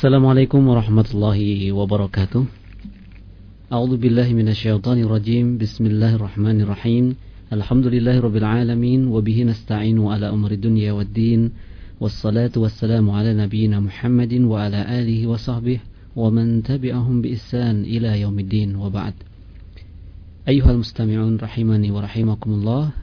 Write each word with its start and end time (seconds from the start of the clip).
Assalamualaikum 0.00 0.64
warahmatullahi 0.64 1.68
wabarakatuh. 1.76 2.48
A'udzu 3.68 4.00
billahi 4.00 4.32
minasyaitonir 4.32 5.04
rajim. 5.04 5.60
Bismillahirrahmanirrahim. 5.60 7.20
Alhamdulillahirabbil 7.52 8.40
alamin 8.40 9.12
wa 9.12 9.20
bihi 9.20 9.44
nasta'inu 9.44 10.08
ala 10.08 10.32
umri 10.32 10.56
dunya 10.56 10.96
waddin. 10.96 11.52
Wassalatu 12.00 12.64
wassalamu 12.64 13.12
ala 13.12 13.36
nabiyyina 13.36 13.76
Muhammadin 13.84 14.48
wa 14.48 14.64
ala 14.64 14.88
alihi 14.88 15.28
wa 15.28 15.36
sahbihi 15.36 15.84
wa 16.16 16.32
man 16.32 16.64
tabi'ahum 16.64 17.20
bi 17.20 17.36
ihsan 17.36 17.84
ila 17.84 18.16
yaumiddin 18.16 18.80
wa 18.80 18.88
ba'd. 18.88 19.20
Ayuhal 20.48 20.80
mustami'un 20.80 21.36
rahimani 21.36 21.92
wa 21.92 22.08
rahimakumullah. 22.08 22.96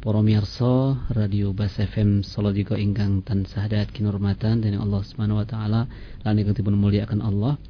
Para 0.00 0.24
miyarsa 0.24 0.96
Radio 1.12 1.52
Bas 1.52 1.76
FM 1.76 2.24
Salodika 2.24 2.72
ingkang 2.72 3.20
tansah 3.20 3.68
dahat 3.68 3.92
kinurmatan 3.92 4.64
dening 4.64 4.80
Allah 4.80 5.04
Subhanahu 5.04 5.44
wa 5.44 5.44
taala 5.44 5.92
lan 6.24 6.40
ingkang 6.40 6.56
dipun 6.56 6.72
mulyakaken 6.72 7.20
Allah. 7.20 7.60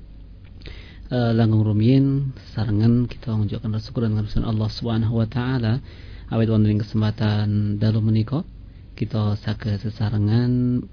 Uh, 1.11 1.35
langkung 1.35 1.67
rumiyin 1.67 2.31
sarengan 2.55 3.11
kita 3.11 3.35
mengucapkan 3.35 3.75
syukur 3.83 4.07
dan 4.07 4.15
ngapunten 4.15 4.47
Allah 4.47 4.71
Subhanahu 4.71 5.19
wa 5.19 5.27
taala 5.27 5.83
awit 6.31 6.47
wonten 6.55 6.79
kesempatan 6.79 7.83
dalu 7.83 7.99
menika 7.99 8.47
kita 8.95 9.35
saged 9.35 9.83
sesarengan 9.83 10.87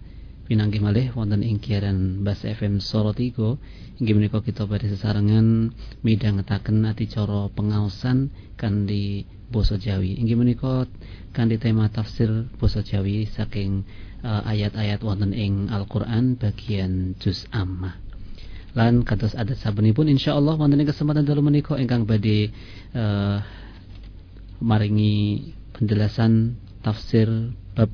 pinanggih 0.48 0.80
malih 0.80 1.12
wonten 1.12 1.44
ing 1.44 1.60
kiaran 1.60 2.24
Bas 2.24 2.40
FM 2.48 2.80
Solo 2.80 3.12
3 3.12 4.00
inggih 4.00 4.16
menika 4.16 4.40
kita 4.40 4.64
badhe 4.64 4.88
sesarengan 4.88 5.76
midhangetaken 6.08 6.88
adicara 6.88 7.52
pengaosan 7.52 8.32
kanthi 8.56 9.28
basa 9.52 9.76
Jawi 9.76 10.16
inggih 10.16 10.40
menika 10.40 10.88
kanthi 11.36 11.60
tema 11.60 11.92
tafsir 11.92 12.48
basa 12.56 12.80
Jawi 12.80 13.28
saking 13.28 13.84
uh, 14.24 14.48
ayat-ayat 14.48 15.04
wonten 15.04 15.36
ing 15.36 15.68
Al-Qur'an 15.68 16.40
bagian 16.40 17.20
juz 17.20 17.46
amma. 17.52 18.00
Lan 18.72 19.04
kados 19.04 19.34
adat 19.36 19.60
sabenipun 19.60 20.08
insyaallah 20.08 20.56
wonten 20.56 20.80
ing 20.80 20.88
kesempatan 20.88 21.28
dalu 21.28 21.44
menika 21.44 21.76
ingkang 21.76 22.08
badhe 22.08 22.56
uh, 22.96 23.44
maringi 24.64 25.52
penjelasan 25.76 26.58
tafsir 26.82 27.28
bab 27.78 27.92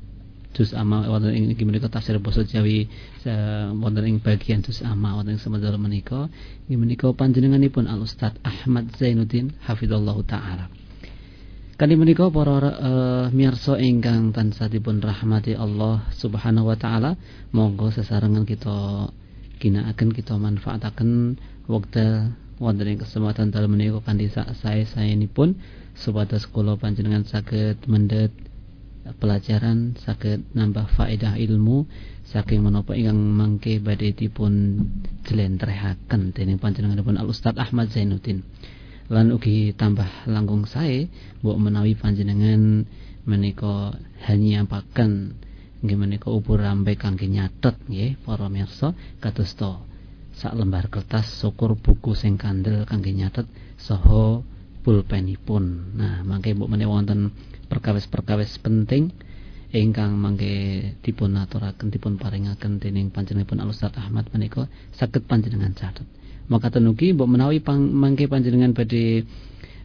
juz 0.54 0.70
amma 0.72 1.04
wonten 1.10 1.34
ing 1.34 1.50
inggih 1.50 1.66
menika 1.66 1.90
tafsir 1.90 2.16
basa 2.22 2.46
Jawi 2.46 2.86
wonten 3.74 4.06
ing 4.06 4.22
bagian 4.22 4.62
juz 4.62 4.80
amma 4.86 5.18
wonten 5.18 5.34
ing 5.34 5.42
semadal 5.42 5.76
menika 5.76 6.30
inggih 6.70 6.78
menika 6.78 7.06
panjenenganipun 7.10 7.90
Al 7.90 8.06
Ustaz 8.06 8.38
Ahmad 8.46 8.94
Zainuddin 8.94 9.52
hafizallahu 9.66 10.22
taala. 10.22 10.70
Kali 11.74 11.98
menika 11.98 12.30
para 12.30 12.54
uh, 12.54 13.26
miyarsa 13.34 13.82
ingkang 13.82 14.30
tansah 14.30 14.70
dipun 14.70 15.02
rahmati 15.02 15.58
Allah 15.58 16.06
Subhanahu 16.14 16.70
wa 16.70 16.78
taala, 16.78 17.18
monggo 17.50 17.90
sesarengan 17.90 18.46
kita 18.46 19.10
ginakaken 19.58 20.14
kita 20.14 20.38
manfaataken 20.38 21.34
wekdal 21.66 22.30
wonten 22.62 22.86
ing 22.94 23.02
kesempatan 23.02 23.50
dalem 23.50 23.74
menika 23.74 23.98
kanthi 24.06 24.30
saya 24.30 24.86
sayenipun 24.86 25.58
supados 25.98 26.46
kula 26.50 26.78
panjenengan 26.78 27.26
saged 27.26 27.82
mendhet 27.90 28.30
pelajaran 29.12 30.00
saged 30.00 30.48
nambah 30.56 30.88
faedah 30.96 31.36
ilmu 31.36 31.84
saking 32.24 32.64
menapa 32.64 32.96
ingkang 32.96 33.20
mangke 33.20 33.76
badhe 33.76 34.16
dipun 34.16 34.80
jlentrehaken 35.28 36.32
dening 36.32 36.56
panjenenganipun 36.56 37.20
Al 37.20 37.28
Ustaz 37.28 37.52
Ahmad 37.60 37.92
Zainuddin. 37.92 38.40
Lan 39.12 39.36
ugi 39.36 39.76
tambah 39.76 40.24
langkung 40.24 40.64
sae 40.64 41.12
mbok 41.44 41.60
menawi 41.60 41.92
panjenengan 41.92 42.88
menika 43.28 43.92
hanyiapaken 44.24 45.36
nggih 45.84 45.98
menika 46.00 46.32
ubur 46.32 46.64
rambe 46.64 46.96
kangge 46.96 47.28
nyatet 47.28 47.76
nggih 47.84 48.16
para 48.24 48.48
mirsa 48.48 48.96
kados 49.20 49.52
to 49.52 49.84
sak 50.32 50.56
lembar 50.56 50.88
kertas 50.88 51.44
syukur 51.44 51.76
buku 51.76 52.16
sing 52.16 52.40
kandel 52.40 52.88
kangge 52.88 53.12
nyatet 53.12 53.44
saha 53.76 54.40
pulpenipun. 54.80 55.92
Nah 56.00 56.24
mangke 56.24 56.56
mbok 56.56 56.72
menawi 56.72 56.88
wonten 56.88 57.20
perkawis-perkawis 57.74 58.62
penting 58.62 59.10
ingkang 59.74 60.14
mangke 60.14 60.94
dipun 61.02 61.34
aturaken 61.34 61.90
dipun 61.90 62.14
paringaken 62.14 62.78
dening 62.78 63.10
panjenenganipun 63.10 63.58
Al 63.58 63.74
Ustaz 63.74 63.90
Ahmad 63.98 64.30
menika 64.30 64.70
saged 64.94 65.26
panjenengan 65.26 65.74
catet. 65.74 66.06
Maka 66.46 66.70
tenuki 66.70 67.10
mbok 67.10 67.26
menawi 67.26 67.58
pang, 67.58 67.82
mangke 67.82 68.30
panjenengan 68.30 68.70
badhe 68.70 69.26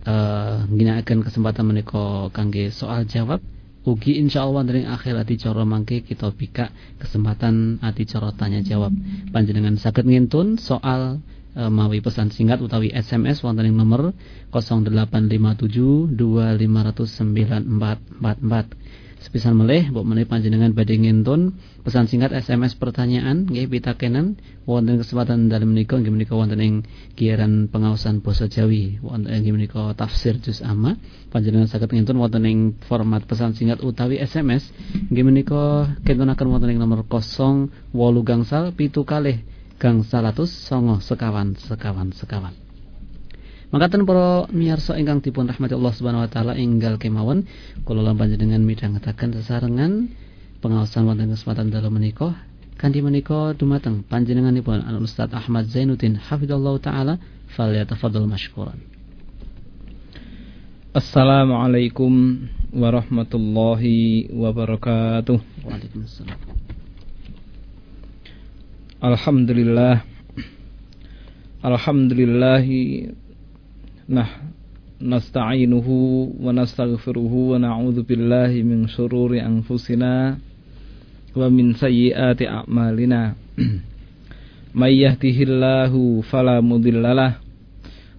uh, 0.05 0.69
ngginakaken 0.69 1.25
kesempatan 1.25 1.65
menika 1.65 2.29
kangge 2.29 2.69
soal 2.69 3.09
jawab 3.09 3.41
ugi 3.87 4.21
insyaallah 4.21 4.61
dari 4.67 4.85
akhir 4.85 5.17
cara 5.41 5.63
mangke 5.65 6.05
kita 6.05 6.29
bika 6.35 6.69
kesempatan 7.01 7.81
cara 7.81 8.29
tanya 8.37 8.61
jawab. 8.61 8.93
Panjenengan 9.33 9.79
saged 9.81 10.05
ngintun 10.05 10.61
soal 10.61 11.23
uh, 11.55 11.69
mawi 11.71 12.01
pesan 12.03 12.29
singkat 12.29 12.61
utawi 12.61 12.91
SMS 12.93 13.41
wonten 13.41 13.65
ing 13.69 13.77
nomor 13.77 14.13
0857 14.53 16.17
25009444 16.17 18.99
sepisan 19.19 19.51
meleh 19.51 19.91
mbok 19.91 20.07
menawi 20.07 20.25
panjenengan 20.25 20.71
badhe 20.71 20.95
ngentun. 20.95 21.53
Pesan 21.83 22.07
singkat 22.07 22.31
SMS 22.35 22.75
pertanyaan 22.79 23.47
nggih 23.47 23.67
pitakenan 23.67 24.39
wonten 24.63 24.99
kesempatan 24.99 25.51
dalem 25.51 25.75
menika 25.75 25.99
nggih 25.99 26.11
menika 26.11 26.35
wonten 26.35 26.59
ing 26.59 26.83
giaran 27.19 27.67
pengawasan 27.67 28.23
basa 28.23 28.47
Jawi. 28.47 28.99
Wonten 29.03 29.31
nggih 29.31 29.53
menika 29.55 29.91
tafsir 29.95 30.39
juz 30.39 30.63
amma 30.63 30.95
panjenengan 31.29 31.67
saged 31.67 31.91
ngentun 31.91 32.15
wonten 32.15 32.47
ing 32.47 32.79
format 32.87 33.27
pesan 33.27 33.53
singkat 33.55 33.83
utawi 33.83 34.23
SMS 34.23 34.71
nggih 35.11 35.25
menika 35.27 35.91
kentunaken 36.07 36.47
wonten 36.47 36.71
ing 36.71 36.79
nomor 36.79 37.03
08 37.03 37.67
gangsal 38.23 38.71
pitu 38.71 39.03
kalih 39.03 39.43
gangsal 39.79 40.27
atus 40.27 40.51
songo 40.67 40.99
sekawan 40.99 41.55
sekawan 41.55 42.11
sekawan 42.11 42.53
Makaten 43.69 44.01
para 44.01 44.49
miyarsa 44.49 44.97
ingkang 44.97 45.21
dipun 45.21 45.45
rahmati 45.45 45.77
Allah 45.77 45.93
Subhanahu 45.93 46.25
wa 46.25 46.29
taala 46.29 46.57
enggal 46.57 46.97
kemawon 46.97 47.45
kula 47.85 48.01
lan 48.01 48.17
panjenengan 48.17 48.65
midhangetaken 48.65 49.29
sesarengan 49.37 50.09
pengawasan 50.57 51.05
wonten 51.05 51.29
kesempatan 51.29 51.69
dalu 51.69 51.93
menika 51.93 52.33
kanthi 52.81 53.05
menika 53.05 53.53
dumateng 53.53 54.01
panjenenganipun 54.09 54.81
Al 54.81 54.97
Ustaz 55.05 55.29
Ahmad 55.37 55.69
Zainuddin 55.69 56.17
hafizallahu 56.17 56.81
taala 56.81 57.21
falyatafaddal 57.53 58.25
mashkuran. 58.25 58.81
Assalamualaikum 60.89 62.49
warahmatullahi 62.73 64.33
wabarakatuh. 64.33 65.37
Waalaikumsalam. 65.61 66.78
Alhamdulillah. 68.99 70.03
Alhamdulillahi 71.63 73.07
nah 74.11 74.27
nasta'inuhu 74.99 76.35
wa 76.35 76.51
nastaghfiruhu 76.51 77.55
wa 77.55 77.63
na'udzu 77.63 78.03
billahi 78.03 78.59
min 78.67 78.91
shururi 78.91 79.39
anfusina 79.39 80.35
wa 81.31 81.47
min 81.47 81.79
sayyiati 81.79 82.43
a'malina. 82.43 83.39
May 84.75 84.99
yahdihillahu 84.99 86.19
fala 86.27 86.59
mudhillalah 86.59 87.39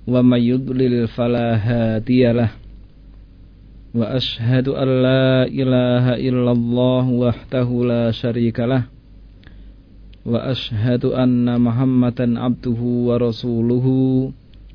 wa 0.09 0.25
may 0.25 0.49
yudlil 0.49 1.13
fala 1.13 1.61
hadiyalah 1.61 2.57
wa 3.93 4.17
ashhadu 4.17 4.81
an 4.81 4.89
la 4.89 5.45
ilaha 5.45 6.17
illallah 6.17 7.05
wahdahu 7.05 7.85
la 7.85 8.09
syarikalah 8.17 8.89
abduhu 12.39 13.11
wa 13.11 13.19
rasuluhu 13.19 14.31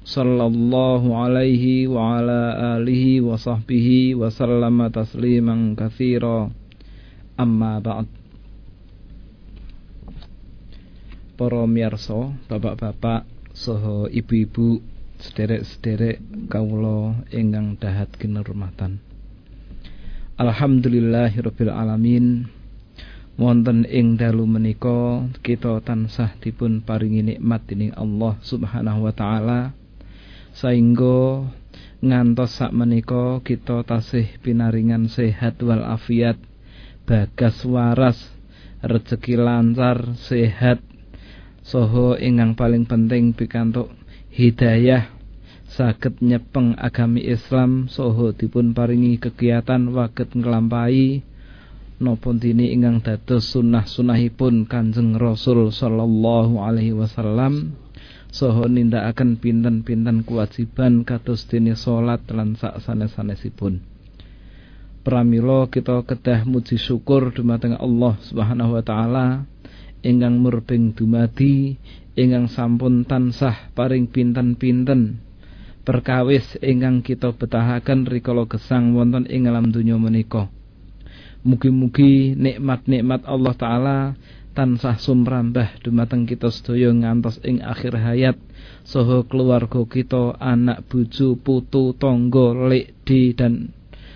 sallallahu 0.06 1.18
alaihi 1.18 1.90
wa 1.90 2.22
ala 2.22 2.78
alihi 2.78 3.26
wa 3.26 3.40
sahbihi 3.40 4.14
wa 4.14 4.30
sallama 4.30 4.94
tasliman 4.94 5.74
katsira. 5.74 6.52
Amma 7.36 7.84
ba'd. 7.84 8.08
Para 11.36 11.68
miyarsa 11.68 12.32
bapak-bapak 12.48 13.28
saha 13.52 14.08
ibu-ibu 14.08 14.80
sederek-sederek 15.20 16.20
kawula 16.48 17.28
ingkang 17.32 17.76
dahat 17.76 18.12
kinurmatan. 18.16 19.04
Alhamdulillahirabbil 20.36 21.72
alamin 21.72 22.48
wonten 23.36 23.84
ing 23.84 24.16
dalu 24.16 24.48
menika 24.48 25.28
kita 25.44 25.84
tansah 25.84 26.40
dipun 26.40 26.80
paringi 26.80 27.36
nikmat 27.36 27.68
dening 27.68 27.92
Allah 28.00 28.40
Subhanahu 28.40 29.08
wa 29.08 29.14
taala. 29.14 29.62
Saingga 30.56 31.44
ngantos 32.00 32.56
sak 32.56 32.72
menika 32.72 33.44
kita 33.44 33.84
tasih 33.84 34.40
pinaringan 34.40 35.12
sehat 35.12 35.60
wal 35.60 35.84
afiat 35.84 36.40
bagas 37.04 37.60
waras 37.68 38.18
rezeki 38.80 39.36
lancar 39.36 40.16
sehat. 40.16 40.80
Soho 41.66 42.16
ingkang 42.16 42.56
paling 42.56 42.88
penting 42.88 43.36
pikantuk 43.36 43.92
hidayah 44.32 45.12
saged 45.68 46.24
nyepeng 46.24 46.80
agami 46.80 47.20
Islam. 47.28 47.92
Soho 47.92 48.32
dipun 48.32 48.72
paringi 48.72 49.20
kegiatan 49.20 49.92
waget 49.92 50.32
nglampahi 50.32 51.35
napa 51.96 52.36
dini 52.36 52.76
ingkang 52.76 53.00
dados 53.00 53.56
sunah-sunahipun 53.56 54.68
Kanjeng 54.68 55.16
Rasul 55.16 55.72
sallallahu 55.72 56.60
alaihi 56.60 56.92
wasallam 56.92 57.80
saha 58.36 58.68
nindakaken 58.68 59.40
pinten-pinten 59.40 60.28
kewajiban 60.28 61.08
kados 61.08 61.48
dene 61.48 61.80
salat 61.80 62.20
lan 62.36 62.60
sak 62.60 62.84
sanes-sanesipun. 62.84 63.80
Pramila 65.08 65.72
kita 65.72 66.04
kedah 66.04 66.44
muji 66.44 66.76
syukur 66.76 67.32
dumateng 67.32 67.80
Allah 67.80 68.20
Subhanahu 68.28 68.76
wa 68.76 68.84
taala 68.84 69.28
ingkang 70.04 70.42
murbing 70.44 70.92
dumadi 70.98 71.80
ingkang 72.20 72.52
sampun 72.52 73.08
tansah 73.08 73.72
paring 73.72 74.12
pinten-pinten 74.12 75.24
perkawis 75.86 76.58
ingkang 76.60 77.06
kita 77.06 77.32
betahaken 77.32 78.04
rikala 78.10 78.50
gesang 78.50 78.98
wonten 78.98 79.30
ing 79.30 79.48
alam 79.48 79.70
donya 79.70 79.96
menika. 79.96 80.55
Mugi-mugi 81.46 82.34
nikmat-nikmat 82.34 83.22
Allah 83.30 83.54
taala 83.54 83.98
tansah 84.58 84.98
sumrambah 84.98 85.86
dumateng 85.86 86.26
kita 86.26 86.50
sedaya 86.50 86.90
ngantos 86.90 87.38
ing 87.46 87.62
akhir 87.62 87.94
hayat 88.02 88.38
saha 88.82 89.22
keluarga 89.30 89.86
kita, 89.86 90.42
anak 90.42 90.90
bojo, 90.90 91.38
putu, 91.38 91.94
tangga, 92.02 92.56
lekdi 92.66 93.38
dan 93.38 93.70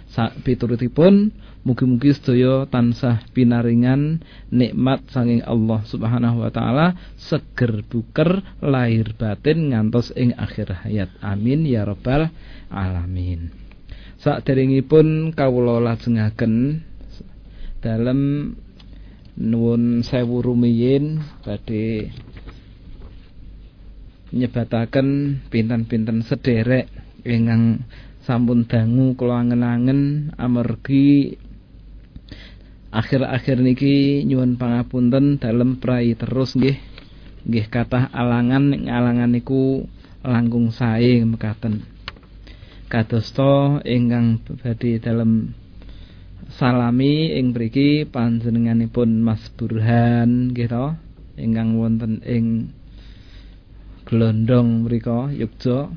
sak 0.10 0.42
piturutipun 0.42 1.30
Mugi-mugi 1.60 2.16
sedaya 2.16 2.64
tansah 2.72 3.20
pinaringan 3.36 4.24
nikmat 4.48 5.04
sanging 5.12 5.44
Allah 5.44 5.84
Subhanahu 5.84 6.42
wa 6.42 6.50
taala 6.56 6.96
seger 7.20 7.84
buker 7.84 8.42
lahir 8.64 9.12
batin 9.20 9.76
ngantos 9.76 10.16
ing 10.16 10.32
akhir 10.40 10.88
hayat. 10.88 11.12
Amin 11.20 11.68
ya 11.68 11.84
rabbal 11.84 12.32
alamin. 12.72 13.52
Saderengipun 14.24 15.36
kawula 15.36 15.84
lajengaken 15.84 16.88
dalam 17.80 18.52
nuwun 19.40 20.04
sewu 20.04 20.44
rumiyin 20.44 21.24
badhe 21.42 22.12
nyebataken 24.36 25.40
pinten-pinten 25.50 26.22
sederek 26.22 26.92
ingkang 27.26 27.88
sampun 28.24 28.70
dangu 28.70 29.18
kula 29.18 29.42
angen-angen 29.42 30.32
amargi 30.38 31.40
akhir-akhir 32.94 33.58
niki 33.62 34.22
nyuwun 34.28 34.58
pangapunten 34.60 35.42
dalem 35.42 35.82
prai 35.82 36.14
terus 36.14 36.54
nggih 36.54 36.78
nggih 37.48 37.66
kathah 37.72 38.12
alangan 38.14 38.76
alangan 38.86 39.32
niku 39.34 39.88
langkung 40.22 40.76
sae 40.76 41.24
mekaten. 41.24 41.88
Kadosta 42.90 43.80
ingkang 43.86 44.42
badhe 44.60 44.98
dalem 44.98 45.54
salami 46.60 47.40
ing 47.40 47.56
mriki 47.56 48.04
panjenenganipun 48.04 49.24
Mas 49.24 49.48
Burhan 49.56 50.52
to 50.52 50.92
ingkang 51.40 51.80
wonten 51.80 52.20
ing 52.28 52.76
Glondong 54.04 54.84
mriku 54.84 55.32
Yogyakarta 55.32 55.96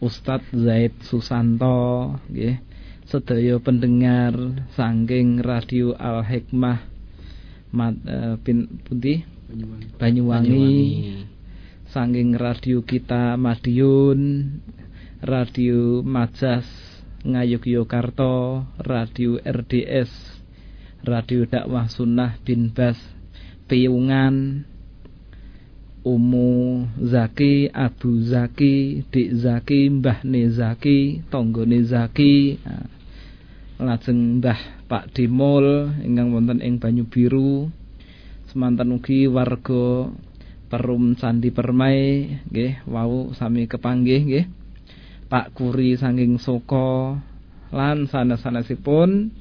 Ustadz 0.00 0.48
Zaid 0.56 0.96
Susanto 1.04 2.16
nggih 2.32 2.56
sedaya 3.04 3.60
pendengar 3.60 4.32
saking 4.72 5.44
radio 5.44 5.92
Al 6.00 6.24
Hikmah 6.24 6.88
mat, 7.76 7.92
uh, 8.08 8.40
pin, 8.40 8.80
pundi? 8.88 9.20
Banyuwangi. 9.52 9.92
Banyuwangi. 10.00 10.72
Saking 11.92 12.32
radio 12.40 12.80
kita 12.80 13.36
Madiun 13.36 14.20
radio 15.20 16.00
Majas 16.00 16.81
Ngayogyakarta 17.22 18.66
radio 18.82 19.38
RDS 19.38 20.10
radio 21.06 21.46
dakwah 21.46 21.86
sunnah 21.86 22.42
bin 22.42 22.74
Bas 22.74 22.98
Piungan 23.70 24.66
Umu 26.02 26.82
Zaki, 26.98 27.70
Abu 27.70 28.26
Zaki, 28.26 29.06
Dik 29.06 29.38
Zaki, 29.38 29.86
Mbah 29.86 30.26
Nezaki, 30.26 31.22
Tonggo. 31.30 31.62
Nah, 31.62 32.10
lajeng 33.78 34.42
Mbah 34.42 34.90
Pak 34.90 35.14
Dimul 35.14 35.94
ingkang 36.02 36.34
wonten 36.34 36.58
ing 36.58 36.82
Banyu 36.82 37.06
Biru 37.06 37.70
semanten 38.50 38.98
ugi 38.98 39.30
warga 39.30 40.10
Perum 40.66 41.14
Candi 41.14 41.54
Permai 41.54 42.34
nggih 42.50 42.82
wau 42.90 43.30
sami 43.38 43.70
kepanggih 43.70 44.26
nggih 44.26 44.46
Pak 45.32 45.56
Kuri 45.56 45.96
saking 45.96 46.36
Soko 46.36 47.16
lan 47.72 48.04
sanes-sanesipun 48.04 49.32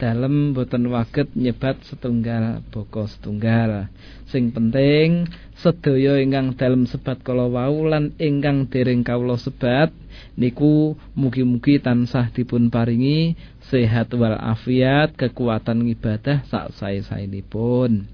dalem 0.00 0.56
boten 0.56 0.88
waget 0.88 1.36
nyebat 1.36 1.84
setunggal 1.84 2.64
boko 2.72 3.04
setunggal. 3.04 3.92
Sing 4.24 4.56
penting 4.56 5.28
sedaya 5.52 6.16
ingkang 6.16 6.56
dalem 6.56 6.88
sebat 6.88 7.20
kala 7.20 7.52
wau 7.52 7.84
lan 7.84 8.16
ingkang 8.16 8.72
dereng 8.72 9.04
kawula 9.04 9.36
sebat 9.36 9.92
niku 10.40 10.96
mugi-mugi 11.12 11.76
tansah 11.76 12.32
dipun 12.32 12.72
paringi 12.72 13.36
sehat 13.68 14.16
wal 14.16 14.40
afiat, 14.40 15.12
kekuatan 15.12 15.84
ibadah 15.92 16.40
sak 16.48 16.72
sae-saenipun. 16.72 18.08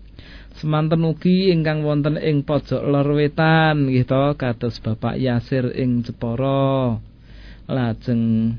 Semanten 0.58 1.06
ugi 1.06 1.54
ingkang 1.54 1.86
wonten 1.86 2.18
ing 2.18 2.42
pojok 2.42 2.82
lor 2.90 3.06
wetan 3.14 3.86
nggih 3.86 4.02
to 4.02 4.34
kados 4.34 4.82
Bapak 4.82 5.14
Yasir 5.14 5.70
ing 5.78 6.02
Jepara. 6.02 6.98
Lajeng 7.70 8.58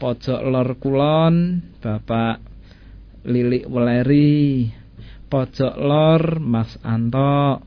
pojok 0.00 0.40
lor 0.48 0.80
kulon 0.80 1.60
Bapak 1.84 2.40
Lilik 3.28 3.68
Weleri. 3.68 4.64
Pojok 5.28 5.76
lor 5.76 6.40
Mas 6.40 6.80
Anto 6.80 7.60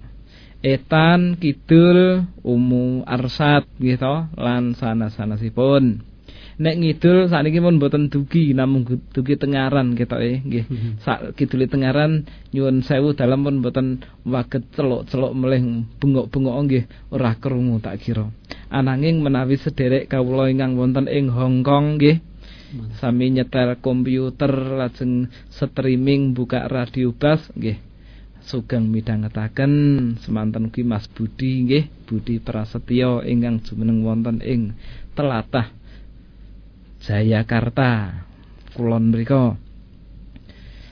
Etan 0.66 1.38
Kidul 1.38 2.25
Umu 2.42 3.06
Arsat 3.06 3.69
gitu 3.78 4.30
lan 4.38 4.74
sana-sanasipun 4.74 6.11
nek 6.62 6.78
ngidul 6.78 7.25
sakniki 7.25 7.58
pun 7.58 7.81
mboten 7.81 8.13
dugi 8.13 8.54
namung 8.54 8.86
dugi 8.86 9.34
tengaran 9.34 9.98
ketoke 9.98 10.46
nggih. 10.46 10.66
Mhm. 10.69 10.92
sak 11.02 11.34
kidule 11.34 11.66
tengaran 11.66 12.30
nyuwun 12.54 12.86
sewu 12.86 13.18
dalam 13.18 13.42
pun 13.42 13.66
mboten 13.66 14.06
waget 14.30 14.69
celuk-celuk 14.78 15.34
melih 15.34 15.90
bengok-bengok 15.98 16.58
nggih. 16.69 16.84
Ora 17.10 17.34
krungu 17.42 17.81
tak 17.81 18.06
kira. 18.06 18.30
Ananging 18.69 19.25
menawi 19.25 19.58
sederek 19.58 20.06
kawula 20.06 20.54
ingkang 20.54 20.78
wonten 20.78 21.10
ing 21.10 21.34
Hong 21.34 21.66
Kong 21.66 21.98
nggih 21.98 22.22
sami 23.02 23.34
nyetel 23.34 23.75
komputer 23.84 24.54
lajeng 24.54 25.28
streaming 25.50 26.38
buka 26.38 26.69
radio 26.69 27.10
bas 27.10 27.42
nggih. 27.58 27.81
Sugeng 28.42 28.90
midhangetaken 28.90 29.74
semanten 30.22 30.69
ugi 30.69 30.86
Mas 30.86 31.10
Budi 31.10 31.66
nggih. 31.66 32.06
Budi 32.06 32.38
Prasetyo 32.38 33.25
ingkang 33.25 33.65
jumeneng 33.65 34.06
wonten 34.06 34.46
ing 34.46 34.77
telatah 35.18 35.81
Jayakarta 37.01 38.22
kulon 38.77 39.10
mriku 39.12 39.58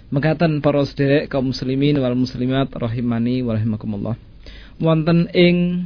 mekaten 0.10 0.60
para 0.66 0.82
sederek 0.84 1.30
kaum 1.30 1.54
muslimin 1.54 2.02
wal 2.02 2.18
muslimat 2.18 2.74
rahimani 2.74 3.46
wa 3.46 3.54
rahimakumullah 3.54 4.16
wonten 4.82 5.30
ing 5.38 5.86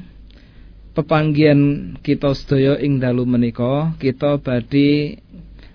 pepanggian 0.94 1.94
kita 2.00 2.32
sedaya 2.38 2.78
ing 2.80 3.02
dalu 3.02 3.26
menika 3.26 3.98
kita 3.98 4.40
badhe 4.40 5.20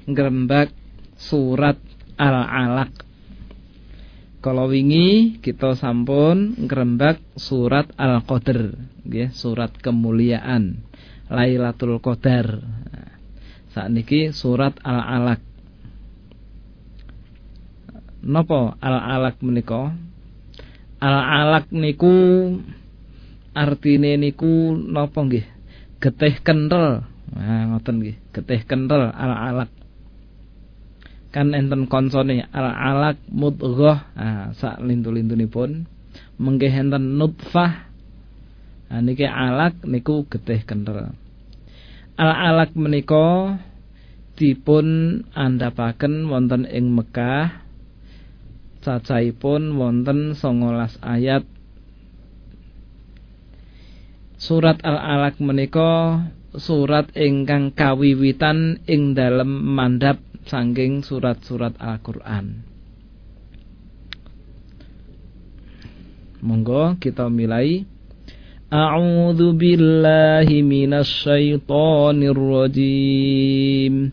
ngrembak 0.09 0.73
surat 1.19 1.77
Al-Alaq. 2.19 3.07
Kalau 4.39 4.71
wingi 4.71 5.43
kita 5.43 5.75
sampun 5.75 6.55
ngrembak 6.67 7.19
surat 7.35 7.91
Al-Qadar, 7.99 8.79
surat 9.35 9.75
kemuliaan 9.83 10.79
Lailatul 11.27 11.99
Qadar. 11.99 12.63
Saat 13.79 13.95
niki 13.95 14.35
surat 14.35 14.75
Al-Alaq. 14.83 15.39
Nopo 18.27 18.75
Al-Alaq 18.83 19.39
menika? 19.39 19.95
Al-Alaq 20.99 21.71
niku 21.71 22.11
artine 23.55 24.19
niku 24.19 24.75
napa 24.75 25.23
nggih? 25.23 25.47
Getih 26.03 26.43
kental. 26.43 27.07
Nah, 27.31 27.71
ngoten 27.71 28.03
nggih, 28.03 28.19
getih 28.35 28.67
kental 28.67 29.15
Al-Alaq 29.15 29.71
kan 31.29 31.53
enten 31.53 31.87
konsone 31.87 32.41
al 32.57 32.67
alak 32.73 33.21
mudghah 33.29 34.11
ah 34.17 34.49
sak 34.57 34.81
lintu-lintunipun 34.81 35.85
mengke 36.41 36.73
enten 36.73 37.21
nutfah 37.21 37.85
nah 38.89 39.05
niki 39.05 39.29
alak 39.29 39.77
niku 39.85 40.25
getih 40.25 40.65
kental 40.65 41.13
al 42.17 42.31
alak 42.33 42.73
menika 42.73 43.61
dipun 44.39 45.21
andhapaken 45.35 46.31
wonten 46.31 46.63
ing 46.71 46.95
Mekah 46.95 47.67
cacahipun 48.87 49.75
wonten 49.75 50.39
19 50.39 51.03
ayat 51.03 51.43
Surat 54.39 54.79
Al-Alaq 54.87 55.43
menika 55.43 56.23
surat 56.55 57.11
ingkang 57.19 57.75
kawiwitan 57.75 58.87
ing 58.87 59.19
dalem 59.19 59.51
mandhap 59.51 60.23
sangking 60.47 61.03
surat-surat 61.03 61.75
Al-Qur'an. 61.83 62.63
Monggo 66.39 66.95
kita 67.03 67.27
mulai 67.27 67.83
A'udzu 68.69 69.57
billahi 69.57 70.61
minasy 70.61 71.57
syaithanir 71.59 72.37
rajim. 72.37 74.13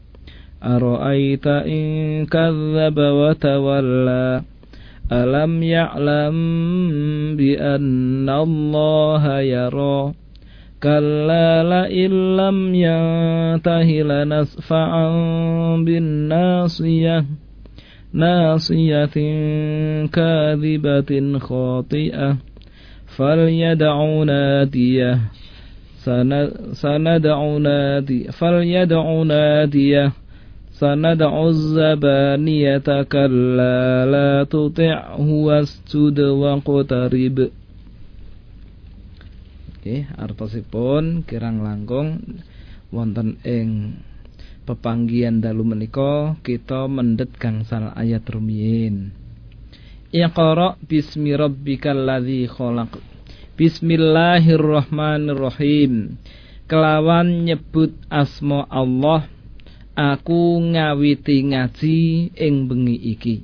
أرأيت 0.64 1.46
إن 1.46 2.26
كذب 2.26 2.98
وتولى 2.98 4.42
ألم 5.12 5.62
يعلم 5.62 6.36
بأن 7.36 8.28
الله 8.28 9.40
يرى 9.40 10.12
كلا 10.82 11.62
لئن 11.62 12.36
لم 12.36 12.74
ينته 12.74 13.88
لنسفعا 14.02 15.08
بالناصية 15.76 17.24
ناصية 18.12 19.16
كاذبة 20.06 21.38
خاطئة 21.38 22.36
فليدع 23.06 24.22
ناديه 24.24 25.20
سندع 26.72 27.56
ناديه 27.58 28.30
فليدع 28.30 29.22
ناديه 29.22 30.12
سندع 30.80 31.32
الزبانية 31.32 32.84
كلا 33.08 33.80
لا 34.04 34.44
تطعه 34.44 35.24
واسجد 35.24 36.18
واقترب 36.20 37.36
Oke, 39.86 40.02
artosipun 40.18 41.22
kirang 41.22 41.62
langkung 41.62 42.18
wonten 42.90 43.38
ing 43.46 44.02
pepanggian 44.66 45.38
dalu 45.38 45.62
menika 45.62 46.34
kita 46.42 46.90
mendhet 46.90 47.30
gangsal 47.38 47.94
ayat 47.94 48.26
rumiyin. 48.26 49.14
Iqra 50.10 50.74
bismi 50.82 51.38
rabbikal 51.38 52.02
ladzi 52.02 52.50
khalaq. 52.50 52.98
Bismillahirrahmanirrahim. 53.54 56.18
Kelawan 56.66 57.46
nyebut 57.46 57.94
asma 58.10 58.66
Allah, 58.66 59.30
aku 59.95 60.61
ngawiti 60.71 61.51
ngaji 61.51 61.99
ing 62.35 62.55
bengi 62.67 62.97
iki. 63.11 63.35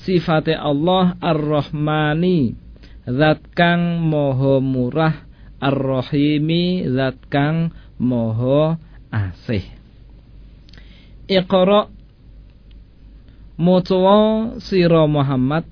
Sifate 0.00 0.56
Allah 0.56 1.16
Ar-Rahmani, 1.20 2.56
zat 3.04 3.44
kang 3.52 4.00
maha 4.08 4.60
murah, 4.64 5.28
Ar-Rahimi, 5.60 6.88
zat 6.88 7.20
kang 7.28 7.72
maha 8.00 8.80
asih. 9.12 9.64
Iqra 11.30 11.86
Mocowo 13.60 14.56
siro 14.56 15.04
Muhammad 15.04 15.68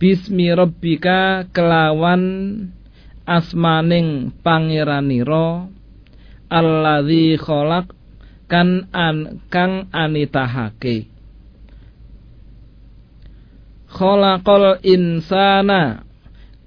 Bismi 0.00 0.48
Rabbika 0.48 1.44
kelawan 1.52 2.24
asmaning 3.28 4.32
pangeraniro 4.40 5.68
Alladzi 6.48 7.36
kholak 7.36 7.92
kan 8.54 8.86
an 8.94 9.42
kang 9.50 9.90
anitahake. 9.90 11.10
Kholakol 13.90 14.78
insana 14.86 16.06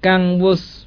kang 0.04 0.36
wus 0.36 0.84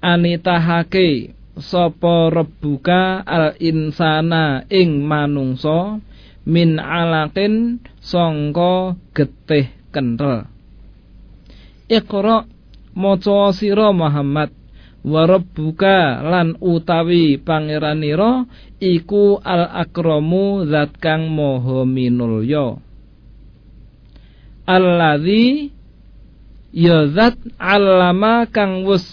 anitahake. 0.00 1.36
Sopo 1.60 2.32
rebuka 2.32 3.20
al 3.20 3.60
insana 3.60 4.64
ing 4.72 5.04
manungso 5.04 6.00
min 6.48 6.80
alakin 6.80 7.84
sangka 8.00 8.96
getih 9.12 9.68
kenthel. 9.92 10.48
Iqra 11.92 12.48
maca 12.96 13.52
sira 13.52 13.92
Muhammad 13.92 14.48
wa 15.00 15.24
rabbuka 15.24 16.20
lan 16.20 16.60
utawi 16.60 17.40
pangeranira 17.40 18.44
iku 18.80 19.40
al 19.40 19.68
akramu 19.72 20.68
zat 20.68 20.96
kang 21.00 21.32
maha 21.32 21.88
minulya. 21.88 22.76
Alladzi 24.68 25.72
ya 26.76 27.08
zat 27.10 27.36
alama 27.58 28.46
kang 28.46 28.86
wus 28.86 29.04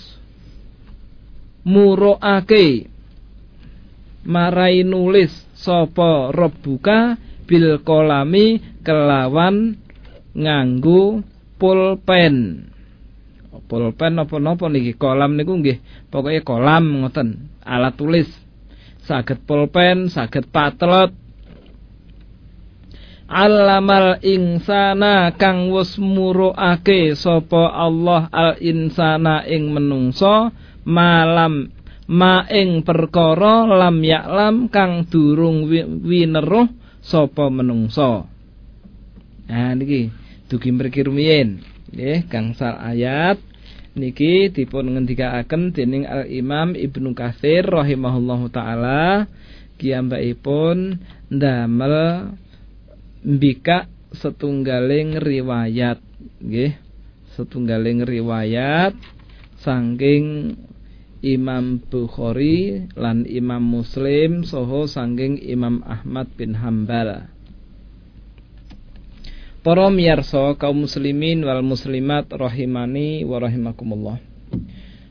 muroake 1.65 2.88
marai 4.27 4.84
nulis 4.84 5.32
sapa 5.56 6.29
rebuka 6.36 7.15
bil 7.48 7.79
kolami 7.82 8.60
kelawan 8.84 9.79
nganggo 10.36 11.24
pulpen 11.58 12.67
pulpen 13.68 14.18
napa-napa 14.18 14.72
niki? 14.72 14.96
Kolam 14.96 15.36
niku 15.36 15.60
nggih. 15.60 16.10
Pokoke 16.10 16.42
kolam 16.42 17.04
ngoten. 17.04 17.52
Alat 17.62 17.94
tulis. 18.00 18.28
Saged 19.04 19.44
pulpen 19.48 20.12
saged 20.12 20.50
patlot. 20.50 21.12
Alamal 23.28 24.24
insana 24.24 25.36
kang 25.36 25.68
wus 25.68 26.00
muruake 26.00 27.12
sapa 27.12 27.76
Allah 27.76 28.32
al 28.32 28.56
insana 28.64 29.44
ing 29.44 29.76
menungso 29.76 30.56
malam 30.88 31.68
ma 32.08 32.48
ing 32.48 32.88
perkara 32.88 33.68
lam 33.68 34.00
yaklam 34.00 34.72
kang 34.72 35.12
durung 35.12 35.68
wineruh 36.08 36.72
sapa 37.04 37.52
menungso. 37.52 38.32
Nah 39.52 39.76
niki 39.76 40.08
dugi 40.48 40.72
mriki 40.72 41.04
rumiyin. 41.04 41.60
Nggih 41.92 42.32
gangsal 42.32 42.80
ayat 42.80 43.40
niki 43.98 44.54
dipun 44.54 44.94
ngendikaaken 44.94 45.74
dening 45.74 46.06
Al 46.06 46.30
Imam 46.30 46.77
Ibnu 46.77 47.18
Katsir 47.18 47.66
rahimahullahu 47.66 48.48
taala 48.54 49.25
kiyambakipun 49.82 51.01
ndamel 51.34 52.32
mbika 53.25 53.89
setunggaling 54.13 55.20
riwayat 55.20 56.00
nggih 56.39 56.77
setunggaling 57.36 58.06
riwayat 58.06 58.96
saking 59.62 60.56
Imam 61.25 61.82
Bukhari 61.82 62.86
lan 62.94 63.25
Imam 63.25 63.66
Muslim 63.66 64.46
soho 64.46 64.86
sangking 64.86 65.42
Imam 65.42 65.82
Ahmad 65.82 66.30
bin 66.38 66.54
Hambal. 66.54 67.37
Para 69.68 69.92
miyarsa 69.92 70.56
kaum 70.56 70.88
muslimin 70.88 71.44
wal 71.44 71.60
muslimat 71.60 72.32
rahimani 72.32 73.28
wa 73.28 73.36
rahimakumullah. 73.36 74.16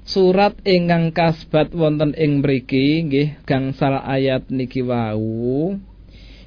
Surat 0.01 0.57
ingkang 0.65 1.13
kasbat 1.13 1.77
wonten 1.77 2.17
ing 2.17 2.41
mriki 2.41 3.05
nggih 3.05 3.45
gangsal 3.45 4.01
ayat 4.01 4.49
niki 4.49 4.81
wau 4.81 5.77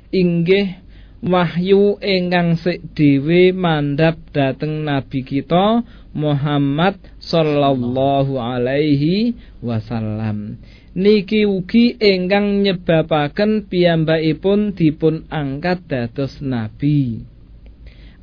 inggih 0.09 0.81
wahyu 1.21 2.01
ingkang 2.01 2.57
sik 2.57 2.81
dhewe 2.97 3.53
mandhap 3.53 4.17
dhateng 4.33 4.89
nabi 4.89 5.21
kita 5.21 5.85
Muhammad 6.09 6.97
sallallahu 7.21 8.41
alaihi 8.41 9.37
wasallam. 9.61 10.57
Niki 10.97 11.45
ugi 11.45 11.93
ingkang 12.01 12.65
nyebabaken 12.65 13.69
piyambakipun 13.69 14.73
dipun 14.73 15.29
angkat 15.29 15.85
dados 15.85 16.41
nabi. 16.41 17.37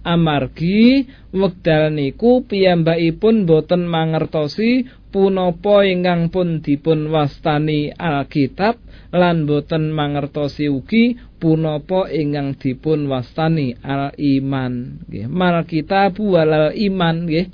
Amargi 0.06 1.10
wekdal 1.34 1.90
niku 1.90 2.46
piyambakipun 2.46 3.42
boten 3.42 3.90
mangertosi 3.90 4.86
punapa 5.10 5.82
ingkang 5.82 6.30
pun 6.30 6.62
dipun 6.62 7.10
wastani 7.10 7.90
Alkitab 7.90 8.78
lan 9.10 9.50
boten 9.50 9.90
mangertosi 9.90 10.70
ugi 10.70 11.18
punapa 11.42 12.06
ingkang 12.06 12.54
dipun 12.54 13.10
wastani 13.10 13.75
al-iman. 13.82 15.02
Nggih 15.10 15.26
mal 15.26 15.66
kitab 15.66 16.22
walal 16.22 16.70
iman 16.70 17.26
nggih. 17.26 17.46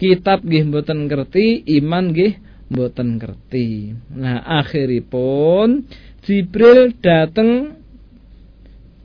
Kitab 0.00 0.42
nggih 0.42 0.64
boten 0.72 1.06
ngerti 1.06 1.68
iman 1.82 2.10
nggih 2.10 2.32
boten 2.72 3.20
ngerti. 3.20 3.92
Nah 4.16 4.42
akhiripun 4.42 5.86
Jibril 6.24 6.96
dateng 7.04 7.83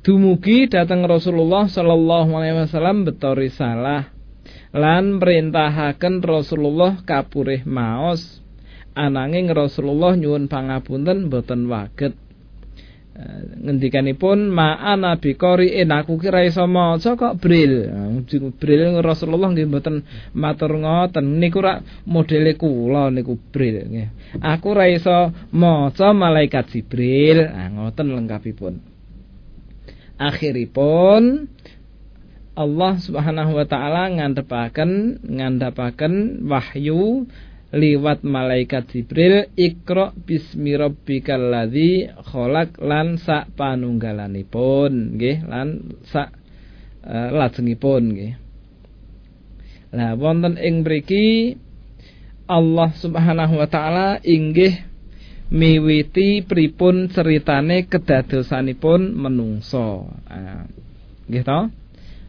dumugi 0.09 0.65
dateng 0.65 1.05
Rasulullah 1.05 1.69
sallallahu 1.69 2.33
alaihi 2.33 2.65
wasallam 2.65 3.05
betori 3.05 3.53
salah 3.53 4.09
lan 4.73 5.21
perintahaken 5.21 6.25
Rasulullah 6.25 7.05
kapurih 7.05 7.61
maos. 7.69 8.41
Ananging 8.97 9.53
Rasulullah 9.53 10.17
nyuwun 10.17 10.49
pangapunten 10.49 11.29
boten 11.29 11.69
waget. 11.69 12.17
Eh, 13.19 13.41
ngendikanipun 13.69 14.49
ma'ana 14.49 15.21
biqari'in 15.21 15.93
aku 15.93 16.17
kira 16.17 16.41
iso 16.41 16.65
maca 16.65 17.13
kok 17.13 17.37
bril. 17.37 17.85
Bril 18.57 18.81
Rasulullah 19.05 19.53
nggih 19.53 19.69
mboten 19.69 20.01
matur 20.33 20.73
ngoten. 20.73 21.37
Niku 21.37 21.61
rak 21.61 21.85
modele 22.09 22.57
kula 22.57 23.13
niku 23.13 23.37
bril 23.53 24.09
aku 24.41 24.73
ra 24.73 24.89
iso 24.89 25.31
maca 25.53 26.17
malaikat 26.17 26.65
Jibril. 26.73 27.45
Ah 27.45 27.69
ngoten 27.69 28.09
lengkapipun 28.09 28.88
akhiripun 30.19 31.47
Allah 32.59 32.93
Subhanahu 32.99 33.55
wa 33.55 33.63
taala 33.63 34.11
ngandhapaken 34.11 35.23
ngandhapaken 35.23 36.43
wahyu 36.43 37.23
liwat 37.71 38.27
malaikat 38.27 38.91
Jibril 38.91 39.47
Iqra 39.55 40.11
bismi 40.11 40.75
rabbikal 40.75 41.39
ladzi 41.39 42.11
khalaq 42.11 42.75
lan 42.83 43.15
sak 43.15 43.55
panunggalanipun 43.55 45.15
nggih 45.15 45.47
lan 45.47 45.95
sak 46.09 46.35
uh, 47.07 47.31
lajengipun 47.31 48.03
nggih. 48.11 48.33
Lah 49.95 50.19
wonten 50.19 50.59
ing 50.59 50.83
mriki 50.83 51.55
Allah 52.49 52.89
Subhanahu 52.97 53.55
wa 53.55 53.67
taala 53.69 54.19
inggih 54.25 54.88
miwiti 55.49 56.45
pripun 56.45 57.09
ceritane 57.09 57.89
kedadosanipun 57.89 59.17
menungso. 59.17 60.09
Ah, 60.29 60.65
nggih 61.25 61.43
to? 61.45 61.59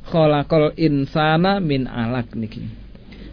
Khalaqal 0.09 0.73
insana 0.81 1.61
min 1.61 1.85
alaq 1.85 2.33
niki. 2.35 2.65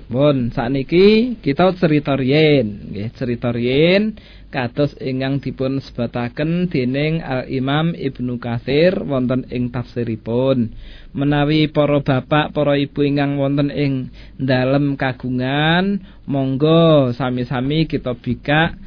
Mun 0.07 0.55
sakniki 0.55 1.35
kita 1.43 1.75
cerita 1.75 2.15
riyen, 2.15 2.91
nggih 2.91 3.11
cerita 3.11 3.51
riyen 3.51 4.15
kados 4.47 4.95
ingkang 5.03 5.43
dipun 5.43 5.83
sebataken 5.83 6.71
dening 6.71 7.19
Al 7.19 7.51
Imam 7.51 7.91
Ibnu 7.91 8.39
Katsir 8.39 8.95
wonten 9.03 9.43
ing 9.51 9.67
tafsiripun. 9.67 10.71
Menawi 11.11 11.67
para 11.67 11.99
bapak, 11.99 12.55
para 12.55 12.79
ibu 12.79 13.03
ingkang 13.03 13.35
wonten 13.35 13.67
ing 13.67 14.15
dalem 14.39 14.95
kagungan, 14.95 15.99
monggo 16.23 17.11
sami-sami 17.11 17.91
kita 17.91 18.15
bika 18.15 18.79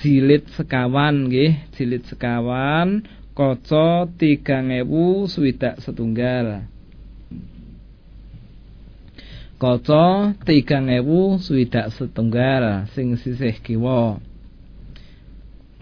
jilid 0.00 0.48
sekawan 0.54 1.28
nggih, 1.30 1.70
jilid 1.76 2.06
sekawan 2.08 3.06
kaca 3.34 4.06
3000 4.18 4.86
swidak 5.26 5.82
setunggal. 5.82 6.70
kaca 9.64 10.36
3000 10.44 11.40
swidak 11.40 11.88
setunggal 11.96 12.84
sing 12.92 13.16
sisih 13.16 13.56
kiwa. 13.64 14.20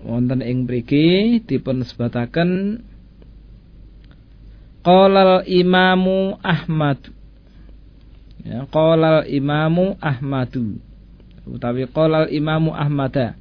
Wonten 0.02 0.42
ing 0.42 0.66
mriki 0.66 1.42
dipun 1.42 1.82
sebataken 1.82 2.82
qala 4.82 5.46
imamu 5.46 6.38
ahmad 6.42 6.98
ya 8.46 8.66
qala 8.70 9.26
imamu 9.26 9.98
ahmadu. 9.98 10.78
Utawi 11.42 11.90
qala 11.90 12.30
imamu 12.30 12.70
ahmada 12.70 13.34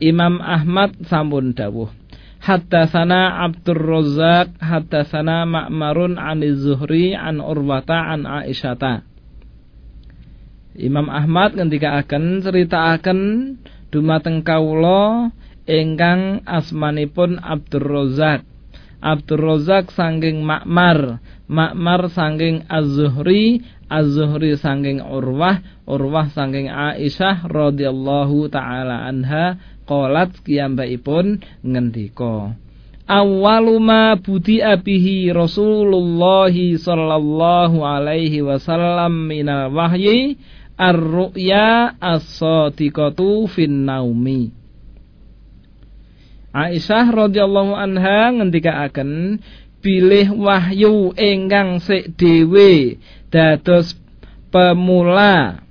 Imam 0.00 0.40
Ahmad 0.40 0.96
sampun 1.04 1.52
dawuh 1.52 1.92
Haddatsana 2.40 3.44
Abdur 3.44 3.76
Razzaq 3.76 4.56
haddatsana 4.64 5.44
Ma'marun 5.44 6.16
'an 6.16 6.40
Zuhri 6.56 7.12
an 7.12 7.38
Urwata 7.44 8.08
an 8.10 8.24
Aisyata 8.24 9.04
Imam 10.80 11.12
Ahmad 11.12 11.52
cerita 11.52 12.00
ceritaaken 12.08 13.20
dumateng 13.92 14.40
kawula 14.40 15.28
ingkang 15.66 16.46
asmanipun 16.48 17.42
Abdur 17.42 17.84
Razak. 17.84 18.46
Abdur 19.00 19.40
Razak 19.40 19.90
sanging 19.96 20.44
Makmar, 20.44 21.24
Makmar 21.48 22.12
sanging 22.12 22.68
Az-Zuhri, 22.68 23.64
Az-Zuhri 23.88 24.60
sanging 24.60 25.00
Urwah, 25.00 25.64
Urwah 25.88 26.28
sanging 26.30 26.68
Aisyah 26.68 27.48
radhiyallahu 27.48 28.52
taala 28.52 29.08
anha 29.08 29.56
qalat 29.90 30.30
kiyambakipun 30.46 31.42
ngendika 31.66 32.54
Awaluma 33.10 34.14
budi 34.22 34.62
abihi 34.62 35.34
Rasulullah 35.34 36.54
sallallahu 36.54 37.82
alaihi 37.82 38.38
wasallam 38.38 39.26
minal 39.26 39.74
wahyi 39.74 40.38
ar-ru'ya 40.78 41.98
as-sadiqatu 41.98 43.50
fin 43.50 43.82
naumi. 43.82 44.54
Aisyah 46.54 47.10
radhiyallahu 47.10 47.74
anha 47.74 48.30
ngendikaaken 48.30 49.42
bilih 49.82 50.30
wahyu 50.30 51.10
ingkang 51.18 51.82
sik 51.82 52.14
dhewe 52.14 52.94
dados 53.34 53.98
pemula 54.54 55.66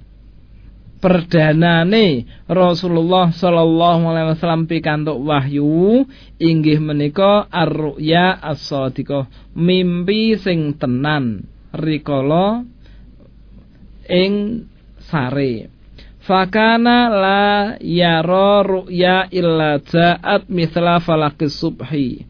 perdanane 0.99 2.27
Rasulullah 2.45 3.31
sallallahu 3.31 4.03
alaihi 4.03 4.35
wasallam 4.35 4.67
pikantuk 4.67 5.15
wahyu 5.23 6.03
inggih 6.35 6.83
menika 6.83 7.47
ar-ru'ya 7.47 8.35
as-sadiqah 8.35 9.55
mimpi 9.55 10.35
sing 10.35 10.75
tenan 10.75 11.47
rikala 11.71 12.67
ing 14.11 14.65
sare. 15.07 15.71
Fakana 16.19 17.09
la 17.09 17.45
yara 17.81 18.61
ru'ya 18.61 19.31
illa 19.33 19.81
ja'at 19.81 20.45
mithla 20.51 21.01
falakis 21.01 21.57
subhi. 21.57 22.21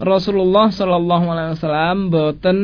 Rasulullah 0.00 0.74
sallallahu 0.74 1.26
alaihi 1.30 1.54
wasallam 1.54 1.98
boten 2.10 2.60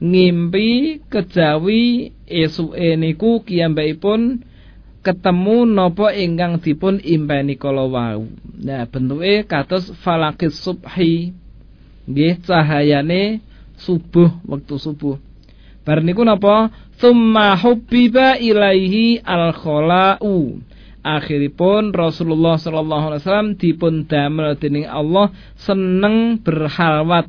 ngimpi 0.00 1.00
kejawi 1.08 2.12
esuke 2.28 3.00
niku 3.00 3.40
kiyambakipun 3.44 4.44
ketemu 5.00 5.64
napa 5.64 6.12
ingkang 6.12 6.60
dipun 6.60 7.00
impeni 7.00 7.56
kala 7.56 7.88
wau. 7.88 8.28
Nah, 8.60 8.84
bentuke 8.88 9.48
kados 9.48 9.92
falakis 10.04 10.60
subhi. 10.60 11.32
Nggih 12.04 12.42
cahayane 12.44 13.40
subuh 13.80 14.40
wektu 14.44 14.76
subuh. 14.76 15.16
Bar 15.84 16.04
niku 16.04 16.20
napa? 16.24 16.68
Tsumma 17.00 17.56
hubbiba 17.56 18.36
ilaihi 18.36 19.24
al-khala'u. 19.24 20.60
Akhiripun 21.00 21.96
Rasulullah 21.96 22.60
sallallahu 22.60 23.04
alaihi 23.08 23.22
wasallam 23.24 23.50
dipun 23.56 24.04
damel 24.04 24.52
dening 24.60 24.84
Allah 24.84 25.32
seneng 25.56 26.36
berhalwat 26.44 27.24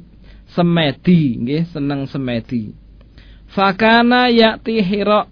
semedi, 0.52 1.40
nggih, 1.40 1.72
seneng 1.72 2.04
semedi. 2.12 2.76
Fakana 3.56 4.28
ya'ti 4.28 4.84
Hira 4.84 5.28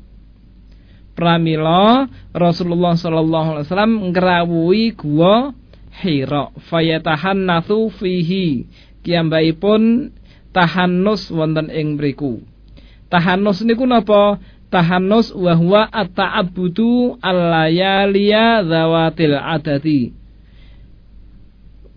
Pramila 1.17 2.07
Rasulullah 2.31 2.95
sallallahu 2.95 3.47
alaihi 3.55 3.65
wasallam 3.67 3.93
ngrawuhi 4.13 4.95
gua 4.95 5.51
Hira 5.99 6.53
fayatahannatsu 6.69 7.91
fihi 7.99 8.69
kiyambaipun 9.03 10.13
tahannus 10.55 11.27
wonten 11.27 11.67
ing 11.73 11.99
mriku 11.99 12.39
Tahanus 13.09 13.65
niku 13.65 13.89
napa? 13.89 14.37
Tahanus 14.69 15.33
wa 15.33 15.57
huwa 15.57 15.89
at-ta'abbudu 15.89 17.17
al-layaliya 17.17 18.61
zawatil 18.61 19.33
adati. 19.33 20.13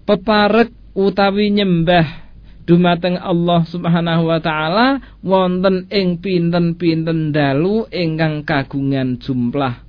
Peparek 0.08 0.72
utawi 0.96 1.52
nyembah 1.52 2.21
dumateng 2.64 3.18
Allah 3.18 3.66
Subhanahu 3.66 4.30
wa 4.30 4.38
taala 4.38 5.02
wonten 5.22 5.90
ing 5.90 6.22
pinten-pinten 6.22 7.34
dalu 7.34 7.86
ingkang 7.90 8.46
kagungan 8.46 9.18
jumlah. 9.18 9.82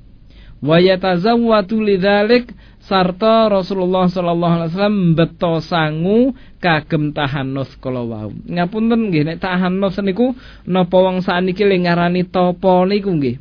Wa 0.63 0.79
yatazawwatu 0.79 1.83
lidzalik 1.83 2.55
sarta 2.79 3.51
Rasulullah 3.51 4.07
sallallahu 4.07 4.53
alaihi 4.55 4.71
wasallam 4.71 4.99
beto 5.15 5.59
sangu 5.59 6.31
kagem 6.63 7.11
tahanus 7.11 7.75
kala 7.83 8.03
wau. 8.03 8.31
Ngapunten 8.31 9.11
nggih 9.11 9.23
nek 9.27 9.37
tahanus 9.43 9.99
niku 9.99 10.31
napa 10.63 10.95
wong 10.95 11.19
sakniki 11.19 11.67
le 11.67 11.83
ngarani 11.83 12.23
tapa 12.31 12.87
niku 12.87 13.11
nggih. 13.11 13.37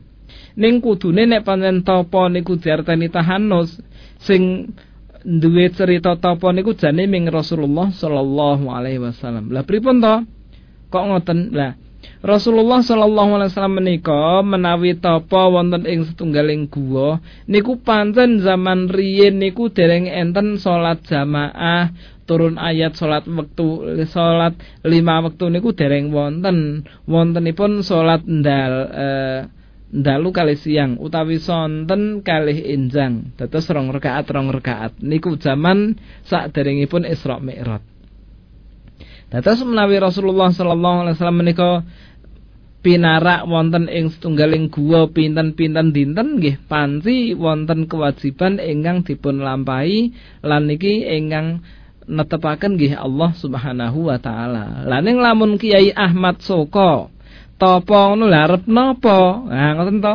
Ning 0.59 0.83
kudune 0.83 1.31
nek 1.31 1.47
pancen 1.47 1.87
tapa 1.87 2.27
niku 2.27 2.59
diarteni 2.59 3.07
tahanus 3.07 3.79
sing 4.19 4.75
duwe 5.23 5.71
cerita 5.73 6.15
tapa 6.19 6.51
niku 6.51 6.75
jane 6.75 7.07
ming 7.07 7.31
Rasulullah 7.31 7.91
sallallahu 7.91 8.69
alaihi 8.69 9.03
wasallam. 9.03 9.51
Lah 9.51 9.63
pripun 9.67 10.03
to? 10.03 10.27
Kok 10.93 11.05
ngoten? 11.09 11.57
Lah 11.57 11.73
Rasulullah 12.23 12.83
Shallallahu 12.83 13.31
Alaihi 13.39 13.51
Wasallam 13.51 13.77
menika 13.83 14.43
menawi 14.43 14.99
tapa 14.99 15.51
wonten 15.51 15.87
ing 15.87 16.07
setunggaling 16.07 16.71
gua 16.71 17.19
niku 17.47 17.79
pancen 17.83 18.43
zaman 18.43 18.91
riyin 18.91 19.43
niku 19.43 19.71
dereng 19.71 20.07
enten 20.07 20.59
salat 20.59 21.03
jamaah 21.07 21.91
turun 22.27 22.59
ayat 22.59 22.95
salat 22.95 23.27
wektu 23.27 23.99
salat 24.11 24.55
lima 24.87 25.23
wektu 25.23 25.51
niku 25.51 25.75
dereng 25.75 26.15
wonten 26.15 26.87
wontenipun 27.11 27.83
salat 27.83 28.23
ndal 28.23 28.75
eh, 28.95 29.41
ndalu 29.93 30.33
kali 30.33 30.57
siang 30.57 30.97
utawi 30.97 31.37
sonten 31.37 32.25
kalih 32.25 32.57
injang 32.57 33.37
dados 33.37 33.69
rong 33.69 33.93
rakaat 33.93 34.25
rong 34.33 34.49
rakaat 34.49 34.97
niku 35.05 35.37
zaman 35.37 36.01
sak 36.25 36.57
derengipun 36.57 37.05
Isra 37.05 37.37
Mi'raj. 37.37 37.85
Dados 39.29 39.61
menawi 39.65 40.01
Rasulullah 40.01 40.49
sallallahu 40.53 40.99
alaihi 41.05 41.15
wasallam 41.17 41.41
menika 41.41 41.71
pinarak 42.83 43.45
wonten 43.47 43.87
ing 43.87 44.09
setunggaling 44.13 44.73
gua 44.73 45.09
pinten-pinten 45.13 45.93
dinten 45.93 46.41
nggih 46.41 46.61
panci 46.67 47.37
wonten 47.37 47.85
kewajiban 47.85 48.59
ingkang 48.59 49.05
dipun 49.05 49.41
lampahi 49.45 50.13
lan 50.41 50.69
niki 50.69 51.05
ingkang 51.05 51.65
netepaken 52.09 52.77
nggih 52.77 52.99
Allah 52.99 53.31
Subhanahu 53.37 54.11
wa 54.11 54.19
taala. 54.19 54.85
Ning 55.05 55.21
lamun 55.21 55.57
Kiai 55.57 55.95
Ahmad 55.95 56.43
Soko 56.43 57.09
tapa 57.59 58.13
ngono 58.13 58.29
lha 58.29 58.47
arep 58.47 58.65
napa? 58.69 59.49
Nah 59.49 59.71
ngoten 59.77 59.99
to. 60.05 60.15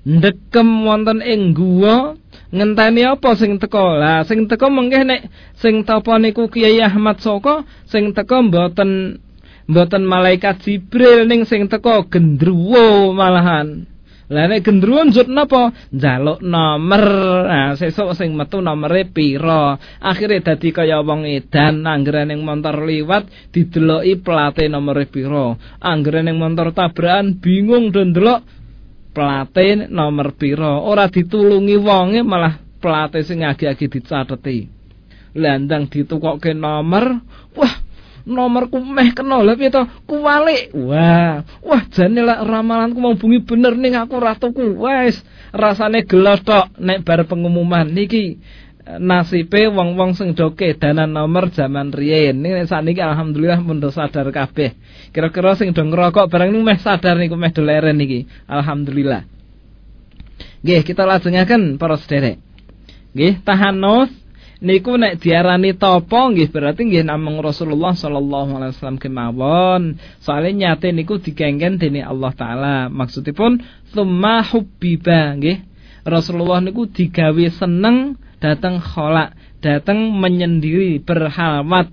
Ndekem 0.00 0.68
wonten 0.88 1.20
ing 1.20 1.52
gua 1.52 2.16
ngenteni 2.54 3.04
apa 3.04 3.36
sing 3.36 3.58
teko? 3.60 3.98
Lah 3.98 4.24
sing 4.24 4.48
teko 4.48 4.70
mengke 4.70 5.02
nek 5.04 5.28
sing 5.58 5.84
tapa 5.84 6.16
niku 6.16 6.48
Kiai 6.48 6.80
Ahmad 6.80 7.20
Soko 7.20 7.66
sing 7.90 8.16
teko 8.16 8.46
mboten 8.46 9.20
mboten 9.68 10.02
malaikat 10.06 10.62
Jibril 10.64 11.26
ning 11.28 11.44
sing 11.44 11.66
teko 11.66 12.06
gendruwo 12.08 13.12
malahan. 13.12 13.89
Lah 14.30 14.46
nek 14.46 14.62
gendruwo 14.62 15.02
njut 15.02 15.26
napa? 15.26 15.74
Njaluk 15.90 16.38
nomor. 16.38 17.04
Nah, 17.50 17.74
sesuk 17.74 18.14
sing 18.14 18.38
metu 18.38 18.62
nomere 18.62 19.10
pira? 19.10 19.74
Akhire 19.98 20.38
dadi 20.38 20.70
kaya 20.70 21.02
wong 21.02 21.26
edan 21.26 21.82
anggere 21.82 22.22
ning 22.22 22.46
montor 22.46 22.86
liwat 22.86 23.50
dideloki 23.50 24.22
plate 24.22 24.70
nomere 24.70 25.10
pira. 25.10 25.58
Anggere 25.82 26.22
ning 26.22 26.38
montor 26.38 26.70
tabrakan 26.70 27.42
bingung 27.42 27.90
do 27.90 28.06
ndelok 28.06 28.40
plate 29.10 29.90
nomor 29.90 30.38
pira. 30.38 30.78
Ora 30.78 31.10
ditulungi 31.10 31.74
wonge 31.74 32.22
malah 32.22 32.54
plate 32.78 33.26
sing 33.26 33.42
agi-agi 33.42 33.90
dicateti. 33.90 34.58
Landang 35.34 35.90
ditukokke 35.90 36.54
nomor, 36.54 37.22
wah 37.54 37.74
nomorku 38.30 38.78
meh 38.78 39.10
kena. 39.12 39.42
Lha 39.42 39.58
piye 39.58 39.68
to? 39.68 39.82
Kuwalik. 40.06 40.70
Wah. 40.72 41.42
Wah 41.60 41.82
jane 41.90 42.22
lek 42.22 42.40
ramalanku 42.46 42.98
mau 43.02 43.18
bumi 43.18 43.42
bener 43.42 43.74
ning 43.74 43.98
aku 43.98 44.16
ratuku. 44.16 44.78
Wis 44.78 45.20
rasane 45.50 46.06
gelos 46.06 46.40
tok 46.46 46.70
nek 46.78 47.02
bar 47.02 47.26
pengumuman. 47.26 47.90
Niki 47.90 48.38
eh, 48.86 48.98
nasibe 49.02 49.66
wong-wong 49.68 50.14
sing 50.14 50.38
do 50.38 50.54
kedanan 50.54 51.10
nomor 51.10 51.50
zaman 51.50 51.90
riyen. 51.90 52.38
Nek 52.38 52.70
sakniki 52.70 53.02
alhamdulillah 53.02 53.60
mun 53.60 53.82
sadar 53.90 54.30
kabeh. 54.30 54.78
Kira-kira 55.10 55.58
sing 55.58 55.74
do 55.74 55.82
ngerokok 55.82 56.30
barang 56.30 56.48
niku 56.54 56.62
meh 56.62 56.78
sadar 56.78 57.18
niku 57.18 57.34
meh 57.34 57.50
doleren 57.50 57.98
niki. 57.98 58.24
Alhamdulillah. 58.46 59.26
Nggih 60.64 60.86
kita 60.86 61.04
lajengaken 61.04 61.76
para 61.76 61.96
sederek 61.98 62.50
nggih 63.10 63.42
tahanus 63.42 64.10
niku 64.60 64.96
nek 65.00 65.18
diarani 65.20 65.74
topo 65.74 66.30
nggih 66.30 66.52
berarti 66.52 66.84
nggih 66.86 67.08
namung 67.08 67.40
Rasulullah 67.40 67.96
sallallahu 67.96 68.60
alaihi 68.60 68.72
wasallam 68.76 69.00
kemawon. 69.00 69.82
Soale 70.20 70.52
nyate 70.52 70.92
niku 70.92 71.18
digenggen 71.18 71.80
dening 71.80 72.04
Allah 72.04 72.32
taala. 72.36 72.76
Maksudipun 72.92 73.60
tsumma 73.90 74.44
hubbiba 74.44 75.36
nggih. 75.40 75.64
Rasulullah 76.04 76.64
niku 76.64 76.88
digawe 76.88 77.46
seneng 77.52 78.16
dateng 78.40 78.80
kholak, 78.80 79.36
dateng 79.60 80.16
menyendiri 80.16 81.00
berhalwat. 81.04 81.92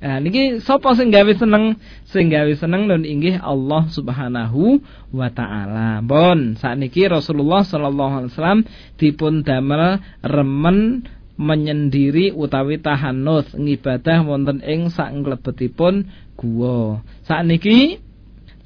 Nah, 0.00 0.16
niki 0.16 0.64
sapa 0.64 0.96
sing 0.96 1.12
gawe 1.12 1.28
seneng? 1.36 1.76
Sing 2.08 2.32
gawe 2.32 2.48
seneng 2.56 2.88
dan 2.88 3.04
inggih 3.04 3.36
Allah 3.36 3.84
Subhanahu 3.92 4.80
wa 5.12 5.28
taala. 5.28 6.00
Bon, 6.00 6.56
sakniki 6.56 7.04
Rasulullah 7.04 7.60
sallallahu 7.68 8.24
alaihi 8.24 8.32
wasallam 8.32 8.62
dipun 8.96 9.44
damel 9.44 10.00
remen 10.24 11.04
menyendiri 11.40 12.36
utawi 12.36 12.76
tahanus 12.76 13.48
ngibadah 13.56 14.20
wonten 14.28 14.60
ing 14.60 14.92
sak 14.92 15.16
nglebetipun 15.16 16.04
guwa. 16.36 17.00
Sakniki 17.24 17.96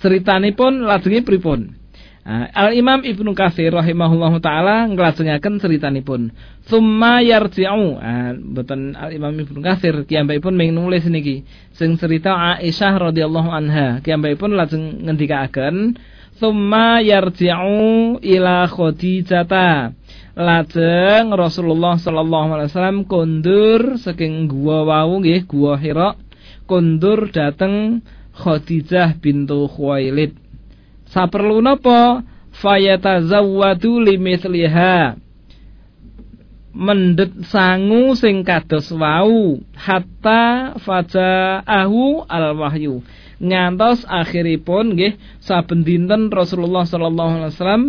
ceritanipun 0.02 0.82
lajengi 0.82 1.22
pripun? 1.22 1.78
Al 2.24 2.72
Imam 2.72 3.04
Ibnu 3.04 3.36
Katsir 3.36 3.68
rahimahullahu 3.68 4.40
taala 4.40 4.88
nglajengaken 4.88 5.60
ceritanipun. 5.60 6.32
Tsumma 6.64 7.20
yarji'u. 7.20 8.00
Ah, 8.00 8.32
mboten 8.32 8.96
Al 8.96 9.12
Imam 9.12 9.36
Ibnu 9.36 9.60
Katsir 9.60 10.08
kiyambakipun 10.08 10.56
ming 10.56 10.72
nulis 10.72 11.04
niki. 11.04 11.44
Sing 11.76 12.00
cerita 12.00 12.32
Aisyah 12.32 13.12
radhiyallahu 13.12 13.50
anha 13.52 14.00
kiyambakipun 14.00 14.56
lajeng 14.56 15.04
ngendikaaken 15.04 16.00
Tsumma 16.34 16.98
yarji'u 16.98 18.18
ila 18.18 18.66
Khadijah 18.66 19.46
Lajeng 20.34 21.30
Rasulullah 21.30 21.94
sallallahu 21.94 22.58
alaihi 22.58 22.68
wasallam 22.74 23.06
kondur 23.06 24.02
saking 24.02 24.50
gua 24.50 24.82
wau 24.82 25.22
nggih 25.22 25.46
gua 25.46 25.78
Hira 25.78 26.18
kondur 26.66 27.30
dateng 27.30 28.02
Khadijah 28.34 29.14
bintu 29.22 29.70
Khuwailid. 29.70 30.34
Saperlu 31.06 31.62
napa? 31.62 32.26
Fayatazawwadu 32.50 34.02
limithliha. 34.02 35.14
Mendet 36.74 37.30
sangu 37.46 38.18
sing 38.18 38.42
kados 38.42 38.90
wau 38.90 39.62
hatta 39.78 40.74
fajaahu 40.82 42.26
al-wahyu. 42.26 43.06
Ngantos 43.38 44.02
akhiripun 44.10 44.98
nggih 44.98 45.14
saben 45.38 45.86
dinten 45.86 46.34
Rasulullah 46.34 46.82
sallallahu 46.82 47.32
alaihi 47.38 47.54
wasallam 47.54 47.84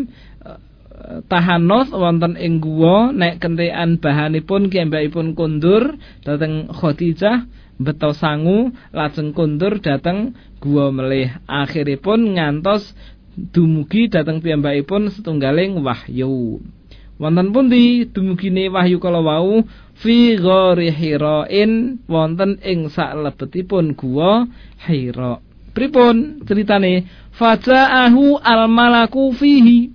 tahanos 1.29 1.93
wonten 1.93 2.37
ing 2.39 2.61
guwa 2.61 3.13
nek 3.13 3.41
kentekan 3.41 4.01
bahanipun 4.01 4.69
kiyambakipun 4.71 5.37
kundur 5.37 5.97
dhateng 6.25 6.69
Khadijah 6.71 7.45
beto 7.75 8.15
sangu 8.15 8.71
lajeng 8.95 9.35
kundur 9.35 9.79
dhateng 9.83 10.33
guwa 10.63 10.89
melih. 10.89 11.29
Akhiripun 11.45 12.39
ngantos 12.39 12.95
dumugi 13.35 14.07
dhateng 14.07 14.41
piyambakipun 14.41 15.11
setunggaling 15.13 15.79
wahyu. 15.83 16.63
Wonten 17.15 17.55
pundi 17.55 18.11
dumugine 18.11 18.67
wahyu 18.67 18.99
kala 18.99 19.23
wau 19.23 19.63
fi 20.03 20.35
ghari 20.35 20.91
hirain 20.91 22.03
wonten 22.11 22.59
ing 22.59 22.91
salebetipun 22.91 23.95
guwa 23.95 24.43
Hira. 24.83 25.39
Pripun 25.71 26.43
ceritane? 26.43 27.07
Faja'ahu 27.35 28.39
al 28.39 28.67
malaku 28.71 29.31
fihi 29.35 29.94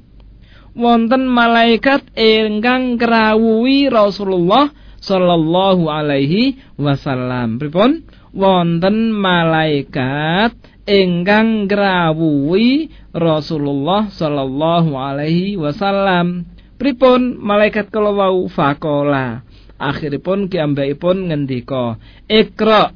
wonten 0.80 1.28
malaikat 1.28 2.08
ingkang 2.16 2.96
krawuhi 2.96 3.92
Rasulullah 3.92 4.72
sallallahu 4.98 5.86
alaihi 5.86 6.58
wasallam. 6.80 7.60
Pripun? 7.60 8.08
Wonten 8.32 9.12
malaikat 9.12 10.56
ingkang 10.88 11.68
krawuhi 11.68 12.88
Rasulullah 13.12 14.08
sallallahu 14.08 14.96
alaihi 14.96 15.60
wasallam. 15.60 16.48
Pripun 16.80 17.36
malaikat 17.36 17.92
kala 17.92 18.16
wau 18.16 18.48
fakola. 18.48 19.44
Akhiripun 19.80 20.48
kiambakipun 20.52 21.32
ngendika, 21.32 21.96
"Iqra." 22.28 22.92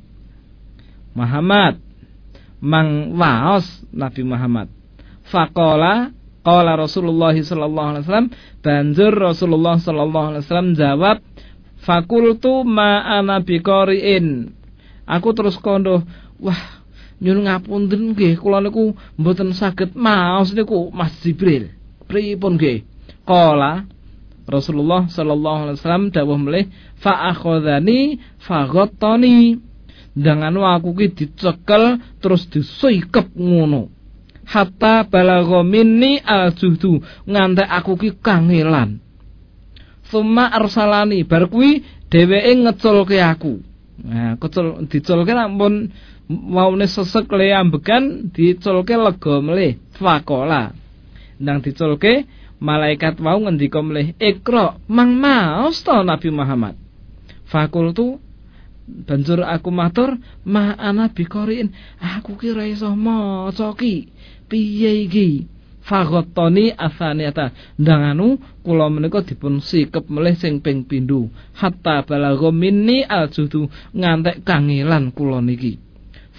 Muhammad 1.17 1.81
mang 2.65 3.13
waos 3.17 3.65
Nabi 3.93 4.25
Muhammad. 4.25 4.69
Fakola 5.29 6.13
Qala 6.45 6.77
Rasulullah 6.77 7.33
sallallahu 7.33 7.89
alaihi 7.97 8.05
wasallam 8.05 8.29
banjur 8.61 9.13
Rasulullah 9.17 9.81
sallallahu 9.81 10.27
alaihi 10.37 10.43
wasallam 10.45 10.71
jawab 10.77 11.17
fakultu 11.81 12.69
ma 12.69 13.01
ana 13.01 13.41
biqariin. 13.41 14.53
Aku 15.09 15.33
terus 15.33 15.57
kondo, 15.57 16.05
wah 16.37 16.85
nyuwun 17.25 17.49
ngapunten 17.49 18.13
nggih 18.13 18.37
kula 18.37 18.61
niku 18.61 18.93
mboten 19.17 19.57
saged 19.57 19.97
maos 19.97 20.53
niku 20.53 20.93
Mas 20.93 21.17
Jibril. 21.25 21.73
Pripun 22.05 22.61
nggih? 22.61 22.85
Qala 23.25 23.89
Rasulullah 24.45 25.09
sallallahu 25.09 25.59
alaihi 25.65 25.77
wasallam 25.81 26.13
dawuh 26.13 26.37
melih 26.37 26.69
fa 27.01 27.33
akhadhani 27.33 28.21
fa 28.37 28.69
ghattani 28.69 29.57
dengan 30.13 30.61
aku 30.61 30.93
ki 30.93 31.07
dicekel 31.17 32.05
terus 32.21 32.45
disikep 32.53 33.33
ngono 33.33 33.94
hatta 34.47 35.05
balagha 35.09 35.61
minni 35.63 36.21
al-juhdu. 36.21 37.01
Ngantek 37.29 37.69
aku 37.69 37.93
ki 38.01 38.11
kangelan. 38.23 39.01
Summa 40.09 40.49
arsalani. 40.53 41.25
Bar 41.25 41.49
kuwi 41.49 41.83
dheweke 42.11 42.53
ngeculke 42.63 43.19
aku. 43.21 43.61
Nah 44.05 44.35
kecul 44.39 44.87
diculke 44.91 45.33
ampun 45.33 45.91
maune 46.29 46.87
sesek 46.87 47.31
le 47.33 47.55
ambekan 47.55 48.31
diculke 48.33 48.95
lega 48.95 49.35
melih. 49.41 49.79
Fakola. 49.97 50.73
Ndang 51.41 51.63
diculke 51.65 52.27
malaikat 52.63 53.21
mau 53.21 53.37
ngendika 53.43 53.83
melih 53.83 54.15
ikra 54.17 54.79
mang 54.89 55.13
maos 55.19 55.83
to 55.83 55.95
Nabi 56.05 56.31
Muhammad? 56.31 56.79
Fakultu 57.51 58.23
banjur 58.85 59.41
aku 59.45 59.73
matur 59.73 60.21
ma 60.45 60.77
ana 60.77 61.09
bikorin 61.09 61.73
aku 61.97 62.37
ki 62.37 62.53
ora 62.53 62.69
iso 62.69 62.93
maca 62.93 63.73
ki 63.81 64.13
piye 64.49 65.05
iki 65.05 65.47
fagottoni 65.85 66.73
asaniata. 66.77 67.51
Ndanganu 67.79 68.39
kula 68.65 68.91
menika 68.91 69.21
dipun 69.21 69.61
sikep 69.61 70.09
melih 70.09 70.37
sing 70.37 70.61
ping 70.65 70.89
pindho 70.89 71.29
hatta 71.61 72.03
balagha 72.09 72.51
minni 72.53 73.05
aljudu 73.05 73.69
ngantek 73.93 74.45
kangelan 74.45 75.13
kula 75.13 75.41
niki. 75.45 75.79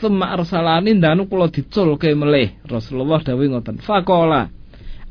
Summa 0.01 0.35
arsalani 0.35 0.93
ndanu 0.93 1.29
kula 1.29 1.47
diculke 1.47 2.09
melih. 2.15 2.49
Rasulullah 2.65 3.21
dawuh 3.23 3.47
ngoten 3.47 3.77
faqala 3.79 4.49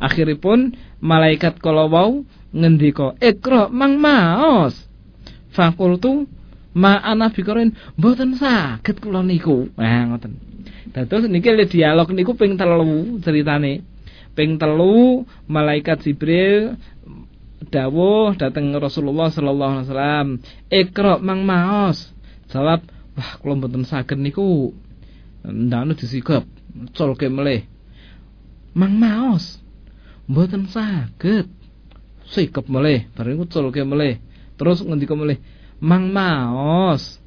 akhiripun 0.02 0.74
malaikat 1.00 1.56
kala 1.62 1.86
wau 1.86 2.26
ngendika 2.52 3.14
ikra 3.22 3.70
mang 3.70 3.96
maos. 4.02 4.74
Fakultu 5.54 6.26
ma 6.74 6.98
ana 6.98 7.30
bikorin 7.30 7.70
mboten 7.94 8.34
saged 8.34 8.98
kula 8.98 9.22
niku. 9.22 9.70
Nah 9.78 10.10
ngoten 10.10 10.53
dados 10.92 11.24
niki 11.30 11.48
le 11.54 11.64
dialog 11.64 12.12
niku 12.12 12.36
ping 12.36 12.58
telu 12.60 13.16
ceritane. 13.24 13.86
Ping 14.34 14.58
telu 14.58 15.24
malaikat 15.46 16.02
Jibril 16.04 16.74
dawuh 17.70 18.36
dateng 18.36 18.74
Rasulullah 18.76 19.32
sallallahu 19.32 19.72
alaihi 19.72 19.86
wasallam 19.88 20.28
ikra 20.68 21.22
mang 21.22 21.46
maos. 21.46 22.12
Jawab 22.50 22.84
wah 23.16 23.30
kula 23.40 23.54
mboten 23.56 23.86
saged 23.88 24.18
niku. 24.20 24.74
Ndane 25.44 25.96
disikep 25.96 26.44
colke 26.92 27.30
melih. 27.30 27.64
Mang 28.74 28.98
maos 28.98 29.62
mboten 30.28 30.68
saged. 30.68 31.48
Sikep 32.24 32.66
melih 32.68 33.08
bareng 33.14 33.46
colke 33.48 33.80
melih. 33.86 34.18
Terus 34.58 34.82
ngendika 34.84 35.14
melih 35.16 35.38
mang 35.80 36.10
maos 36.10 37.22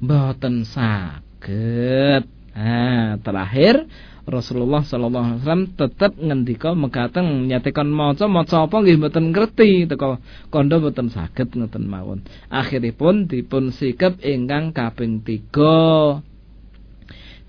mboten 0.00 0.64
saged. 0.64 2.35
Nah, 2.56 3.20
terakhir 3.20 3.84
Rasulullah 4.26 4.82
sallallahu 4.82 5.22
alaihi 5.22 5.38
wasallam 5.44 5.64
tetep 5.78 6.18
ngendika 6.18 6.74
mekaten 6.74 7.46
nyatekan 7.46 7.86
maca 7.86 8.26
maca 8.26 8.66
apa 8.66 8.82
nggih 8.82 8.98
mboten 8.98 9.30
ngerti 9.30 9.86
teko 9.86 10.18
kandha 10.50 10.82
mboten 10.82 11.12
saged 11.12 11.54
ngoten 11.54 11.86
mawon. 11.86 12.26
Akhiripun 12.50 13.30
dipun 13.30 13.70
sikep 13.70 14.18
ingkang 14.24 14.74
kaping 14.74 15.22
3. 15.22 16.18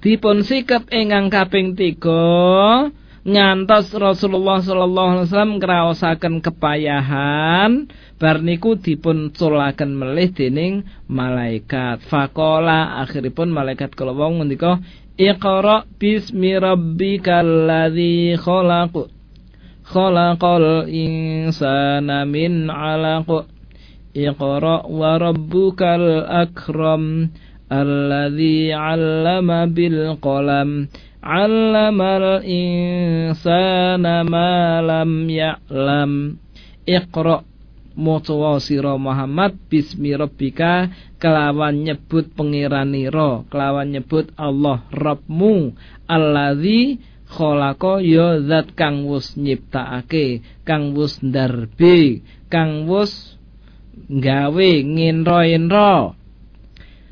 Dipun 0.06 0.46
sikep 0.46 0.86
ingkang 0.94 1.34
kaping 1.34 1.74
3 1.74 2.94
ngantos 3.28 3.92
Rasulullah 3.92 4.64
sallallahu 4.64 5.10
alaihi 5.12 5.26
wasallam 5.28 5.60
ngraosaken 5.60 6.40
kepayahan 6.40 7.92
bar 8.16 8.40
niku 8.40 8.80
dipun 8.80 9.36
culaken 9.36 10.00
melih 10.00 10.32
dening 10.32 10.88
malaikat. 11.12 12.08
Faqala 12.08 13.04
akhiripun 13.04 13.52
malaikat 13.52 13.92
kala 14.00 14.16
wong 14.16 14.40
ngendika 14.40 14.80
iqra 15.20 15.84
bismi 16.00 16.56
rabbikal 16.56 17.68
ladzi 17.68 18.40
khalaq 18.40 19.12
khalaqal 19.92 20.88
insana 20.88 22.24
min 22.24 22.72
'alaq 22.72 23.28
iqra 24.16 24.88
wa 24.88 25.12
rabbukal 25.20 26.24
akram 26.32 27.28
alladzi 27.68 28.72
'allama 28.72 29.68
bil 29.68 30.16
qalam 30.24 30.88
Allamal 31.28 32.40
insana 32.48 34.24
ma 34.24 34.80
lam 34.80 35.28
ya'lam. 35.28 36.40
Iqra 36.88 37.44
maca 38.00 38.56
sira 38.64 38.96
Muhammad 38.96 39.60
bismi 39.68 40.16
rabbika 40.16 40.88
kelawan 41.20 41.84
nyebut 41.84 42.32
pangeranira 42.32 43.44
kelawan 43.52 43.92
nyebut 43.92 44.32
Allah 44.40 44.88
Rabbmu. 44.88 45.76
Allazi 46.08 47.04
khalaqa 47.28 48.00
ya 48.00 48.40
zat 48.48 48.72
kang 48.80 49.04
wus 49.04 49.36
nyiptakake 49.36 50.48
kang 50.64 50.96
wus 50.96 51.20
ndarbe 51.20 52.24
kang 52.48 52.88
wus 52.88 53.36
gawe 54.08 54.70
nginro-inro 54.80 56.16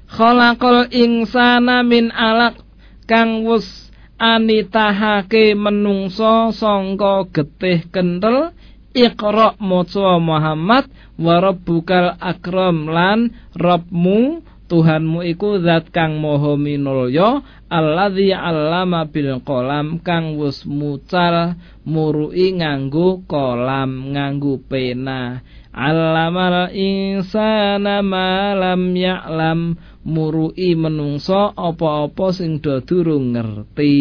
khalaqal 0.07 0.87
insana 0.95 1.83
min 1.83 2.15
alaq 2.15 2.63
kang 3.11 3.43
wus 3.43 3.84
anitahake 4.19 5.55
menungso 5.55 6.55
sangka 6.55 7.27
getih 7.31 7.87
kenthel 7.91 8.55
Iqra 8.95 9.59
maca 9.59 10.15
Muhammad 10.23 10.87
wa 11.19 11.43
rabbukal 11.43 12.15
akram 12.15 12.87
lan 12.87 13.35
Rabbmu 13.51 14.39
Tuhanmu 14.65 15.21
iku 15.29 15.61
zat 15.61 15.93
kang 15.93 16.17
maha 16.17 16.57
minulya 16.57 17.45
alladzi 17.69 18.33
'allama 18.33 19.05
bil 19.05 19.37
qalam 19.45 20.01
kang 20.01 20.41
wis 20.41 20.65
mucal 20.65 21.53
murui 21.85 22.49
nganggo 22.57 23.21
kolam 23.29 24.09
nganggo 24.09 24.57
pena. 24.65 25.45
'allamal 25.75 26.73
insana 26.73 28.01
ma 28.01 28.55
lam 28.57 28.95
ya'lam 28.95 29.77
murui 30.05 30.77
menungso 30.77 31.49
apa-apa 31.57 32.29
sing 32.29 32.61
do 32.61 32.77
durung 32.85 33.33
ngerti. 33.33 33.97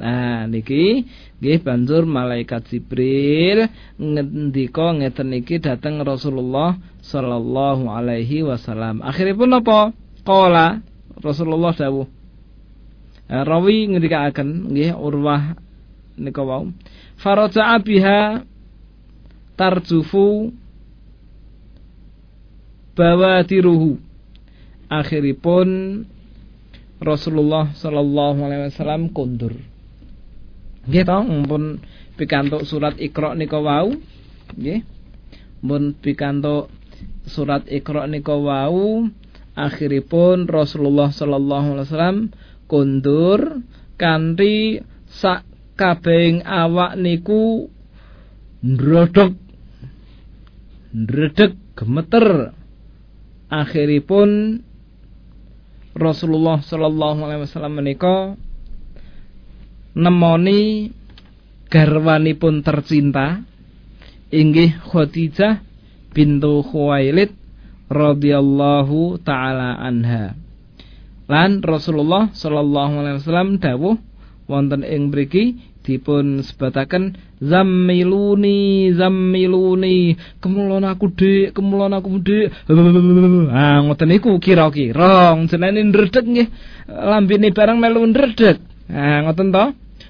Nah 0.00 0.48
niki 0.48 1.04
nggih 1.38 1.60
banjur 1.60 2.08
malaikat 2.08 2.64
Jibril 2.72 3.68
ngendika 4.00 4.96
ngeten 4.96 5.36
iki 5.36 5.60
dhateng 5.60 6.00
Rasulullah 6.00 6.80
sallallahu 7.04 7.92
alaihi 7.92 8.40
wasallam. 8.40 9.04
Akhiripun 9.04 9.52
apa? 9.60 9.92
Qala 10.24 10.80
Rasulullah 11.20 11.76
dawuh. 11.76 12.08
Nah, 13.24 13.44
rawi 13.44 13.88
ngendikaaken 13.92 14.72
nggih 14.72 14.96
Urwah 14.96 15.56
nika 16.16 16.40
wau. 16.40 16.72
Faraja'a 17.20 17.76
biha 17.84 18.44
tarjufu 19.60 20.52
bawatiruhu 22.96 24.13
akhiripun 24.90 25.68
Rasulullah 27.00 27.74
sallallahu 27.76 28.38
alaihi 28.44 28.72
wasallam 28.72 29.12
kundur. 29.12 29.54
Nggih 30.88 31.04
to, 31.04 31.18
mumpun 31.24 31.80
pikantuk 32.16 32.64
surat 32.68 32.96
Iqra 33.00 33.36
nika 33.36 33.60
wau, 33.60 33.92
nggih. 34.56 34.84
Mun 35.64 35.96
pikantuk 35.96 36.68
surat 37.28 37.64
Iqra 37.68 38.04
nika 38.08 38.36
wau, 38.36 39.08
akhiripun 39.54 40.50
Rasulullah 40.50 41.14
sallallahu 41.14 41.78
alaihi 41.78 41.86
wasallam 41.88 42.18
kundur 42.66 43.62
kanthi 43.94 44.82
sak 45.06 45.46
kabehing 45.78 46.42
awak 46.42 46.98
niku 46.98 47.70
ndrodhok 48.62 49.38
ndredeg 50.94 51.58
gemeter 51.74 52.54
akhiripun 53.50 54.62
Rasulullah 55.94 56.58
sallallahu 56.58 57.22
alaihi 57.22 57.42
wasallam 57.46 57.78
menika 57.78 58.34
nemoni 59.94 60.90
garwanipun 61.70 62.66
tercinta 62.66 63.46
inggih 64.34 64.74
Khadijah 64.90 65.62
bintu 66.10 66.66
Khuwailid 66.66 67.30
radhiyallahu 67.86 69.22
taala 69.22 69.78
anha. 69.78 70.34
Lan 71.30 71.62
Rasulullah 71.62 72.34
sallallahu 72.34 72.94
alaihi 73.00 73.16
wasallam 73.22 73.62
dawuh 73.62 73.96
wonten 74.50 74.82
ing 74.82 75.14
mriki 75.14 75.73
dipun 75.84 76.40
sebataken 76.40 77.12
zammiluni 77.44 78.88
zammiluni 78.96 80.16
kemulon 80.40 80.88
aku 80.88 81.12
dik 81.12 81.52
kemulon 81.52 81.92
aku 81.92 82.24
dik. 82.24 82.48
Ah 83.52 83.84
ngoten 83.84 84.08
niku 84.08 84.32
kira-kira. 84.40 85.36
Jenenge 85.44 85.84
ndredeg 85.84 86.24
nggih. 86.24 86.48
Lambene 86.88 87.52
barang 87.52 87.76
melu 87.76 88.00
ndredeg. 88.08 88.56
Ah 88.88 89.28
ngoten 89.28 89.52
to? 89.52 89.64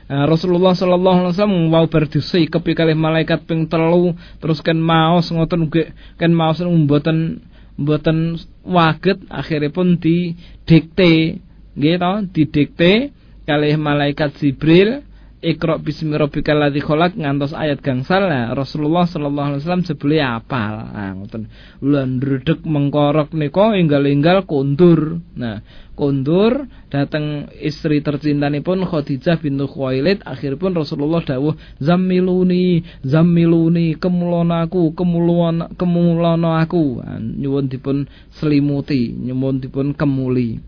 Rasulullah 0.04 0.76
sallallahu 0.78 1.18
alaihi 1.26 1.32
wasallam 1.34 1.72
wau 1.74 1.86
berdisi 1.90 2.46
kepi 2.46 2.78
kalih 2.78 2.94
malaikat 2.94 3.42
ping 3.42 3.66
telu. 3.66 4.14
Terus 4.38 4.62
kan 4.62 4.78
maos 4.78 5.26
ngoten 5.34 5.66
nggih. 5.66 5.90
Kan 6.22 6.30
maos 6.30 6.62
mboten 6.62 7.42
mboten 7.74 8.38
waget 8.62 9.18
akhiripun 9.26 9.98
didikte. 9.98 11.42
Nggih 11.74 11.94
to? 11.98 12.12
Didikte 12.30 13.10
kalih 13.42 13.74
malaikat 13.74 14.38
Jibril 14.38 15.02
Iqra 15.44 15.76
bismi 15.76 16.16
rabbikal 16.16 16.56
ladzi 16.56 16.80
khalaq 16.80 17.20
ngantos 17.20 17.52
ayat 17.52 17.84
gangsal 17.84 18.24
nah, 18.24 18.56
Rasulullah 18.56 19.04
sallallahu 19.04 19.48
alaihi 19.52 19.60
wasallam 19.60 19.84
sebeli 19.84 20.16
apal. 20.16 20.74
Nah, 20.88 21.12
ngoten. 21.20 21.52
Lan 21.84 22.16
mengkorok 22.64 23.36
nika 23.36 23.76
enggal-enggal 23.76 24.48
kondur. 24.48 25.20
Nah, 25.36 25.60
kondur 25.94 26.66
dateng 26.90 27.48
istri 27.62 28.02
tercintanipun 28.02 28.82
Khadijah 28.88 29.38
bintu 29.38 29.70
Khuwailid 29.70 30.26
akhiripun 30.26 30.74
Rasulullah 30.74 31.22
dawuh 31.22 31.54
zammiluni 31.78 32.82
zammiluni 33.06 33.94
kemulon 34.00 34.50
aku 34.50 34.92
kemulon 34.92 35.74
kemulon 35.78 36.42
aku 36.42 36.98
nah, 36.98 37.18
nyuwun 37.22 37.70
dipun 37.70 38.10
selimuti 38.34 39.14
nyuwun 39.14 39.62
dipun 39.62 39.94
kemuli 39.94 40.58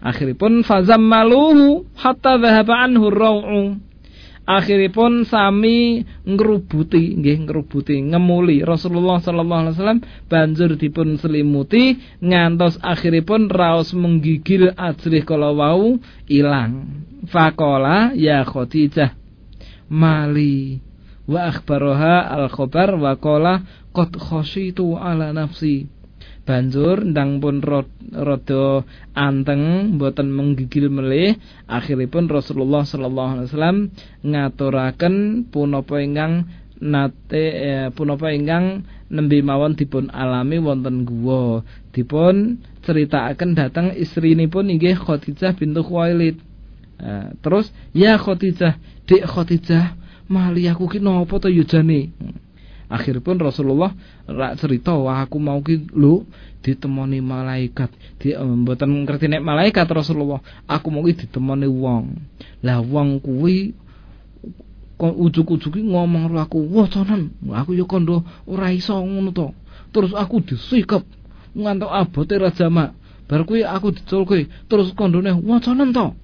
akhiripun 0.00 0.64
fazammaluhu 0.64 1.84
hatta 1.92 2.40
dhahaba 2.40 2.88
anhu 2.88 3.12
raw'u 3.12 3.89
akhiripun 4.50 5.22
sami 5.30 6.02
ngrubuti 6.26 7.14
nggih 7.14 7.46
ngrubuti 7.46 8.02
ngemuli. 8.02 8.66
Rasulullah 8.66 9.22
sallallahu 9.22 9.60
alaihi 9.62 9.74
wasallam 9.78 10.00
banjur 10.26 10.74
dipun 10.74 11.14
selimuti 11.22 11.98
ngantos 12.18 12.82
akhiripun 12.82 13.46
raos 13.46 13.94
menggigil 13.94 14.74
ajrih 14.74 15.22
kala 15.22 15.54
wau 15.54 16.02
ilang. 16.26 17.06
Faqala 17.30 18.16
ya 18.16 18.42
Khadijah 18.42 19.14
mali 19.90 20.80
wa 21.30 21.50
akhbaroha 21.50 22.26
al 22.26 22.50
khabar 22.50 22.98
wa 22.98 23.14
qala 23.18 23.62
qad 23.94 24.14
khashitu 24.18 24.98
ala 24.98 25.30
nafsi 25.30 25.86
banjur 26.50 27.06
ndang 27.06 27.38
pun 27.38 27.62
rada 27.62 28.82
anteng 29.14 29.94
mboten 29.94 30.34
menggigil 30.34 30.90
melih 30.90 31.38
akhiripun 31.70 32.26
Rasulullah 32.26 32.82
sallallahu 32.82 33.30
alaihi 33.38 33.48
wasallam 33.54 33.78
ngaturaken 34.26 35.46
punapa 35.54 36.02
ingkang 36.02 36.50
nate 36.82 37.44
eh, 37.54 37.86
punapa 37.94 38.34
ingkang 38.34 38.82
nembe 39.14 39.38
mawon 39.46 39.78
dipun 39.78 40.10
alami 40.10 40.58
wonten 40.58 41.06
guwa. 41.06 41.62
Dipun 41.94 42.58
critakaken 42.82 43.54
dhateng 43.54 43.94
istrinipun 43.94 44.74
inggih 44.74 44.98
Khadijah 44.98 45.54
bintu 45.54 45.86
Khuwailid. 45.86 46.42
Eh, 46.98 47.28
terus 47.46 47.70
ya 47.94 48.18
Khadijah 48.18 48.74
Dik 49.06 49.22
Khadijah 49.22 49.94
mali 50.26 50.66
aku 50.66 50.90
ki 50.90 50.98
napa 50.98 51.38
to 51.38 51.46
yujane 51.46 52.10
Akhiripun 52.90 53.38
Rasulullah 53.38 53.94
rak 54.26 54.58
cerita 54.58 54.98
wah 54.98 55.22
aku 55.22 55.38
mau 55.38 55.62
ki 55.62 55.94
lho 55.94 56.26
ditemoni 56.58 57.22
malaikat. 57.22 57.94
Di 58.18 58.34
mboten 58.34 59.06
ngerti 59.06 59.30
nek 59.30 59.46
malaikat 59.46 59.86
Rasulullah. 59.86 60.42
Aku 60.66 60.90
mau 60.90 61.06
ki 61.06 61.24
ditemoni 61.24 61.70
wong. 61.70 62.18
Lah 62.66 62.82
wong 62.82 63.22
kuwi 63.22 63.78
ujuk-ujuk 65.00 65.80
ngomong 65.80 66.28
karo 66.28 66.36
aku, 66.44 66.58
"Wacanan, 66.76 67.32
aku 67.56 67.72
ya 67.72 67.88
kondo 67.88 68.20
ora 68.44 68.68
iso 68.68 68.98
ngono 69.00 69.32
to." 69.32 69.54
Terus 69.94 70.12
aku 70.12 70.44
disikep 70.44 71.06
ngantuk 71.56 71.88
abote 71.88 72.36
Raja 72.36 72.68
Mak. 72.68 72.90
Bar 73.30 73.46
kuwi 73.46 73.62
aku 73.62 73.94
diculke, 73.94 74.50
terus 74.66 74.90
kondone 74.98 75.30
wacanan 75.46 75.94
to. 75.94 76.18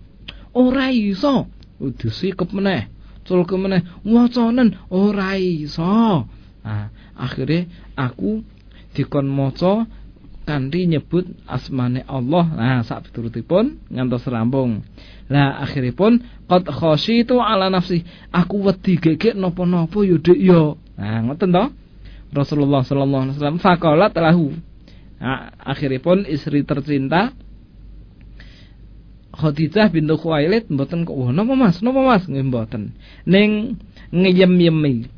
Ora 0.51 0.91
iso. 0.91 1.47
Disikep 1.79 2.51
meneh. 2.51 2.91
Culke 3.27 3.59
meneh, 3.59 3.83
wacanan 4.07 4.75
ora 4.91 5.35
iso. 5.39 6.27
Nah, 6.67 6.91
akhirnya 7.15 7.71
aku 7.95 8.43
dikon 8.99 9.31
maca 9.31 9.87
kanthi 10.43 10.91
nyebut 10.91 11.31
asmane 11.47 12.03
Allah. 12.11 12.45
Nah, 12.51 12.83
sak 12.83 13.07
piturutipun 13.07 13.87
ngantos 13.87 14.27
rampung. 14.27 14.83
Lah 15.31 15.63
akhiripun 15.63 16.27
qad 16.51 16.67
khasyitu 16.67 17.39
ala 17.39 17.71
nafsi. 17.71 18.03
Aku 18.35 18.67
wedi 18.67 18.99
gegek 18.99 19.39
napa-napa 19.39 20.03
yo 20.03 20.19
yo. 20.35 20.75
Nah, 20.99 21.23
ngoten 21.31 21.55
to. 21.55 21.65
Rasulullah 22.35 22.83
sallallahu 22.83 23.31
alaihi 23.31 23.37
wasallam 23.39 23.63
faqalat 23.63 24.13
lahu. 24.19 24.51
Nah, 25.23 25.55
akhiripun 25.63 26.27
istri 26.27 26.67
tercinta 26.67 27.31
Khadijah 29.37 29.93
bintu 29.93 30.17
Khuwailid 30.17 30.73
mboten 30.73 31.05
kok 31.05 31.13
napa 31.13 31.53
Mas? 31.53 31.85
Napa 31.85 32.01
Mas? 32.01 32.25
Nggih 32.25 32.49
mboten. 32.49 32.97
Ning 33.29 33.77
ngeyem-yemi 34.09 35.13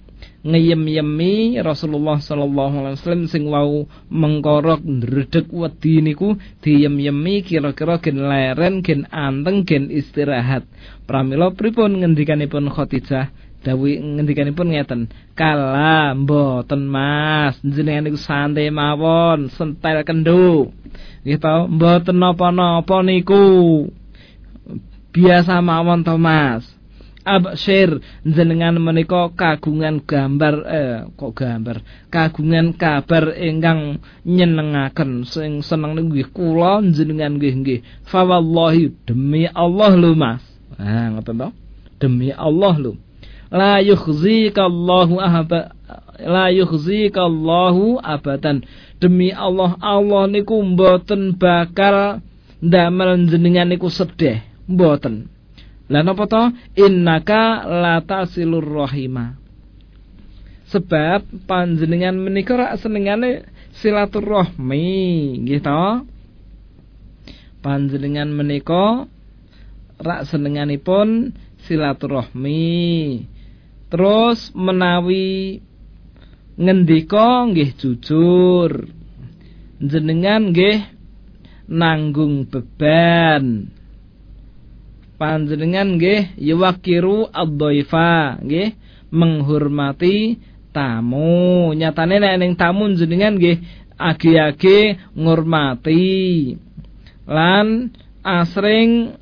ngeyem-yemi 0.46 1.58
Rasulullah 1.58 2.22
sallallahu 2.22 2.74
alaihi 2.78 2.96
wasallam 3.02 3.26
sing 3.26 3.50
wau 3.50 3.90
mengkorok 4.06 4.86
ndredeg 4.86 5.50
wedi 5.50 5.98
niku 5.98 6.38
diyem-yemi 6.62 7.42
kira-kira 7.42 7.98
gen 7.98 8.22
leren 8.22 8.86
gen 8.86 9.10
anteng 9.10 9.66
gen 9.66 9.90
istirahat. 9.90 10.62
Pramila 11.10 11.50
pripun 11.50 11.98
ngendikanipun 12.02 12.70
Khadijah? 12.70 13.34
Dawi 13.58 13.98
ngendikanipun 13.98 14.70
ngeten 14.70 15.10
kala 15.34 16.14
mboten 16.14 16.86
Mas. 16.86 17.58
Jenengan 17.66 18.06
niku 18.06 18.18
santai 18.22 18.70
mawon 18.70 19.50
sentel 19.50 20.06
kendo 20.06 20.70
nggih 21.26 21.42
to 21.42 21.66
mboten 21.66 22.22
napa-napa 22.22 23.02
niku. 23.02 23.42
Biasa 25.10 25.58
mawon 25.58 26.06
to 26.06 26.14
Mas 26.14 26.77
absyir. 27.28 28.00
Jenengan 28.24 28.80
menika 28.80 29.28
kagungan 29.36 30.00
gambar 30.00 30.54
eh 30.64 30.96
kok 31.12 31.32
gambar? 31.36 31.76
Kagungan 32.08 32.72
kabar 32.72 33.36
ingkang 33.36 34.00
nyenengaken. 34.24 35.28
Sing 35.28 35.60
seneng 35.60 35.92
nggih 36.08 36.32
kula 36.32 36.80
jenengan 36.88 37.36
nggih 37.36 37.54
nggih. 37.60 37.80
Fa 38.08 38.24
wallahi 38.24 38.96
demi 39.04 39.44
Allah 39.52 39.92
lho 39.92 40.16
Mas. 40.16 40.40
Nah 40.80 41.12
ngoten 41.12 41.36
to? 41.36 41.48
Demi 42.00 42.32
Allah 42.32 42.74
lho. 42.80 42.92
La 43.52 43.80
yukhzikallahu 43.84 45.20
ahaba 45.20 45.76
la 46.20 46.48
yukhzikallahu 46.48 48.00
abadan. 48.00 48.64
Demi 48.96 49.30
Allah 49.36 49.76
Allah 49.78 50.24
niku 50.26 50.58
mboten 50.64 51.36
bakal 51.36 52.24
ndamel 52.64 53.28
jenengan 53.28 53.68
niku 53.68 53.92
sedih. 53.92 54.40
Mboten 54.68 55.37
lah 55.88 56.04
napa 56.04 56.28
to? 56.28 56.52
Innaka 56.76 57.64
la 57.64 58.04
tasilur 58.04 58.64
rahima. 58.64 59.40
Sebab 60.68 61.48
panjenengan 61.48 62.12
menika 62.12 62.60
rak 62.60 62.76
senengane 62.76 63.48
silaturahmi, 63.80 64.92
nggih 65.48 65.64
to? 65.64 66.04
Panjenengan 67.64 68.28
menika 68.28 69.08
rak 69.96 70.28
senenganipun 70.28 71.32
silaturahmi. 71.64 73.24
Terus 73.88 74.52
menawi 74.52 75.64
ngendika 76.60 77.48
nggih 77.48 77.72
jujur. 77.80 78.92
Jenengan 79.80 80.52
nggih 80.52 80.84
nanggung 81.64 82.44
beban 82.44 83.77
panjenengan 85.18 85.98
nggih 85.98 86.38
yuwakiru 86.38 87.26
ad-dhaifa 87.34 88.38
nggih 88.40 88.78
menghormati 89.10 90.38
tamu 90.70 91.74
nyatane 91.74 92.22
nek 92.22 92.34
ning 92.38 92.52
tamu 92.54 92.86
jenengan 92.94 93.34
nggih 93.34 93.58
age-age 93.98 94.94
ngurmati 95.18 96.54
lan 97.26 97.90
asring 98.22 99.18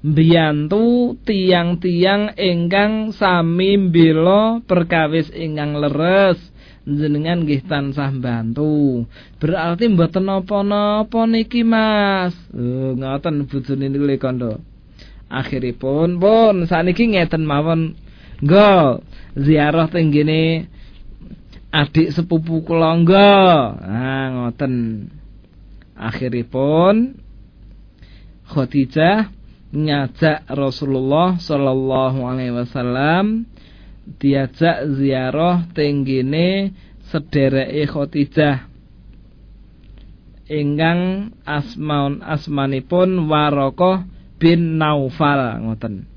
mbiyantu 0.00 1.18
tiang-tiang 1.26 2.32
ingkang 2.38 3.12
sami 3.12 3.76
mbela 3.76 4.64
perkawis 4.64 5.28
ingkang 5.34 5.76
leres 5.76 6.40
jenengan 6.88 7.44
nggih 7.44 7.60
tansah 7.68 8.08
bantu. 8.16 9.04
Berarti 9.36 9.92
mboten 9.92 10.24
napa-napa 10.26 11.28
niki 11.28 11.60
Mas. 11.62 12.32
Oh, 12.56 12.96
ngoten 12.96 13.44
bojone 13.46 13.86
niku 13.92 14.08
kandha 14.16 14.56
akhiripun 15.30 16.18
pun 16.18 16.66
saniki 16.66 17.06
ngeten 17.06 17.46
mawon. 17.46 17.94
Nggo 18.42 19.00
ziarah 19.38 19.86
teng 19.86 20.10
gene 20.10 20.66
adik 21.70 22.10
sepupu 22.10 22.66
kula 22.66 22.98
nggo. 22.98 23.32
Nah 23.78 24.26
ngoten. 24.34 24.74
Akhiripun 26.00 27.20
Khadijah 28.50 29.30
ngajak 29.70 30.48
Rasulullah 30.50 31.38
sallallahu 31.38 32.24
alaihi 32.26 32.56
wasallam 32.56 33.46
diajak 34.18 34.90
ziarah 34.98 35.70
teng 35.70 36.02
gene 36.02 36.74
sedereke 37.12 37.86
Khadijah. 37.86 38.66
Ingkang 40.50 41.30
asmaun 41.46 42.26
asmanipun 42.26 43.30
Warokoh 43.30 44.02
bin 44.40 44.80
Naufal 44.80 45.60
ngoten. 45.60 46.08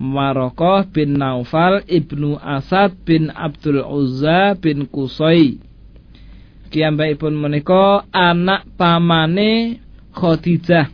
Warokoh 0.00 0.88
bin 0.88 1.20
Naufal 1.20 1.84
ibnu 1.84 2.40
Asad 2.40 2.96
bin 3.04 3.28
Abdul 3.28 3.84
Uzza 3.84 4.56
bin 4.56 4.88
Kusoi. 4.88 5.60
Kiyambakipun 6.72 7.34
menika 7.36 8.08
anak 8.12 8.64
pamane 8.78 9.82
Khadijah. 10.14 10.88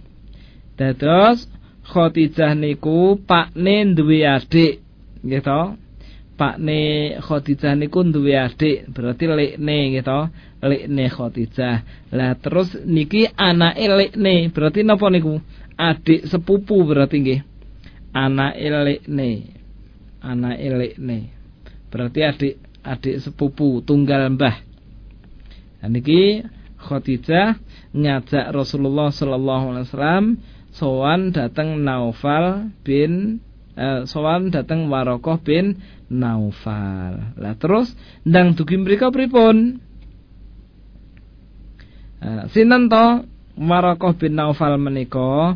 Dados 0.74 1.47
Khadijah 1.84 2.57
niku 2.57 3.20
pakne 3.28 3.95
duwe 3.95 4.24
adik, 4.24 4.80
nggih 5.20 5.42
to? 5.45 5.61
Pakne 6.38 6.80
Khadijah 7.20 7.74
niku 7.76 8.01
duwe 8.09 8.34
adik, 8.40 8.88
berarti 8.88 9.24
lekne 9.28 10.01
to? 10.01 10.20
Lekne 10.64 11.05
Khadijah. 11.12 11.76
Lah 12.09 12.32
terus 12.40 12.72
niki 12.88 13.28
anake 13.36 13.84
lekne, 13.84 14.49
berarti 14.49 14.80
napa 14.80 15.12
niku? 15.12 15.45
Adik 15.75 16.31
sepupu 16.31 16.87
berarti 16.87 17.16
nggih. 17.18 17.41
Anak 18.14 18.55
ne 19.11 19.31
anak 20.22 20.57
ne 21.03 21.18
berarti 21.91 22.20
adik 22.22 22.55
adik 22.87 23.18
sepupu 23.22 23.83
tunggal 23.83 24.31
mbah. 24.35 24.62
Dan 25.83 25.99
niki 25.99 26.47
Khadijah 26.85 27.59
ngajak 27.97 28.53
Rasulullah 28.53 29.09
sallallahu 29.09 29.64
alaihi 29.72 29.87
wasallam 29.89 30.25
sowan 30.75 31.33
datang 31.33 31.81
Naufal 31.81 32.70
bin 32.85 33.41
eh, 33.75 34.05
sowan 34.05 34.53
datang 34.53 34.87
Warokoh 34.93 35.41
bin 35.41 35.81
Naufal. 36.12 37.35
Lah 37.41 37.55
terus 37.57 37.95
ndang 38.22 38.55
dugi 38.55 38.77
mriku 38.79 39.09
pripun? 39.11 39.81
Eh, 42.20 42.43
sinten 42.53 42.89
to 42.89 43.34
Warokoh 43.55 44.19
bin 44.19 44.35
Naufal 44.35 44.75
menika 44.83 45.55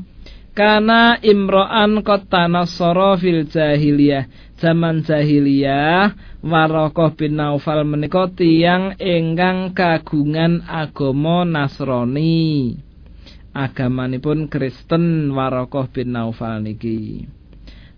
Kana 0.54 1.22
imro'an 1.22 2.02
kota 2.02 2.50
nasoro 2.50 3.14
fil 3.14 3.46
jahiliyah. 3.46 4.26
Zaman 4.58 5.06
jahiliyah 5.06 6.18
Warokoh 6.42 7.14
bin 7.14 7.38
Naufal 7.38 7.86
menika 7.86 8.26
tiyang 8.26 8.98
ingkang 8.98 9.70
kagungan 9.70 10.66
agama 10.66 11.46
Nasrani. 11.46 12.74
Agamanipun 13.54 14.50
Kristen 14.50 15.30
Warokoh 15.30 15.86
bin 15.94 16.14
Naufal 16.14 16.58
niki. 16.58 17.22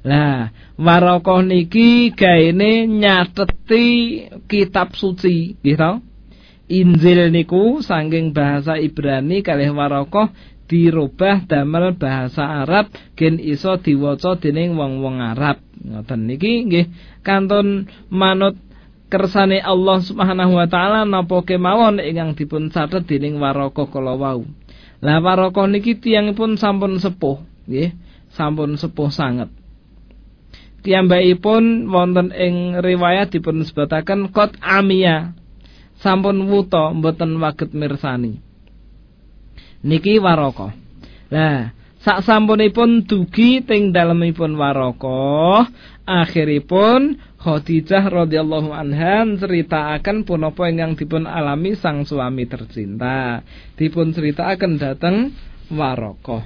Lah, 0.04 0.52
Warokoh 0.76 1.40
niki 1.44 2.12
gaene 2.12 2.84
nyateti 2.88 3.88
kitab 4.48 4.96
suci, 4.96 5.60
gitu. 5.60 6.09
Injil 6.70 7.34
niku 7.34 7.82
saking 7.82 8.30
bahasa 8.30 8.78
Ibrani 8.78 9.42
kalih 9.42 9.74
Warokoh 9.74 10.30
dirubah 10.70 11.50
damel 11.50 11.98
bahasa 11.98 12.46
Arab 12.62 12.94
gen 13.18 13.42
iso 13.42 13.74
diwaca 13.82 14.38
dening 14.38 14.78
wong-wong 14.78 15.18
Arab. 15.18 15.58
Ngoten 15.82 16.30
niki 16.30 16.70
nggih 16.70 16.86
kantun 17.26 17.90
manut 18.06 18.54
kersane 19.10 19.58
Allah 19.58 19.98
Subhanahu 19.98 20.54
wa 20.54 20.70
taala 20.70 21.02
napa 21.02 21.42
kemawon 21.42 21.98
ingkang 21.98 22.38
dipun 22.38 22.70
catet 22.70 23.02
dening 23.10 23.42
Waraka 23.42 23.90
kala 23.90 24.14
wau. 24.14 24.46
Lah 25.02 25.18
Waraka 25.18 25.66
niki 25.66 25.98
tiyangipun 25.98 26.54
sampun 26.54 27.02
sepuh, 27.02 27.42
nggih, 27.66 27.90
sampun 28.30 28.78
sepuh 28.78 29.10
sanget. 29.10 29.50
Piyambakipun 30.86 31.90
wonten 31.90 32.30
ing 32.30 32.78
riwayat 32.78 33.34
dipun 33.34 33.66
sebataken 33.66 34.30
kot 34.30 34.54
amia. 34.62 35.34
Sampun 36.00 36.48
wuta 36.48 36.96
mboten 36.96 37.36
waget 37.38 37.76
mirsani 37.76 38.50
niki 39.84 40.20
waraka. 40.20 40.76
Lah, 41.30 41.72
sak 42.02 42.26
sampunipun 42.26 43.06
dugi 43.06 43.62
teng 43.64 43.94
dalemipun 43.94 44.56
waraka, 44.58 45.68
akhiripun 46.04 47.20
Khadijah 47.40 48.04
radhiyallahu 48.04 48.68
anha 48.68 49.24
ceritaaken 49.24 50.28
punapa 50.28 50.68
ingkang 50.68 50.92
dipun 50.92 51.24
alami 51.24 51.72
sang 51.72 52.04
suami 52.04 52.44
tercinta. 52.44 53.40
Dipun 53.80 54.12
ceritaaken 54.12 54.72
dateng 54.76 55.32
waraka. 55.72 56.44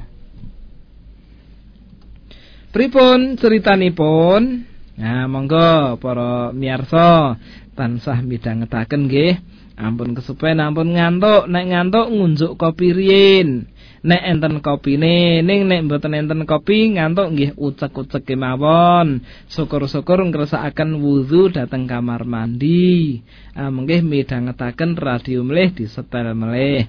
Pripun 2.70 3.34
ceritanipun? 3.38 4.70
Nah, 4.94 5.26
monggo 5.26 5.98
para 5.98 6.54
miyarsa 6.54 7.34
tansah 7.74 8.22
midhangetaken 8.22 9.10
nggih. 9.10 9.34
Ampun 9.74 10.14
kesupen 10.14 10.62
ampun 10.62 10.94
ngantuk, 10.94 11.50
nek 11.50 11.64
ngantuk 11.66 12.06
ngunjuk 12.06 12.54
kopi 12.54 12.94
riyin. 12.94 13.66
Nek 14.04 14.22
enten 14.22 14.62
kopine, 14.62 15.42
ning 15.42 15.66
nek 15.66 15.90
mboten 15.90 16.14
enten 16.14 16.46
kopi 16.46 16.94
ngantuk 16.94 17.34
nggih 17.34 17.50
ucek-ucek 17.58 18.22
kemawon. 18.22 19.24
Syukur-syukur 19.50 20.22
ngresakaken 20.30 21.02
wudu 21.02 21.50
dateng 21.50 21.90
kamar 21.90 22.22
mandi. 22.22 23.18
Ah 23.56 23.72
mengke 23.74 23.98
midhangetaken 24.04 24.94
radio 24.94 25.42
melih 25.42 25.74
disetel 25.74 26.36
melih. 26.38 26.86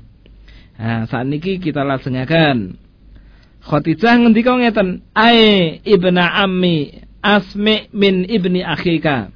Ah 0.78 1.10
sakniki 1.10 1.58
kita 1.58 1.82
lajengaken. 1.82 2.78
Khadijah 3.66 4.14
ngendika 4.22 4.54
ngeten, 4.62 5.02
"Ai 5.18 5.82
ibna 5.82 6.38
ammi 6.38 7.02
asmi 7.26 7.90
min 7.98 8.30
ibni 8.30 8.62
akhika." 8.62 9.34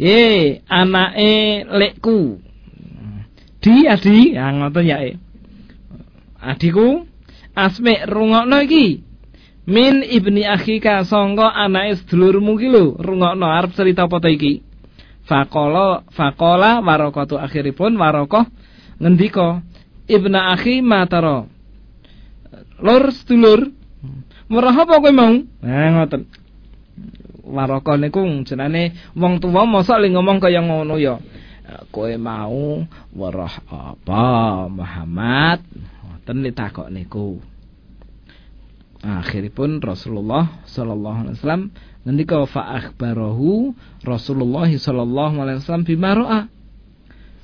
Ye, 0.00 0.64
anake 0.64 1.68
lekku. 1.68 2.40
Di 3.60 3.84
adi, 3.84 4.32
ngoten 4.32 4.84
ya. 4.88 4.96
Adiku, 6.40 7.04
asmi 7.52 8.08
rungokno 8.08 8.64
iki. 8.64 9.04
Min 9.68 10.00
ibni 10.00 10.48
akhika 10.48 11.04
sangka 11.04 11.52
anake 11.52 12.00
sedulurmu 12.00 12.56
ki 12.56 12.68
lho, 12.72 12.96
rungokno 12.96 13.44
arep 13.44 13.76
cerita 13.76 14.08
apa 14.08 14.24
iki? 14.32 14.64
Faqala 15.28 16.08
faqala 16.16 16.80
warakatu 16.80 17.36
akhiripun 17.36 18.00
warokoh 18.00 18.48
ngendika 18.96 19.60
ibna 20.08 20.56
akhi 20.56 20.80
matara. 20.80 21.44
Lur 22.80 23.12
sedulur. 23.12 23.68
Merah 24.48 24.74
apa 24.74 24.96
kowe 24.96 25.12
mau? 25.12 25.44
Nah 25.60 25.88
ngoten. 25.92 26.39
Waraka 27.44 27.96
niku 27.96 28.24
jenenge 28.44 28.96
wong 29.16 29.40
tuwa 29.40 29.64
mosok 29.64 29.98
li 30.04 30.12
ngomong 30.12 30.38
kaya 30.40 30.60
ngono 30.60 31.00
ya. 31.00 31.16
Kowe 31.94 32.10
mau 32.18 32.82
weruh 33.14 33.54
apa 33.70 34.24
Muhammad? 34.66 35.62
Ngoten 36.02 36.42
ditakok 36.42 36.90
niku. 36.90 37.38
Akhiripun 39.00 39.80
Rasulullah 39.80 40.60
sallallahu 40.68 41.18
alaihi 41.24 41.36
wasallam 41.40 41.72
ngendika 42.04 42.44
fa 42.44 42.76
akhbarahu 42.76 43.72
Rasulullah 44.04 44.68
sallallahu 44.68 45.40
alaihi 45.40 45.58
wasallam 45.64 45.84
bima 45.88 46.12
ra'a. 46.12 46.40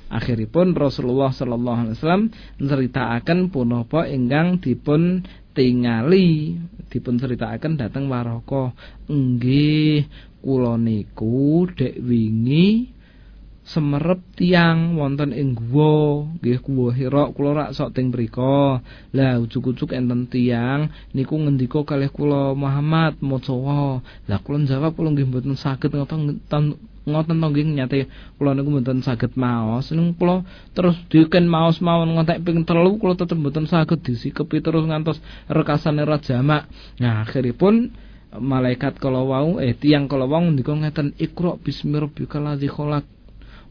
Akhiripun 0.07 0.77
Rasulullah 0.77 1.33
sallallahu 1.33 1.79
alaihi 1.83 1.95
wasallam 1.97 2.23
nceritakaken 2.61 3.49
punapa 3.51 4.05
ingkang 4.05 4.61
dipun 4.61 5.25
tingali 5.57 6.53
dipun 6.93 7.17
critakaken 7.17 7.81
dhateng 7.81 8.05
Waraka. 8.05 8.77
Nggih 9.09 10.05
kula 10.45 10.77
niku 10.77 11.65
dek 11.73 11.97
wingi 11.97 12.93
semerep 13.65 14.37
tiang 14.37 14.95
wonten 14.95 15.33
ing 15.33 15.57
guwa. 15.57 16.29
Nggih 16.37 16.61
guwa 16.61 16.93
Hira 16.93 17.23
kula 17.33 17.51
rak 17.57 17.73
sok 17.73 17.97
teng 17.97 18.13
mriku 18.13 18.77
lah 19.17 19.41
ujug-ujug 19.41 19.97
enten 19.97 20.29
tiang 20.29 20.93
niku 21.17 21.35
ngendika 21.35 21.81
kalih 21.81 22.13
kula 22.13 22.53
Muhammad 22.53 23.17
maca 23.19 23.57
lah 24.29 24.39
kula 24.45 24.57
jawab 24.69 24.93
kula 24.93 25.09
nggih 25.17 25.25
mboten 25.25 25.57
saged 25.57 25.89
ngoten 25.89 26.77
ngoten 27.07 27.39
to 27.39 27.47
nggih 27.47 27.65
nyate 27.71 27.99
kula 28.35 28.51
niku 28.51 28.69
mboten 28.69 28.99
saged 28.99 29.33
maos. 29.39 29.89
Ning 29.95 30.13
kula 30.19 30.43
terus 30.75 30.99
diken 31.07 31.47
maos 31.47 31.79
mawon 31.79 32.19
ngontek 32.19 32.43
ping 32.43 32.67
telu 32.67 32.99
kula 32.99 33.15
tetep 33.15 33.39
mboten 33.39 33.65
saged 33.65 34.03
disikepi 34.03 34.59
terus 34.59 34.83
ngantos 34.83 35.23
rekasane 35.47 36.03
jamak 36.21 36.67
nah 36.99 37.23
akhiripun 37.23 37.95
malaikat 38.35 38.99
kala 38.99 39.23
wau 39.23 39.57
eh 39.63 39.71
tiang 39.71 40.11
kala 40.11 40.27
wau 40.27 40.43
ndika 40.43 40.75
ngeten 40.75 41.15
ikra 41.15 41.55
bismi 41.63 41.97
rabbikal 41.97 42.43
ladzi 42.43 42.67
khalaq. 42.67 43.07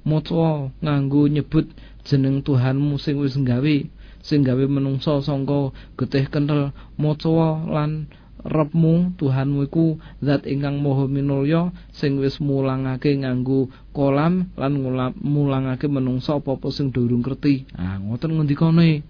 Maca 0.06 0.70
nganggo 0.80 1.26
nyebut 1.26 1.66
jeneng 2.06 2.38
Tuhanmu 2.46 2.94
sing 3.02 3.18
wis 3.18 3.34
nggawe 3.34 3.76
sing 4.22 4.46
gawe 4.46 4.64
menungso 4.70 5.18
sangka 5.20 5.74
getih 5.98 6.30
kenthel. 6.30 6.70
Maca 6.94 7.66
lan 7.66 8.06
Rabmu 8.46 9.18
Tuhanmu 9.18 9.66
iku 9.66 9.98
zat 10.22 10.46
ingkang 10.46 10.78
maha 10.78 11.10
minulya 11.10 11.74
sing 11.90 12.22
wis 12.22 12.38
mulangake 12.38 13.10
nganggo 13.10 13.66
kolam 13.90 14.54
lan 14.54 14.72
mulangake 15.18 15.90
menungsa 15.90 16.38
apa-apa 16.38 16.70
sing 16.70 16.94
durung 16.94 17.26
ngerti. 17.26 17.66
Ah 17.74 17.98
ngoten 17.98 18.38
ngendikane. 18.38 19.02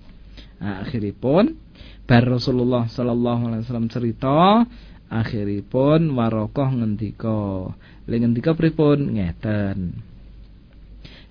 Akhiripun 0.57 1.53
bar 2.09 2.25
Rasulullah 2.25 2.89
sallallahu 2.89 3.43
alaihi 3.53 3.63
wasallam 3.69 3.93
cerita 3.93 4.65
akhiripun 5.13 6.17
Warokoh 6.17 6.73
ngendika. 6.73 7.71
Lha 8.09 8.17
ngendika 8.17 8.57
pripun? 8.57 9.21
Ngeten. 9.21 10.01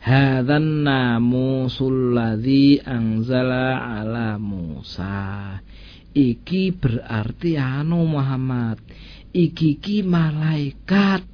Hadzan 0.05 0.85
namusul 0.85 2.13
ladzi 2.13 2.77
anzala 2.85 3.81
ala 3.81 4.37
Musa 4.37 5.57
iki 6.15 6.71
berarti 6.71 7.59
anu 7.59 8.07
Muhammad 8.07 8.79
iki 9.35 9.75
ki 9.83 10.07
malaikat 10.07 11.27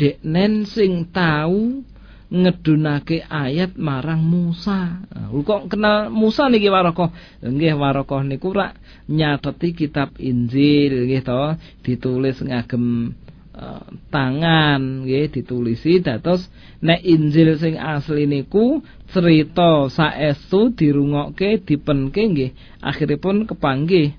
deknen 0.00 0.64
sing 0.64 1.12
tahu 1.12 1.84
ngedunake 2.28 3.24
ayat 3.24 3.80
marang 3.80 4.20
Musa. 4.20 5.00
Nah, 5.00 5.32
kok 5.32 5.72
kenal 5.72 6.12
Musa 6.12 6.52
niki 6.52 6.68
Warokoh? 6.68 7.08
Nggih 7.40 7.72
Warokoh 7.76 8.20
niku 8.20 8.52
rak 8.52 8.76
nyateti 9.08 9.72
kitab 9.72 10.12
Injil 10.20 11.08
nggih 11.08 11.24
ditulis 11.80 12.36
ngagem 12.44 13.16
uh, 13.56 13.88
tangan 14.12 15.08
nggih 15.08 15.32
ditulisi 15.32 16.04
dados 16.04 16.44
nek 16.84 17.00
Injil 17.00 17.56
sing 17.56 17.80
asli 17.80 18.28
niku 18.28 18.84
cerita 19.08 19.88
saestu 19.88 20.72
dirungokke 20.76 21.64
dipenke 21.64 22.22
nggih 22.28 22.50
akhiripun 22.84 23.48
kepanggih 23.48 24.12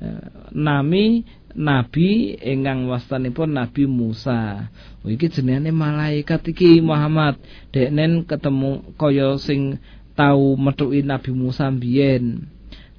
uh, 0.00 0.48
nami 0.56 1.28
nabi 1.54 2.38
ingkang 2.38 2.86
wastanipun 2.86 3.54
Nabi 3.54 3.86
Musa. 3.86 4.70
Oh, 5.02 5.10
iki 5.10 5.30
jenenge 5.30 5.74
malaikat 5.74 6.46
iki 6.50 6.78
Muhammad. 6.78 7.40
Deknen 7.74 8.26
ketemu 8.26 8.94
kaya 8.94 9.34
sing 9.40 9.82
tau 10.14 10.54
metuki 10.54 11.02
Nabi 11.02 11.30
Musa 11.34 11.70
biyen. 11.72 12.46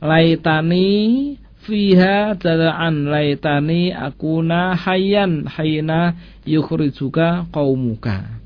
Laitani 0.01 1.37
fiha 1.61 2.33
jalaan 2.41 3.05
laitani 3.05 3.93
akuna 3.93 4.73
hayyan 4.73 5.45
hayna 5.45 6.17
yukhrijuka 6.43 7.47
qaumuka. 7.53 8.41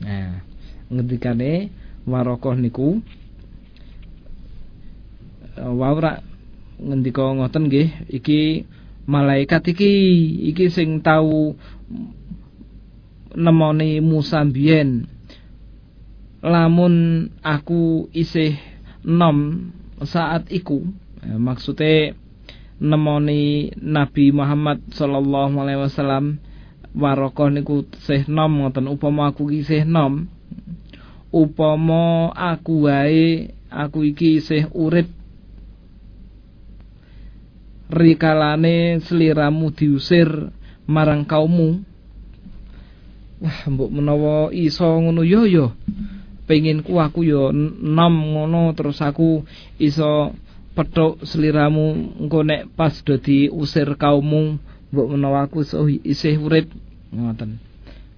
Nah, 0.00 0.44
ngendikane 0.92 1.72
warokoh 2.08 2.56
niku 2.56 3.00
wawra 5.60 6.24
ngendika 6.80 7.22
ngoten 7.36 7.68
nggih 7.68 7.88
iki 8.08 8.64
malaikat 9.04 9.68
iki 9.68 9.92
iki 10.48 10.72
sing 10.72 11.04
tahu 11.04 11.52
nemoni 13.36 14.00
Musa 14.00 14.42
biyen 14.48 15.04
lamun 16.40 17.28
aku 17.44 18.08
isih 18.16 18.56
nom 19.04 19.68
saat 20.00 20.48
iku 20.48 20.88
eh, 21.20 21.36
maksudnya 21.36 22.16
nemoni 22.80 23.76
Nabi 23.76 24.32
Muhammad 24.32 24.80
sallallahu 24.88 25.52
alaihi 25.60 25.84
wasallam 25.84 26.40
warokoh 26.96 27.52
niku 27.52 27.84
isih 27.92 28.24
nom 28.24 28.64
ngoten 28.64 28.88
upama 28.88 29.28
aku 29.28 29.52
isih 29.52 29.84
nom 29.84 30.32
upama 31.30 32.34
aku 32.34 32.90
wae 32.90 33.54
aku 33.70 34.10
iki 34.10 34.42
isih 34.42 34.66
urip. 34.74 35.06
Rikalane 37.90 39.02
seliramu 39.02 39.74
diusir 39.74 40.30
marang 40.86 41.26
kaummu. 41.26 41.82
Wah 43.40 43.60
mbok 43.66 43.90
menawa 43.90 44.54
iso 44.54 44.86
ngono. 44.86 45.26
Yo 45.26 45.46
yo. 45.46 45.74
Pengen 46.46 46.82
ku 46.82 46.98
aku 46.98 47.22
yo 47.26 47.54
nom 47.54 48.14
ngono 48.34 48.74
terus 48.74 48.98
aku 49.02 49.46
iso 49.78 50.34
petuk 50.74 51.22
seliramu 51.26 52.14
engko 52.22 52.46
nek 52.46 52.70
pas 52.78 52.94
do 53.02 53.18
diusir 53.18 53.98
kaummu. 53.98 54.58
Mbok 54.90 55.06
menawa 55.10 55.46
aku 55.50 55.66
iso 55.66 55.86
isih 55.86 56.38
urip. 56.38 56.70
Ngoten. 57.10 57.58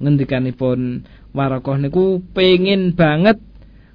Ngendikanipun 0.02 1.06
Warakoh 1.32 1.80
niku 1.80 2.20
pengen 2.36 2.92
banget 2.92 3.40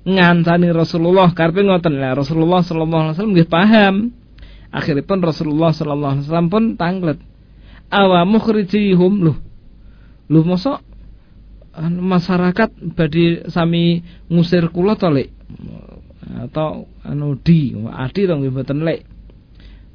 ngancani 0.07 0.73
Rasulullah. 0.73 1.29
Karepe 1.37 1.61
ngoten 1.61 2.01
lah 2.01 2.17
Rasulullah 2.17 2.65
sallallahu 2.65 3.01
alaihi 3.01 3.15
wasallam 3.17 3.33
nggih 3.37 3.49
paham. 3.49 3.95
Akhiripun 4.73 5.21
Rasulullah 5.21 5.71
sallallahu 5.71 6.11
alaihi 6.17 6.25
wasallam 6.25 6.49
pun 6.49 6.63
tanglet. 6.75 7.19
Awa 7.93 8.25
mukhrijihum 8.25 9.13
loh. 9.21 9.37
Loh 10.27 10.43
mosok 10.43 10.83
anu, 11.77 12.03
masyarakat 12.03 12.69
badi 12.97 13.47
sami 13.47 14.01
ngusir 14.27 14.73
kula 14.73 14.97
to 14.97 15.07
lek? 15.13 15.29
Atau 16.27 16.89
anu 17.05 17.37
di 17.39 17.71
adi 17.77 18.27
dong 18.27 18.43
mboten 18.43 18.81
lek? 18.81 19.05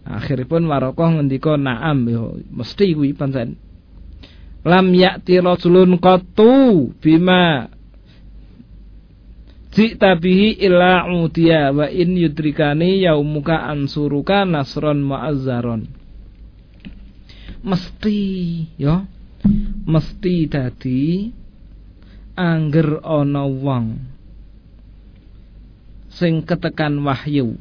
Akhiripun 0.02 0.66
warokoh 0.70 1.20
ngendika 1.20 1.58
naam 1.58 2.06
yo 2.06 2.38
mesti 2.50 2.94
kuwi 2.94 3.14
pancen 3.14 3.54
lam 4.62 4.86
ya'ti 4.94 5.42
rasulun 5.42 5.98
qattu 5.98 6.90
bima 7.02 7.68
Jikta 9.72 10.20
bihi 10.20 10.60
illa 10.60 11.08
utia 11.08 11.72
wa 11.72 11.88
in 11.88 12.12
yudrikani 12.12 13.08
yaumuka 13.08 13.72
ansuruka 13.72 14.44
nasron 14.44 15.00
mu'azzaron. 15.00 15.88
Mesti 17.64 18.20
ya. 18.76 19.08
Mesti 19.88 20.44
dadi 20.44 21.32
angger 22.36 23.00
ana 23.00 23.48
wong 23.48 23.96
sing 26.12 26.44
ketekan 26.44 27.00
wahyu. 27.00 27.56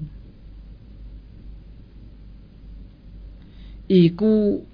Iku 3.88 4.68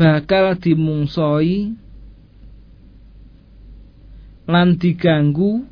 bakal 0.00 0.56
dimungsoi 0.56 1.76
lan 4.48 4.80
diganggu 4.80 5.68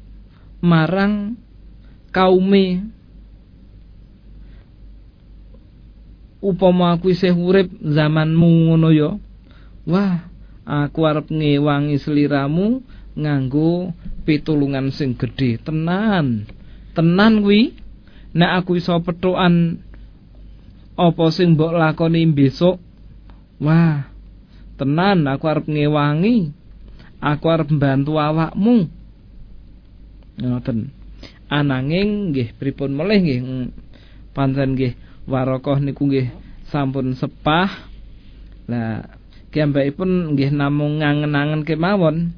marang 0.60 1.40
kaume. 2.12 2.92
Upama 6.38 6.94
aku 6.94 7.10
isih 7.10 7.34
urip 7.34 7.72
zamanmu 7.80 8.68
ngono 8.68 8.92
ya. 8.92 9.16
Wah 9.88 10.28
aku 10.68 11.08
arep 11.08 11.32
ngewangi 11.32 11.96
seliramu 11.98 12.84
nganggo 13.16 13.96
pitulungan 14.28 14.92
sing 14.92 15.16
gedhe. 15.16 15.56
Tenan 15.56 16.44
tenan 16.92 17.40
kuwi. 17.40 17.72
Nek 18.36 18.62
aku 18.62 18.76
iso 18.76 18.92
petukan 19.00 19.80
apa 21.00 21.24
sing 21.32 21.56
mbok 21.56 21.72
lakoni 21.74 22.28
besok 22.28 22.76
wah 23.62 24.07
tenan 24.78 25.26
aku 25.26 25.44
arep 25.50 25.66
ngewangi. 25.66 26.54
Aku 27.18 27.50
arep 27.50 27.68
mbantu 27.74 28.16
awakmu. 28.16 28.86
Ngoten. 30.38 30.94
Ananging 31.50 32.30
nggih 32.30 32.54
pripun 32.54 32.94
melih 32.94 33.18
nggih? 33.18 33.40
Pancen 34.30 34.78
nggih 34.78 34.94
warokoh 35.26 35.82
niku 35.82 36.06
nggih 36.06 36.30
sampun 36.70 37.18
sepah. 37.18 37.90
Lah 38.70 39.18
pun 39.98 40.38
nggih 40.38 40.54
namung 40.54 41.02
ngangen-angen 41.02 41.66
kemawon. 41.66 42.30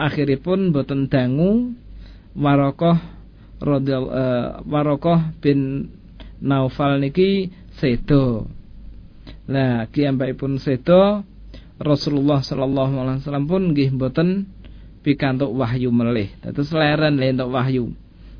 Akhiripun 0.00 0.72
boten 0.72 1.12
dangu 1.12 1.76
warokoh 2.32 2.96
radhiyallahu 3.60 4.10
uh, 4.10 4.48
warokoh 4.64 5.20
bin 5.44 5.92
Naufal 6.42 6.98
niki 6.98 7.54
sedo. 7.78 8.50
Lah 9.46 9.86
pun 10.34 10.58
sedo 10.58 11.22
Rasulullah 11.80 12.44
sallallahu 12.44 12.94
alaihi 13.00 13.18
wasallam 13.24 13.46
pun 13.48 13.62
nggih 13.72 13.90
boten 13.96 14.48
pikantuk 15.02 15.50
wahyu 15.52 15.90
melih. 15.90 16.30
Dados 16.40 16.70
leren 16.72 17.18
lentuk 17.18 17.50
wahyu. 17.50 17.92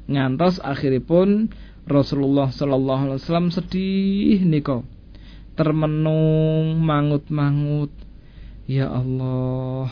Ngantos 0.07 0.61
akhiripun 0.63 1.51
Rasulullah 1.89 2.51
sallallahu 2.53 3.03
alaihi 3.11 3.21
wasallam 3.23 3.49
sedih 3.51 4.41
nika. 4.47 4.85
Termenung 5.59 6.81
mangut-mangut. 6.81 7.93
Ya 8.65 8.89
Allah. 8.89 9.91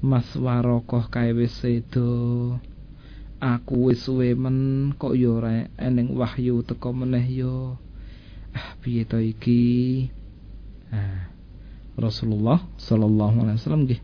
Mas 0.00 0.28
Warokoh 0.36 1.08
kae 1.12 1.32
wis 1.36 1.52
sedo. 1.60 2.56
Aku 3.40 3.88
wis 3.88 4.04
men 4.36 4.92
kok 5.00 5.16
yo 5.16 5.40
ora 5.40 5.64
eneng 5.80 6.12
wahyu 6.12 6.60
teko 6.60 6.92
meneh 6.92 7.24
yo. 7.24 7.80
Ah 8.52 8.76
piye 8.84 9.08
to 9.08 9.16
iki? 9.16 10.08
Ah 10.92 11.29
Rasulullah 12.00 12.64
sallallahu 12.80 13.44
alaihi 13.44 13.58
wasallam 13.60 13.84
nggih. 13.84 14.00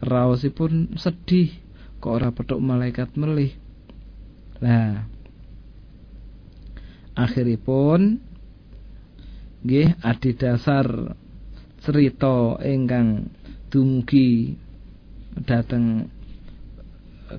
Raosipun 0.00 0.96
sedih 0.96 1.52
kok 2.00 2.12
ora 2.16 2.32
petuk 2.32 2.58
malaikat 2.60 3.12
melih? 3.20 3.52
Lah 4.64 5.04
akhiripun 7.14 8.18
nggih 9.64 9.96
adi 10.02 10.30
dasar 10.36 11.16
cerita 11.80 12.58
ingkang 12.60 13.30
dumugi 13.70 14.58
dhateng 15.46 16.10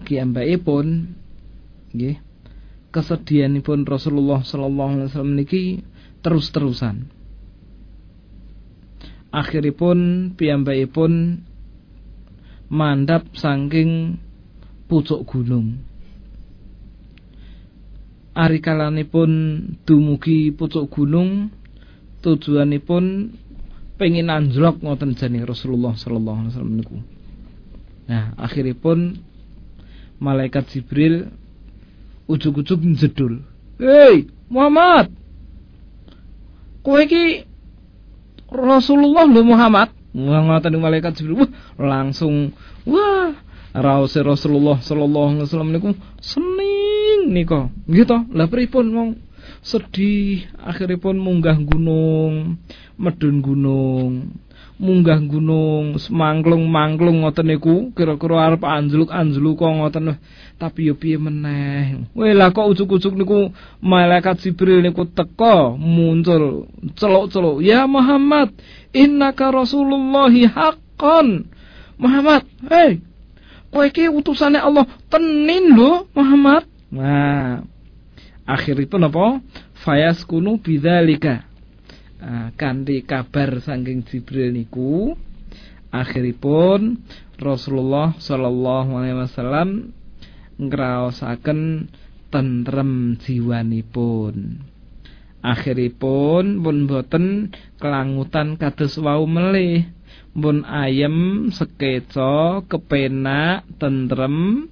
kiambaipun 0.03 1.16
nggih 1.91 2.18
kesedihanipun 2.91 3.84
Rasulullah 3.84 4.41
sallallahu 4.41 4.91
alaihi 4.99 5.08
wasallam 5.12 5.36
niki 5.36 5.64
terus-terusan 6.24 7.12
akhiripun 9.36 10.31
piyambakipun 10.39 11.43
mandap 12.71 13.27
saking 13.36 14.15
pucuk 14.88 15.27
gunung. 15.27 15.83
Arikalanipun 18.36 19.31
dumugi 19.83 20.55
pucuk 20.55 20.88
gunung 20.91 21.51
tujuanipun 22.23 23.36
pengin 23.99 24.31
anjlok 24.31 24.79
ngoten 24.83 25.15
jane 25.15 25.43
Rasulullah 25.43 25.95
sallallahu 25.95 26.38
alaihi 26.39 26.51
wasallam 26.51 26.75
niku. 26.79 26.97
Nah, 28.05 28.36
akhiripun 28.39 29.19
malaikat 30.19 30.67
Jibril 30.71 31.31
ujug-ujug 32.27 32.81
njedul. 32.83 33.43
"Hei, 33.79 34.27
Muhammad. 34.51 35.11
Kowe 36.86 37.01
iki 37.01 37.55
Rasulullah 38.51 39.25
lho 39.25 39.41
Muhammad." 39.45 39.89
Ngoten 40.15 40.79
malaikat 40.79 41.19
Jibril, 41.19 41.43
wah, 41.43 41.51
langsung 41.75 42.55
wah 42.87 43.35
Rause 43.75 44.23
Rasulullah 44.23 44.79
sallallahu 44.79 45.35
alaihi 45.35 45.45
wasallam 45.51 45.75
niku 45.75 45.91
sening 46.23 47.35
nika. 47.35 47.67
Nggih 47.91 48.07
to? 48.07 48.17
Lah 48.31 48.47
pripun 48.47 48.87
wong 48.95 49.09
sedih 49.59 50.47
akhiripun 50.55 51.19
munggah 51.19 51.59
gunung, 51.59 52.55
medun 52.95 53.43
gunung, 53.43 54.31
munggah 54.76 55.19
gunung, 55.23 55.95
semangklung-mangklung 55.95 57.23
ngoten 57.23 57.47
niku 57.47 57.95
kira-kira 57.95 58.51
arep 58.51 58.63
anjluk-anjluk 58.63 59.55
kok 59.55 59.71
ngoten. 59.71 60.19
Tapi 60.55 60.91
yo 60.91 60.95
piye 60.95 61.19
meneh. 61.19 62.07
Lah 62.15 62.51
kok 62.51 62.71
ujuk-ujuk 62.71 63.15
niku 63.15 63.51
malaikat 63.80 64.43
Jibril 64.43 64.84
niku 64.84 65.07
teka 65.07 65.76
muncul 65.76 66.67
celuk-celuk, 66.95 67.63
"Ya 67.63 67.88
Muhammad, 67.88 68.51
innaka 68.91 69.51
Rasulullahi 69.51 70.47
haqqan." 70.47 71.47
Muhammad, 71.95 72.43
hei, 72.67 72.99
kowe 73.76 73.84
iki 73.84 74.07
utusane 74.07 74.55
Allah 74.55 74.88
tenin 75.11 75.76
lho 75.76 76.07
Muhammad 76.15 76.63
nah 76.95 77.59
akhir 78.47 78.88
itu 78.88 78.95
napa 78.95 79.43
fayaskunu 79.84 80.63
bidzalika 80.63 81.43
kanthi 82.57 83.05
kabar 83.05 83.61
saking 83.61 84.01
Jibril 84.07 84.49
niku 84.49 85.13
akhiripun 85.93 87.05
Rasulullah 87.38 88.15
sallallahu 88.15 88.95
alaihi 88.95 89.19
wasallam 89.19 89.91
ngraosaken 90.55 91.91
tentrem 92.32 93.19
jiwanipun. 93.21 94.63
Akhiripun 95.45 96.65
pun 96.65 96.78
boten 96.89 97.53
kelangutan 97.78 98.57
kados 98.57 98.97
wau 98.97 99.30
melih. 99.30 99.86
Mun 100.36 100.67
ayem 100.67 101.47
sekeco 101.53 102.65
kepenak 102.67 103.63
tentrem. 103.78 104.67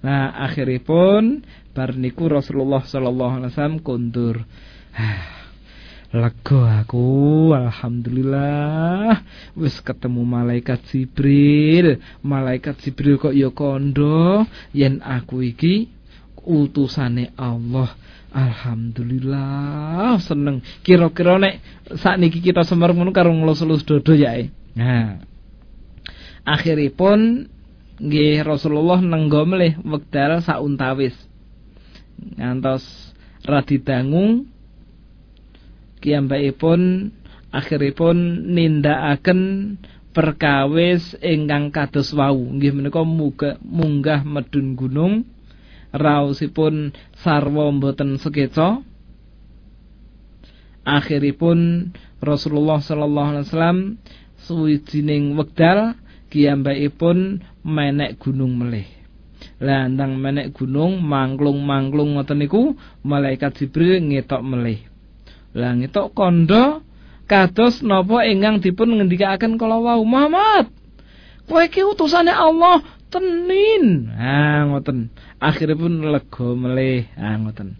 Nah 0.00 0.32
akhiripun 0.48 1.44
bar 1.70 1.94
niku 1.94 2.28
Rasulullah 2.28 2.82
sallallahu 2.82 3.40
alaihi 3.40 3.50
wasallam 3.54 3.78
kondur 3.84 4.42
Lego 6.10 6.66
aku 6.66 7.06
Alhamdulillah 7.54 9.22
Wis 9.54 9.78
ketemu 9.78 10.26
malaikat 10.26 10.82
Jibril 10.90 12.02
Malaikat 12.26 12.82
Jibril 12.82 13.14
kok 13.14 13.30
ya 13.30 13.54
kondo 13.54 14.42
Yen 14.74 14.98
aku 15.06 15.46
iki 15.46 15.86
Utusane 16.42 17.30
Allah 17.38 17.94
Alhamdulillah 18.30 20.22
seneng. 20.22 20.62
Kira-kira 20.86 21.42
nek 21.42 21.58
niki 22.22 22.38
kita 22.38 22.62
semer 22.62 22.94
ngono 22.94 23.10
karo 23.10 23.34
ngelus-elus 23.34 23.82
dodo 23.82 24.14
ya. 24.14 24.38
Nah. 24.78 25.18
Akhiripun 26.46 27.50
nggih 27.98 28.46
Rasulullah 28.46 29.02
nenggo 29.02 29.42
melih 29.44 29.76
wekdal 29.82 30.40
sauntawis. 30.46 31.14
Ngantos 32.38 32.86
radi 33.42 33.82
kiyambakipun 36.00 37.12
akhiripun 37.52 38.48
nindakaken 38.50 39.40
perkawis 40.10 41.14
ingkang 41.22 41.70
kados 41.70 42.10
wau. 42.16 42.38
Nggih 42.38 42.74
menika 42.74 43.02
munggah 43.62 44.26
medun 44.26 44.74
gunung 44.74 45.14
raosipun 45.94 46.94
sarwa 47.22 47.70
mboten 47.70 48.18
sekeca. 48.18 48.82
Akhiripun 50.80 51.92
Rasulullah 52.18 52.80
sallallahu 52.80 53.28
alaihi 53.36 53.46
wasallam 53.46 53.80
suwijining 54.48 55.36
wekdal 55.36 55.94
kiyambakipun 56.32 57.44
menek 57.62 58.18
gunung 58.18 58.56
melih. 58.58 58.88
Lah 59.60 59.88
ndang 59.88 60.16
menek 60.16 60.56
gunung 60.56 61.00
mangklung-mangklung 61.04 62.16
ngoten 62.16 62.40
niku 62.40 62.76
malaikat 63.04 63.60
Jibril 63.60 64.00
ngetok 64.00 64.40
melih 64.40 64.89
lah 65.50 65.74
ngetok 65.74 66.14
kondo 66.14 66.84
kados 67.26 67.82
napa 67.82 68.26
ingkang 68.26 68.62
dipun 68.62 68.98
ngendikaken 68.98 69.58
kala 69.58 69.78
wau 69.78 70.02
Muhammad? 70.02 70.70
Kowe 71.46 71.62
iki 71.66 71.82
utusane 71.82 72.30
Allah 72.30 72.82
tenin. 73.10 74.06
Ha 74.14 74.66
ngoten. 74.70 75.10
Akhiripun 75.42 76.10
lega 76.10 76.48
melih. 76.54 77.10
Ha 77.18 77.34
ngoten. 77.38 77.74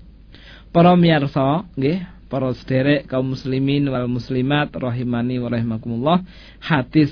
Para 0.74 0.94
miyarsa 0.98 1.66
nggih 1.78 2.02
para 2.30 2.50
sederek 2.54 3.10
kaum 3.10 3.34
muslimin 3.34 3.90
wal 3.90 4.06
muslimat 4.06 4.70
rahimani 4.70 5.42
wa 5.42 5.50
rahimakumullah 5.50 6.22
hadis 6.62 7.10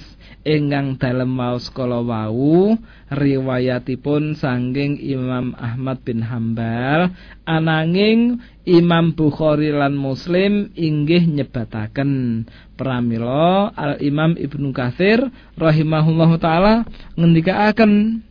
ingkang 0.48 0.96
dalem 0.96 1.28
maos 1.28 1.68
kala 1.68 2.00
wau 2.00 2.72
riwayatipun 3.12 4.32
sangging 4.32 4.96
Imam 4.96 5.52
Ahmad 5.60 6.00
bin 6.00 6.24
Hambal 6.24 7.12
ananging 7.44 8.40
Imam 8.64 9.12
Bukhari 9.12 9.68
lan 9.68 9.92
Muslim 9.92 10.72
inggih 10.72 11.28
nyebataken. 11.28 12.44
Pramila 12.78 13.74
Al 13.76 14.00
Imam 14.00 14.38
Ibnu 14.38 14.72
Katsir 14.72 15.20
rahimahullahu 15.60 16.40
taala 16.40 16.88
ngendikaaken. 17.16 18.24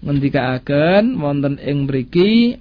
Ngendikaaken 0.00 1.20
wonten 1.20 1.60
ing 1.60 1.84
mriki 1.84 2.56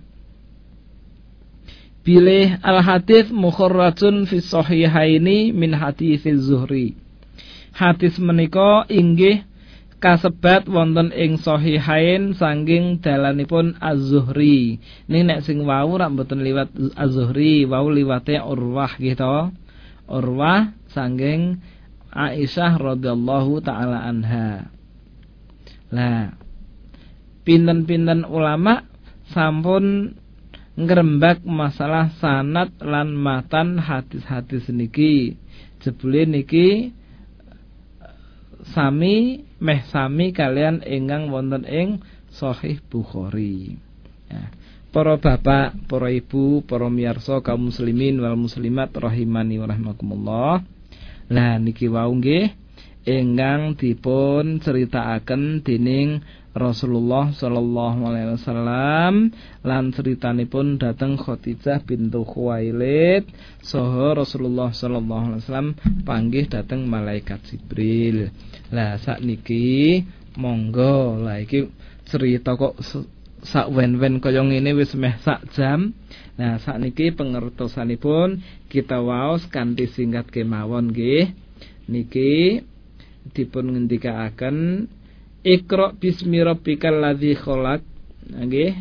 bilih 2.04 2.60
al 2.66 2.84
hadis 2.84 3.32
mukharrajun 3.32 4.28
fi 4.28 4.44
sahihaini 4.44 5.56
min 5.56 5.72
hadis 5.72 6.26
Zuhri 6.26 7.09
hadis 7.74 8.18
menika 8.18 8.86
inggih 8.90 9.46
kasebat 10.00 10.66
wonten 10.72 11.12
ing 11.12 11.36
sahihain 11.38 12.32
sanging 12.34 13.04
dalanipun 13.04 13.76
Az-Zuhri. 13.84 14.80
Ning 15.12 15.28
nek 15.28 15.44
sing 15.44 15.68
wau 15.68 16.00
rak 16.00 16.16
mboten 16.16 16.40
liwat 16.42 16.72
Az-Zuhri, 16.96 17.68
wau 17.68 17.92
liwate 17.92 18.40
Urwah 18.40 18.96
gitu. 18.98 19.52
Urwah 20.08 20.74
sanging 20.90 21.60
Aisyah 22.10 22.80
radhiyallahu 22.80 23.62
taala 23.62 24.02
anha. 24.08 24.74
Lah 25.94 26.34
pinten-pinten 27.46 28.26
ulama 28.26 28.90
sampun 29.30 30.18
ngrembak 30.80 31.44
masalah 31.44 32.10
sanat 32.18 32.72
lan 32.80 33.14
matan 33.14 33.78
hadis-hadis 33.78 34.72
niki. 34.72 35.36
Jebule 35.84 36.24
niki 36.24 36.96
sami 38.72 39.46
meh 39.60 39.82
sami 39.90 40.32
kalian 40.32 40.86
ingkang 40.86 41.34
wonten 41.34 41.66
ing 41.66 42.02
Sahih 42.30 42.78
Bukhari. 42.88 43.74
Ya. 44.30 44.54
Para 44.90 45.22
bapak, 45.22 45.86
para 45.86 46.10
ibu, 46.10 46.66
para 46.66 46.90
miyarsa 46.90 47.46
kaum 47.46 47.70
muslimin 47.70 48.18
wal 48.22 48.34
muslimat 48.34 48.90
rahimani 48.90 49.62
wa 49.62 49.70
rahimakumullah. 49.70 50.66
Lah 51.30 51.62
niki 51.62 51.86
wau 51.86 52.10
nggih 52.10 52.50
ingkang 53.06 53.78
dipun 53.78 54.58
critakaken 54.58 55.62
dening 55.62 56.26
Rasulullah 56.50 57.30
sallallahu 57.30 58.10
alaihi 58.10 58.34
wasallam 58.34 59.30
lan 59.62 59.84
ceritanipun 59.94 60.82
dateng 60.82 61.14
Khadijah 61.14 61.86
bintu 61.86 62.26
Khuwailid 62.26 63.30
saha 63.62 64.18
Rasulullah 64.18 64.74
sallallahu 64.74 65.24
alaihi 65.30 65.42
wasallam 65.46 65.70
panggih 66.10 66.50
dateng 66.50 66.90
malaikat 66.90 67.46
Jibril. 67.46 68.34
Lah 68.74 68.98
sakniki 68.98 70.02
monggo 70.42 71.22
lah 71.22 71.38
iki 71.38 71.70
cerita 72.10 72.58
kok 72.58 72.82
sak 73.46 73.70
wen-wen 73.70 74.18
kaya 74.18 74.42
ngene 74.42 74.74
wis 74.74 74.98
meh 74.98 75.22
sak 75.22 75.54
jam. 75.54 75.94
Nah 76.42 76.58
sakniki 76.58 77.14
pengertosanipun 77.14 78.42
kita 78.74 79.06
waos 79.06 79.46
kanthi 79.54 79.86
singkat 79.86 80.34
kemawon 80.34 80.90
nggih. 80.90 81.30
Niki 81.90 82.66
dipun 83.38 83.78
ngendikaaken 83.78 84.90
Iqra 85.44 85.96
bismi 85.96 86.44
rabbikal 86.44 87.00
ladzi 87.00 87.32
khalaq. 87.32 87.80
Nggih. 88.28 88.76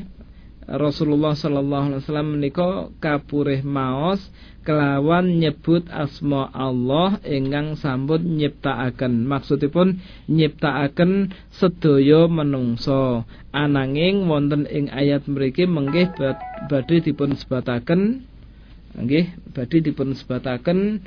Rasulullah 0.68 1.32
sallallahu 1.32 1.84
alaihi 1.88 2.00
wasallam 2.04 2.28
menika 2.36 2.92
kapurih 3.00 3.64
maos 3.64 4.20
kelawan 4.68 5.40
nyebut 5.40 5.88
asma 5.88 6.52
Allah 6.52 7.16
ingkang 7.24 7.72
sampun 7.80 8.36
nyiptakaken. 8.36 9.24
Maksudipun 9.24 9.96
nyiptakaken 10.28 11.32
sedaya 11.56 12.28
menungso. 12.28 13.24
Ananging 13.48 14.28
wonten 14.28 14.68
ing 14.68 14.92
ayat 14.92 15.24
mriki 15.24 15.64
menggih 15.64 16.12
badhe 16.68 17.00
dipun 17.00 17.32
sebataken 17.32 18.28
nggih 18.98 19.30
badhe 19.56 19.78
dipun 19.80 20.12
sebataken 20.12 21.00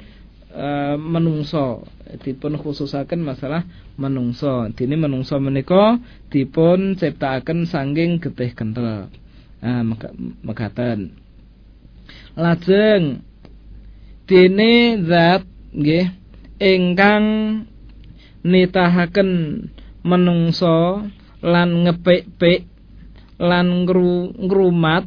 e, 0.51 0.99
menungso. 0.99 1.87
Dipun 2.21 2.59
khususaken 2.59 3.23
masalah 3.23 3.63
menungso. 3.95 4.67
Dini 4.75 4.99
menungso 4.99 5.39
menika 5.39 5.97
dipun 6.27 6.99
ciptakaken 6.99 7.65
sanging 7.65 8.19
getih 8.19 8.51
kental 8.51 9.07
nah 9.61 9.85
mekaten 10.41 11.13
lajeng 12.33 13.21
dene 14.25 14.97
zat 15.05 15.45
nggih 15.69 16.09
ingkang 16.57 17.25
nitahaken 18.41 19.29
menungso 20.01 21.05
lan 21.45 21.69
ngepek-pek 21.85 22.65
lan 23.37 23.85
ngrumat 23.85 25.05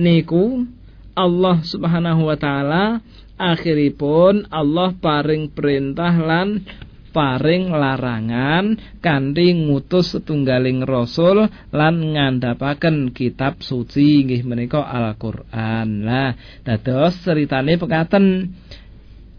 niku 0.00 0.64
Allah 1.12 1.60
Subhanahu 1.60 2.24
wa 2.24 2.36
taala 2.40 3.04
akhiripun 3.38 4.50
Allah 4.50 4.92
paring 4.98 5.54
perintah 5.54 6.12
lan 6.18 6.66
paring 7.08 7.72
larangan 7.72 8.78
kanthi 9.00 9.56
ngutus 9.56 10.14
setunggaling 10.14 10.84
rasul 10.84 11.48
lan 11.72 11.94
ngandhapaken 12.14 13.10
kitab 13.16 13.64
suci 13.64 14.28
nggih 14.28 14.42
menika 14.44 14.84
Al-Qur'an. 14.84 16.04
Lah 16.04 16.36
dados 16.62 17.18
ceritane 17.24 17.80
pekaten 17.80 18.52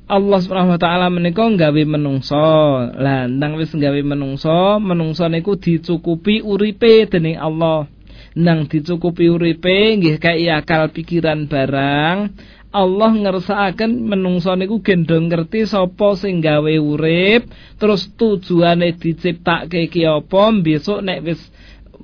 Allah 0.10 0.40
Subhanahu 0.42 0.74
wa 0.74 0.82
taala 0.82 1.08
menika 1.14 1.46
nggawe 1.46 1.84
menungso. 1.86 2.82
Lah 2.98 3.30
nang 3.30 3.62
wis 3.62 3.70
nggawe 3.70 4.02
menungso, 4.02 4.82
menungso 4.82 5.30
niku 5.30 5.56
dicukupi 5.62 6.42
uripe 6.42 7.06
dening 7.06 7.38
Allah. 7.38 7.86
Nang 8.34 8.66
dicukupi 8.66 9.30
uripe 9.30 10.02
nggih 10.02 10.18
kai 10.18 10.50
akal 10.50 10.90
pikiran 10.90 11.46
barang 11.46 12.34
Allah 12.70 13.10
ngersakaken 13.10 14.06
menungso 14.06 14.54
niku 14.54 14.86
gendong 14.86 15.26
ngerti 15.26 15.66
sapa 15.66 16.14
sing 16.14 16.38
gawe 16.38 16.74
urip, 16.78 17.50
terus 17.82 18.06
tujuane 18.14 18.94
diciptakke 18.94 19.90
ki 19.90 20.06
apa, 20.06 20.54
besok 20.62 21.02
nek 21.02 21.26
wis 21.26 21.42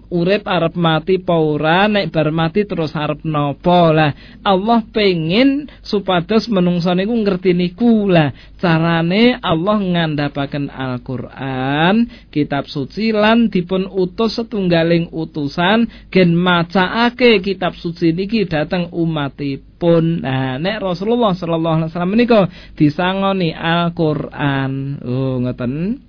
urip 0.10 0.46
arep 0.46 0.78
mati 0.78 1.18
apa 1.22 1.36
ora 1.38 1.90
nek 1.90 2.14
bar 2.14 2.30
mati 2.30 2.66
terus 2.66 2.94
arep 2.94 3.26
napa. 3.26 3.94
Lah 3.94 4.12
Allah 4.46 4.82
pengin 4.90 5.70
supados 5.82 6.50
menungsa 6.50 6.94
niku 6.94 7.14
ngerti 7.14 7.54
niku. 7.58 8.10
Lah 8.10 8.34
carane 8.60 9.38
Allah 9.40 9.78
ngandhapaken 9.78 10.74
Al-Qur'an 10.74 12.10
kitab 12.30 12.66
suci 12.70 13.14
lan 13.14 13.50
dipun 13.50 13.90
utus 13.90 14.38
setunggaling 14.38 15.14
utusan 15.14 16.10
gen 16.10 16.34
macaake 16.34 17.40
kitab 17.42 17.78
suci 17.78 18.12
niki 18.12 18.46
dateng 18.50 18.90
umatipun. 18.92 20.26
Nah 20.26 20.58
nek 20.58 20.82
Rasulullah 20.82 21.34
sallallahu 21.34 21.76
alaihi 21.82 21.90
wasallam 21.94 22.14
menika 22.14 22.40
disangoni 22.76 23.54
Al-Qur'an. 23.54 25.02
Oh 25.04 25.42
ngoten. 25.42 26.02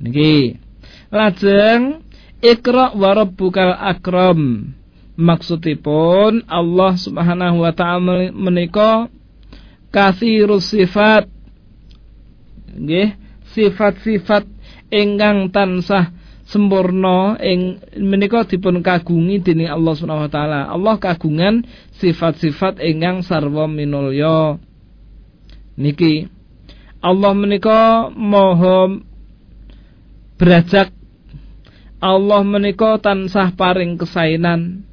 Niki. 0.00 0.56
Lajeng 1.10 2.06
Iqra 2.40 2.96
wa 2.96 3.10
rabbukal 3.12 3.76
akram. 3.76 4.72
Maksudipun 5.20 6.48
Allah 6.48 6.96
Subhanahu 6.96 7.60
wa 7.60 7.72
taala 7.76 8.32
menika 8.32 9.12
kathirus 9.92 10.72
sifat. 10.72 11.28
Nggih, 12.72 13.12
sifat-sifat 13.52 14.48
ingkang 14.88 15.52
tansah 15.52 16.16
sempurna 16.48 17.36
ing 17.38 17.78
menika 18.00 18.48
dipun 18.48 18.80
kagungi 18.80 19.44
dening 19.44 19.68
Allah 19.68 19.92
Subhanahu 19.92 20.26
wa 20.26 20.32
taala. 20.32 20.60
Allah 20.72 20.96
kagungan 20.96 21.68
sifat-sifat 22.00 22.80
ingkang 22.80 23.20
sarwa 23.20 23.68
minulya. 23.68 24.56
Niki 25.76 26.24
Allah 27.04 27.32
menika 27.36 28.08
maha 28.08 28.96
berajak 30.40 30.99
Allah 32.00 32.40
menika 32.40 32.96
tansah 32.96 33.52
paring 33.52 34.00
kesainan. 34.00 34.88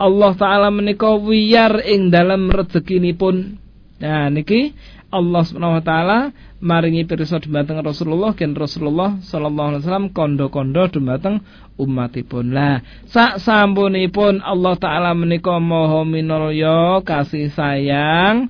Allah 0.00 0.32
taala 0.32 0.72
menika 0.72 1.12
wiyar 1.12 1.84
ing 1.84 2.08
dalam 2.08 2.48
rezekinipun. 2.48 3.60
Nah 4.00 4.32
niki 4.32 4.72
Allah 5.12 5.42
Subhanahu 5.44 5.76
wa 5.76 5.84
taala 5.84 6.18
maringi 6.64 7.04
pirsa 7.04 7.36
dumateng 7.36 7.84
Rasulullah 7.84 8.32
ken 8.32 8.56
Rasulullah 8.56 9.20
sallallahu 9.20 9.68
alaihi 9.76 9.82
wasallam 9.84 10.08
kondo-kondo 10.16 10.88
dumateng 10.88 11.44
umatipun. 11.76 12.48
Lah 12.48 12.80
sak 13.04 13.44
sampunipun 13.44 14.40
Allah 14.40 14.80
taala 14.80 15.12
menika 15.12 15.60
maha 15.60 16.00
minulya 16.08 17.04
kasih 17.04 17.52
sayang 17.52 18.48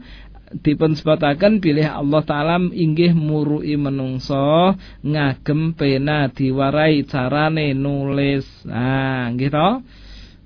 dipun 0.50 0.98
sebataken 0.98 1.62
bilih 1.62 1.86
Allah 1.86 2.22
taala 2.26 2.58
inggih 2.58 3.14
murui 3.14 3.78
menungso 3.78 4.74
ngagem 5.06 5.78
pena 5.78 6.26
diwarai 6.26 7.06
carane 7.06 7.70
nulis. 7.70 8.66
Nah 8.66 9.30
gitu 9.38 9.86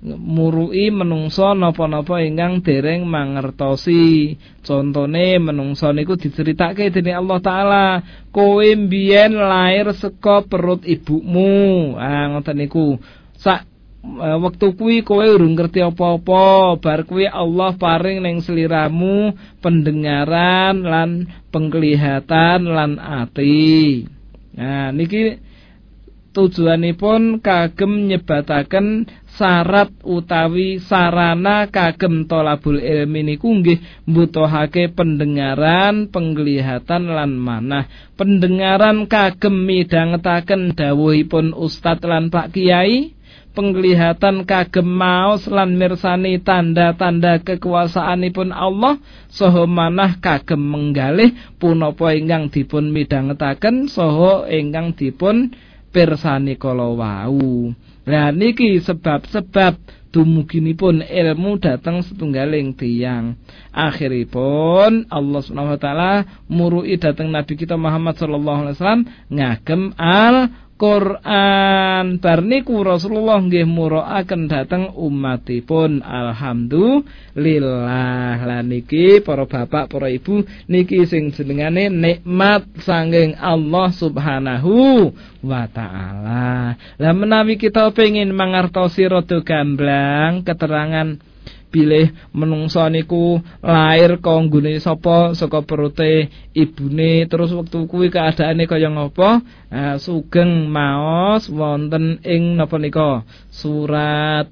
murui 0.05 0.93
menungso 0.93 1.57
napa-napa 1.57 2.21
ingkang 2.21 2.61
dereng 2.61 3.09
mangertosi. 3.09 4.37
Contone 4.61 5.41
menungso 5.41 5.89
niku 5.89 6.13
diceritake 6.13 6.93
dening 6.93 7.25
Allah 7.25 7.39
taala 7.41 7.85
kowe 8.29 8.61
mbiyen 8.61 9.33
lair 9.33 9.89
saka 9.97 10.45
perut 10.45 10.85
ibumu. 10.85 11.97
Ah 11.97 12.29
ngoten 12.29 12.61
niku. 12.61 13.01
Sak 13.41 13.74
wektu 14.41 14.77
kuwi 14.77 15.01
kowe 15.01 15.25
urung 15.25 15.57
ngerti 15.57 15.81
apa-apa 15.81 16.77
bar 16.77 17.03
kuwi 17.09 17.25
Allah 17.25 17.73
paring 17.75 18.21
ning 18.21 18.37
seliramu 18.39 19.33
pendengaran 19.59 20.85
lan 20.85 21.09
penglihatan 21.49 22.69
lan 22.69 23.01
ati 23.01 24.05
nah 24.55 24.93
niki 24.93 25.41
tujuanipun 26.35 27.39
kagem 27.39 28.11
nyebataken 28.11 29.07
syarat 29.35 29.91
utawi 30.03 30.79
sarana 30.79 31.67
kagem 31.67 32.27
tolabul 32.27 32.79
ilmi 32.79 33.35
niku 33.35 33.51
nggih 33.51 34.07
mbutuhake 34.07 34.91
pendengaran, 34.95 36.07
penglihatan 36.07 37.11
lan 37.11 37.35
manah. 37.35 37.87
Pendengaran 38.15 39.11
kagem 39.11 39.67
midhangetaken 39.67 40.75
dawuhipun 40.75 41.51
ustad 41.51 41.99
lan 42.07 42.31
Pak 42.31 42.55
Kiai, 42.55 43.11
penglihatan 43.55 44.43
kagem 44.43 44.83
maos 44.83 45.47
lan 45.47 45.79
mirsani 45.79 46.43
tanda-tanda 46.43 47.39
kekuasaanipun 47.39 48.51
Allah 48.51 48.99
saha 49.31 49.63
manah 49.63 50.19
kagem 50.19 50.59
menggalih 50.59 51.31
punapa 51.55 52.11
ingkang 52.11 52.51
dipun 52.51 52.91
midhangetaken 52.91 53.87
saha 53.87 54.51
ingkang 54.51 54.93
dipun 54.93 55.55
pirsani 55.95 56.59
kala 56.59 56.91
wau. 56.91 57.71
Lah 58.05 58.29
niki 58.29 58.77
sebab-sebab 58.83 59.79
dumuginipun 60.15 61.03
ilmu 61.03 61.59
datang 61.59 61.99
setunggaling 61.99 62.71
tiang. 62.79 63.35
Akhiripun 63.75 65.11
Allah 65.11 65.39
Subhanahu 65.43 65.75
wa 65.75 65.81
taala 65.81 66.13
murui 66.47 66.95
datang 66.95 67.27
Nabi 67.27 67.59
kita 67.59 67.75
Muhammad 67.75 68.15
sallallahu 68.15 68.59
alaihi 68.63 68.75
wasallam 68.79 69.03
ngagem 69.27 69.81
al 69.99 70.35
Quran. 70.75 72.19
Bar 72.19 72.43
niku 72.43 72.83
Rasulullah 72.83 73.39
nggih 73.39 73.63
muraaken 73.63 74.51
dhateng 74.51 74.91
umatipun 74.91 76.03
alhamdulillah. 76.03 78.35
Lan 78.43 78.67
niki 78.67 79.23
para 79.23 79.47
bapak 79.47 79.87
para 79.87 80.11
ibu 80.11 80.43
niki 80.67 81.07
sing 81.07 81.31
jenengane 81.31 81.87
nikmat 81.87 82.67
sanging 82.83 83.39
Allah 83.39 83.87
Subhanahu 83.95 85.15
wa 85.39 85.63
taala. 85.71 86.75
Lah 86.75 87.13
menawi 87.15 87.55
kita 87.55 87.87
pengin 87.95 88.35
mangertosi 88.35 89.07
rada 89.07 89.39
gamblang 89.47 90.43
keterangan 90.43 91.34
bilih 91.75 92.15
menungso 92.31 92.79
niku 92.87 93.43
lair 93.59 94.23
kanggone 94.23 94.79
sapa 94.79 95.35
saka 95.35 95.59
perute 95.67 96.31
ibune. 96.55 97.27
Terus 97.27 97.51
wektu 97.51 97.83
kuwi 97.91 98.07
keadaane 98.07 98.63
kaya 98.63 98.87
ngapa 98.87 99.43
nah, 99.67 99.99
sugeng 99.99 100.71
maos 100.71 101.51
wonten 101.51 102.23
ing 102.23 102.55
napa 102.55 102.79
nika? 102.79 103.27
Surat 103.51 104.47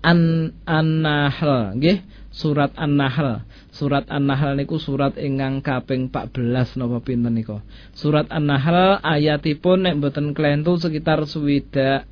an 0.00 0.20
an-nahl 0.64 1.76
nggih? 1.76 2.00
Surat 2.32 2.72
an-nahl. 2.80 3.44
Surat 3.78 4.10
An-Nahl 4.10 4.58
niku 4.58 4.82
surat 4.82 5.14
ingkang 5.14 5.62
kaping 5.62 6.10
14 6.10 6.82
napa 6.82 6.98
pinten 6.98 7.30
nika. 7.30 7.62
Surat 7.94 8.26
An-Nahl 8.26 8.98
ayatipun 9.06 9.86
nek 9.86 10.02
mboten 10.02 10.34
klentu 10.34 10.82
sekitar 10.82 11.22
swidak 11.30 12.10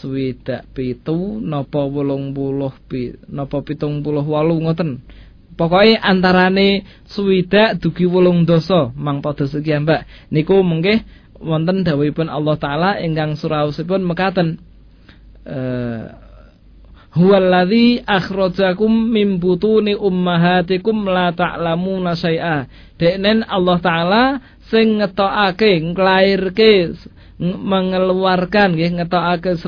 swidak 0.00 0.66
pitu 0.74 1.38
napa 1.38 1.86
wolung 1.86 2.34
puluh 2.34 2.74
pi 2.90 3.14
napa 3.30 3.62
pitung 3.62 4.02
puluh 4.02 4.26
walu 4.26 4.58
ngoten. 4.64 5.00
Pokoknya 5.54 6.02
antarane 6.02 6.82
swidak 7.06 7.78
dugi 7.78 8.10
wolung 8.10 8.42
dosa. 8.42 8.90
Mang 8.98 9.22
padha 9.22 9.46
sekian 9.46 9.86
mbak. 9.86 10.02
Niku 10.34 10.66
mengke 10.66 11.06
wonten 11.38 11.86
dawuhipun 11.86 12.26
Allah 12.26 12.58
taala 12.58 12.90
ingkang 12.98 13.38
suraosipun 13.38 14.02
mekaten 14.02 14.58
eh 15.46 16.04
huwallazi 17.14 18.02
akhrajakum 18.02 18.90
min 18.90 19.38
butuni 19.38 19.94
ummahatikum 19.94 21.06
la 21.06 21.30
ta'lamuna 21.30 22.18
syai'a. 22.18 22.66
Deknen 22.98 23.46
Allah 23.46 23.78
taala 23.78 24.24
sing 24.66 24.98
ngetokake 24.98 25.78
nglairke 25.94 26.98
mengeluarkan 27.42 28.78
nggih 28.78 29.02
ngetokake 29.02 29.58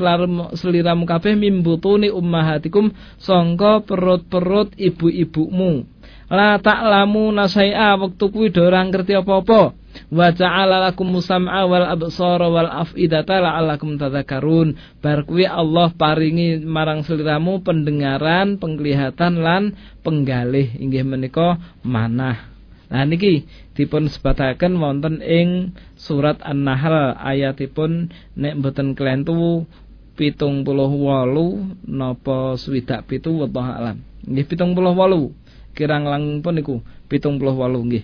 seliramu 0.55 1.03
kabeh 1.03 1.35
min 1.35 1.59
butuni 1.59 2.07
ummahatikum 2.07 2.95
sangka 3.19 3.83
perut-perut 3.83 4.71
ibu-ibumu. 4.79 5.83
La 6.27 6.59
ta'lamuna 6.59 7.47
syai'a 7.47 7.95
wektu 7.95 8.27
kuwi 8.31 8.51
ora 8.59 8.83
ngerti 8.83 9.15
apa-apa. 9.15 9.71
Wa 10.11 10.27
ja'ala 10.35 10.91
lakum 10.91 11.15
sam'a 11.23 11.63
wal 11.63 11.87
absara 11.87 12.51
wal 12.51 12.67
af'idata 12.67 13.39
la'allakum 13.39 13.95
tadhakkarun. 13.95 14.75
Bar 14.99 15.23
kuwi 15.23 15.47
Allah 15.47 15.91
paringi 15.95 16.59
marang 16.63 17.07
sliramu 17.07 17.63
pendengaran 17.63 18.59
penglihatan 18.59 19.39
lan 19.39 19.63
penggalih 20.03 20.75
inggih 20.75 21.07
menika 21.07 21.59
manah 21.83 22.56
Nah 22.87 23.03
niki 23.03 23.43
dipun 23.75 24.07
sebataken 24.07 24.79
wonten 24.79 25.19
ing 25.19 25.75
surat 25.99 26.39
An-Nahl 26.39 27.19
ayatipun 27.19 28.15
nek 28.39 28.53
mboten 28.63 28.95
kelentu 28.95 29.67
pitung 30.15 30.63
puluh 30.63 30.89
walu 30.89 31.77
nopo 31.83 32.55
swidak 32.55 33.03
pitu 33.05 33.43
wallahu 33.43 33.71
alam. 33.71 33.97
Nggih 34.23 34.45
pitung 34.47 34.71
puluh 34.71 34.95
walu 34.95 35.35
kirang 35.75 36.07
langkung 36.07 36.39
pun 36.41 36.53
niku 36.55 36.75
pitung 37.11 37.37
puluh 37.37 37.53
walu 37.53 37.83
nggih. 37.91 38.03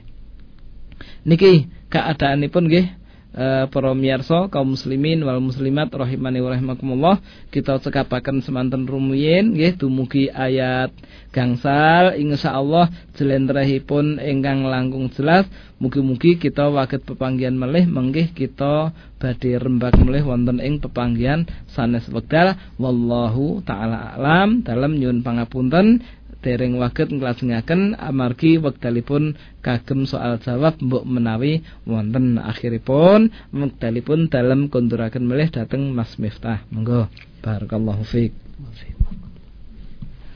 Niki 1.24 1.72
keadaanipun 1.88 2.68
nggih 2.68 2.86
e, 3.34 3.68
para 3.68 3.92
miyarsa 3.98 4.48
kaum 4.48 4.78
muslimin 4.78 5.26
wal 5.26 5.42
muslimat 5.42 5.90
rahimani 5.90 6.40
wa 6.40 6.54
rahimakumullah. 6.54 7.16
Kita 7.50 7.82
cekapaken 7.82 8.46
semanten 8.46 8.86
rumiyin 8.86 9.58
nggih 9.58 9.76
dumugi 9.76 10.30
ayat 10.30 10.94
gangsal. 11.34 12.16
Insyaallah 12.16 12.94
jlentrehipun 13.18 14.22
ingkang 14.22 14.70
langkung 14.70 15.10
jelas. 15.12 15.50
Mugi-mugi 15.82 16.40
kita 16.40 16.72
waget 16.72 17.04
pepanggihan 17.04 17.60
melih 17.60 17.84
menggih 17.84 18.32
kita 18.32 18.96
badhe 19.20 19.60
rembak 19.60 20.00
melih 20.00 20.24
wonten 20.24 20.64
ing 20.64 20.80
pepanggihan 20.80 21.44
sanes 21.68 22.08
wekdal. 22.08 22.56
Wallahu 22.80 23.60
taala 23.68 24.16
alam. 24.16 24.64
Dalam 24.64 24.96
nyuwun 24.96 25.26
pangapunten 25.26 26.00
dereng 26.44 26.76
waget 26.78 27.10
nglajengaken 27.10 27.96
amargi 27.96 28.60
wekdalipun 28.60 29.40
kagem 29.64 30.04
soal 30.04 30.36
jawab 30.44 30.76
mbok 30.84 31.08
menawi 31.08 31.64
wonten 31.88 32.36
akhiripun 32.38 33.32
wekdalipun 33.56 34.28
dalam 34.28 34.68
konduraken 34.68 35.24
melih 35.24 35.48
dateng 35.48 35.96
Mas 35.96 36.20
Miftah 36.20 36.68
monggo 36.70 37.08
barakallahu 37.40 38.04
fiik 38.04 38.36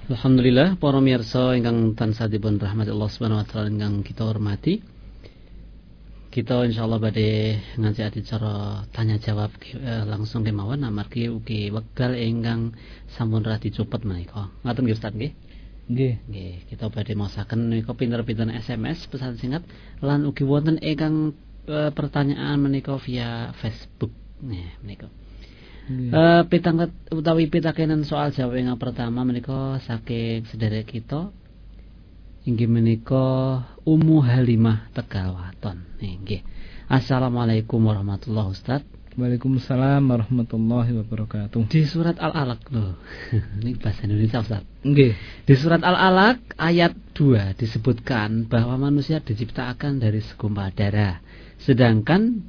Alhamdulillah 0.07 0.79
para 0.79 1.03
mirsa 1.03 1.51
ingkang 1.59 1.91
tansah 1.91 2.31
dipun 2.31 2.55
rahmati 2.55 2.95
Allah 2.95 3.11
Subhanahu 3.11 3.43
wa 3.43 3.47
taala 3.47 3.67
ingkang 3.67 4.07
kita 4.07 4.23
hormati. 4.23 4.79
Kita 6.31 6.63
insyaallah 6.63 6.95
badhe 6.95 7.59
ngaji 7.75 8.01
acara 8.07 8.87
tanya 8.95 9.19
jawab 9.19 9.51
eh, 9.67 10.07
langsung 10.07 10.47
kemawon 10.47 10.87
amargi 10.87 11.27
ugi 11.27 11.75
wekdal 11.75 12.15
ingkang 12.15 12.71
sampun 13.19 13.43
ra 13.43 13.59
dicopot 13.59 14.07
menika. 14.07 14.47
Ngaten 14.63 14.81
nggih 14.87 14.95
Ustaz 14.95 15.11
nggih. 15.11 15.35
Nggih. 15.87 16.19
Nggih, 16.27 16.53
kita 16.67 16.91
badhe 16.91 17.15
masaken 17.15 17.71
menika 17.71 17.95
pinter-pinter 17.95 18.51
SMS 18.51 19.07
pesan 19.07 19.39
singkat 19.39 19.63
lan 20.03 20.27
ugi 20.27 20.43
wonten 20.43 20.75
ingkang 20.83 21.31
e, 21.63 21.91
pertanyaan 21.95 22.59
menika 22.59 22.99
via 22.99 23.55
Facebook. 23.63 24.11
Nih, 24.43 24.75
menika. 24.83 25.07
Pitangkat 26.51 26.91
utawi 27.15 27.47
pitakenan 27.47 28.03
soal 28.03 28.35
jawab 28.35 28.59
yang 28.59 28.75
pertama 28.75 29.23
menika 29.23 29.79
saking 29.87 30.43
sedherek 30.51 30.91
kita 30.91 31.31
inggih 32.43 32.67
menika 32.67 33.63
Ummu 33.87 34.19
Halimah 34.23 34.91
Tegalwaton. 34.91 35.87
Nggih. 36.03 36.43
Assalamualaikum 36.91 37.79
warahmatullahi 37.79 38.51
wabarakatuh. 38.51 38.96
Waalaikumsalam 39.17 40.13
warahmatullahi 40.13 40.93
wabarakatuh. 41.01 41.73
Di 41.73 41.89
surat 41.89 42.21
Al-Alaq 42.21 42.69
loh. 42.69 43.01
Ini 43.65 43.73
bahasa 43.81 44.05
Indonesia 44.05 44.45
Ustaz. 44.45 44.61
Nggih. 44.85 45.17
Di 45.41 45.55
surat 45.57 45.81
Al-Alaq 45.81 46.53
ayat 46.53 46.93
2 47.17 47.57
disebutkan 47.57 48.45
bahwa 48.45 48.77
manusia 48.77 49.17
diciptakan 49.17 49.97
dari 49.97 50.21
segumpal 50.21 50.69
darah. 50.69 51.17
Sedangkan 51.57 52.45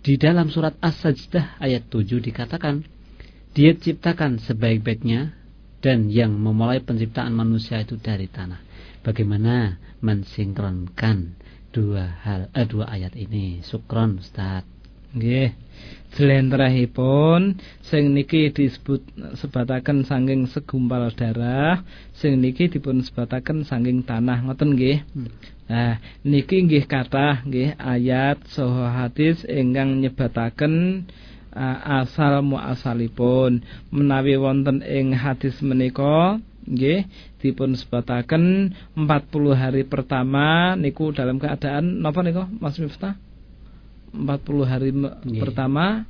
di 0.00 0.16
dalam 0.16 0.48
surat 0.48 0.72
As-Sajdah 0.80 1.60
ayat 1.60 1.84
7 1.92 2.16
dikatakan 2.16 2.80
dia 3.52 3.76
ciptakan 3.76 4.40
sebaik-baiknya 4.40 5.36
dan 5.84 6.08
yang 6.08 6.32
memulai 6.32 6.80
penciptaan 6.80 7.36
manusia 7.36 7.84
itu 7.84 8.00
dari 8.00 8.24
tanah. 8.32 8.64
Bagaimana 9.04 9.76
mensinkronkan 10.00 11.36
dua 11.76 12.08
hal 12.24 12.48
eh, 12.56 12.64
dua 12.64 12.88
ayat 12.88 13.12
ini? 13.20 13.60
Sukron 13.60 14.24
Ustaz. 14.24 14.73
Nggih. 15.14 15.54
Jlentrehipun 16.14 17.58
sing 17.82 18.14
niki 18.14 18.54
disebut 18.54 19.02
sebataken 19.34 20.06
saking 20.06 20.46
segumpal 20.46 21.10
darah, 21.10 21.82
sing 22.14 22.38
niki 22.38 22.70
dipun 22.70 23.02
sebataken 23.02 23.66
saking 23.66 24.06
tanah 24.06 24.46
ngoten 24.46 24.78
nggih. 24.78 25.02
Hmm. 25.10 25.26
Nah, 25.64 25.98
niki 26.22 26.62
nggih 26.62 26.86
kathah 26.86 27.42
nggih 27.42 27.74
ayat 27.80 28.46
saha 28.46 28.94
hadis 28.94 29.42
ingkang 29.48 29.98
nyebataken 29.98 31.02
uh, 31.50 32.04
asal 32.04 32.42
muasalipun 32.46 33.64
menawi 33.88 34.36
wonten 34.36 34.86
ing 34.86 35.14
hadis 35.14 35.58
menika 35.64 36.38
nggih 36.68 37.08
dipun 37.40 37.76
sebataken 37.76 38.72
40 38.96 39.04
hari 39.56 39.82
pertama 39.84 40.76
niku 40.76 41.12
dalam 41.12 41.36
keadaan 41.36 42.00
napa 42.00 42.20
niku 42.24 42.44
Mas 42.60 42.76
Miftah 42.80 43.23
40 44.14 44.70
hari 44.70 44.90
yeah. 44.94 45.42
pertama 45.42 46.06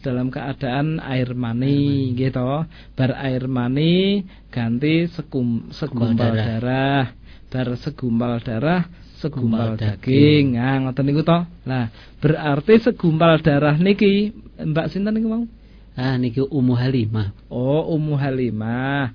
dalam 0.00 0.32
keadaan 0.32 1.02
air 1.02 1.34
mani, 1.34 2.14
air 2.14 2.30
gitu. 2.30 2.64
Bar 2.96 3.10
air 3.20 3.44
mani 3.50 4.24
ganti 4.48 5.10
sekum, 5.12 5.68
segumpal 5.74 6.32
darah. 6.32 6.46
darah. 6.46 7.04
Bar 7.50 7.68
segumpal 7.82 8.38
darah 8.40 8.86
segumpal 9.20 9.76
daging. 9.76 10.56
Nah, 10.56 10.88
ngoten 10.88 11.04
niku 11.04 11.20
to. 11.20 11.38
Lah, 11.68 11.92
berarti 12.24 12.80
segumpal 12.80 13.38
darah 13.44 13.76
niki 13.76 14.32
Mbak 14.56 14.86
sinten 14.88 15.12
niku 15.12 15.28
mau? 15.28 15.44
Ah 15.92 16.16
niki 16.16 16.40
Ummu 16.40 16.72
Halimah. 16.72 17.36
Oh, 17.52 17.92
Ummu 17.92 18.16
Halimah. 18.16 19.12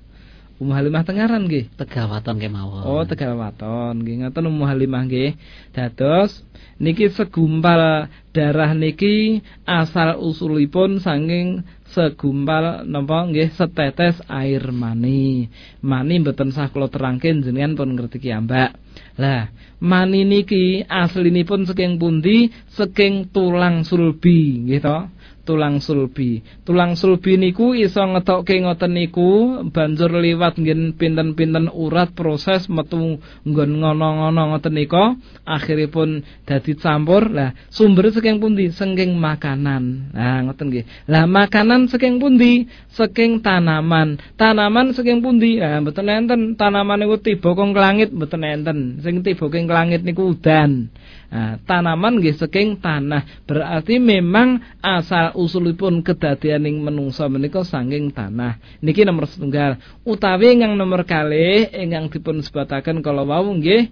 Ummu 0.56 0.72
Halimah 0.72 1.02
Tengaran 1.02 1.44
nggih. 1.44 1.68
Tegawaton 1.74 2.38
kemawon. 2.38 2.86
Oh, 2.86 3.02
Tegawaton. 3.02 4.00
Nggih 4.00 4.24
ngoten 4.24 4.46
Ummu 4.46 4.64
Halimah 4.64 5.02
nggih. 5.04 5.34
Dados 5.74 6.45
niki 6.76 7.08
segumpal 7.12 8.08
darah 8.32 8.72
niki 8.76 9.40
asal 9.64 10.20
usulipun 10.20 11.00
saking 11.00 11.64
segumpal 11.88 12.84
napa 12.84 13.24
nggih 13.30 13.54
setetes 13.56 14.20
air 14.28 14.68
mani. 14.68 15.48
Mani 15.80 16.14
mboten 16.20 16.52
sah 16.52 16.68
kula 16.68 16.92
terangke 16.92 17.32
jenengan 17.32 17.78
pun 17.78 17.96
ngerti 17.96 18.20
ki 18.20 18.30
Mbak. 18.44 18.70
Lah, 19.16 19.48
mani 19.80 20.28
niki 20.28 20.84
aslinipun 20.84 21.64
saking 21.64 21.96
pundi? 21.96 22.52
Saking 22.76 23.32
tulang 23.32 23.84
sulbi, 23.88 24.60
nggih 24.68 24.80
to? 24.84 24.98
Tulang 25.46 25.78
sulbi. 25.78 26.42
Tulang 26.66 26.98
sulbi 26.98 27.38
niku 27.38 27.72
iso 27.78 28.02
ngetokke 28.02 28.58
ngoten 28.66 28.92
niku 28.92 29.62
banjur 29.70 30.18
liwat 30.18 30.58
nggen 30.58 30.98
pinten-pinten 30.98 31.70
urat 31.70 32.10
proses 32.18 32.66
metu 32.66 33.22
nggon 33.46 33.70
ngono-ngono 33.78 34.52
ngoten 34.52 34.74
nika 34.74 35.14
akhiripun 35.46 36.26
dadi 36.42 36.74
campur. 36.74 37.30
Lah 37.30 37.54
sumber 37.70 38.10
saking 38.10 38.42
pundi? 38.42 38.74
Saking 38.74 39.14
makanan. 39.14 40.10
Nah 40.10 40.42
ngoten 40.50 40.74
nggih. 40.74 40.84
Lah 41.06 41.24
makanan 41.30 41.86
saking 41.86 42.18
pundi? 42.18 42.66
Saking 42.90 43.38
tanaman. 43.38 44.18
Tanaman 44.34 44.90
saking 44.90 45.22
pundi? 45.22 45.62
Ah 45.62 45.78
mboten 45.78 46.10
enten 46.10 46.40
tanaman 46.58 47.06
niku 47.06 47.22
tiba 47.22 47.54
kong 47.54 47.70
langit 47.70 48.10
mboten 48.10 48.42
enten. 48.42 48.78
Sing 49.00 49.22
tiba 49.22 49.46
kong 49.46 49.70
langit 49.70 50.02
niku 50.02 50.34
udan. 50.34 50.90
Nah, 51.26 51.58
tanaman 51.66 52.22
nggih 52.22 52.38
saking 52.38 52.78
tanah. 52.78 53.44
Berarti 53.44 53.98
memang 53.98 54.62
asal 54.78 55.34
usulipun 55.34 56.00
kedadianing 56.00 56.80
menungsa 56.80 57.26
menika 57.26 57.66
saking 57.66 58.14
tanah. 58.14 58.62
Niki 58.78 59.02
nomor 59.02 59.26
setunggal. 59.26 59.78
Utawi 60.06 60.54
ingkang 60.54 60.78
nomor 60.78 61.02
kalih 61.02 61.66
ingkang 61.74 62.08
dipun 62.08 62.40
sebataken 62.40 63.02
kala 63.02 63.26
wau 63.26 63.50
nggih 63.52 63.90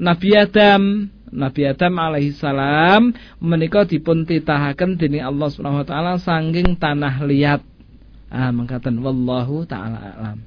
Nabi 0.00 0.36
Adam 0.36 1.08
Nabi 1.32 1.64
Adam 1.64 1.96
alaihi 1.96 2.36
salam 2.36 3.16
menika 3.40 3.88
dipun 3.88 4.28
titahaken 4.28 5.00
dening 5.00 5.24
Allah 5.24 5.48
Subhanahu 5.48 5.80
wa 5.80 5.88
taala 5.88 6.12
saking 6.20 6.76
tanah 6.76 7.24
liat. 7.24 7.64
Ah 8.28 8.52
mangkaten 8.52 9.00
wallahu 9.00 9.64
taala 9.64 9.96
alam. 10.00 10.38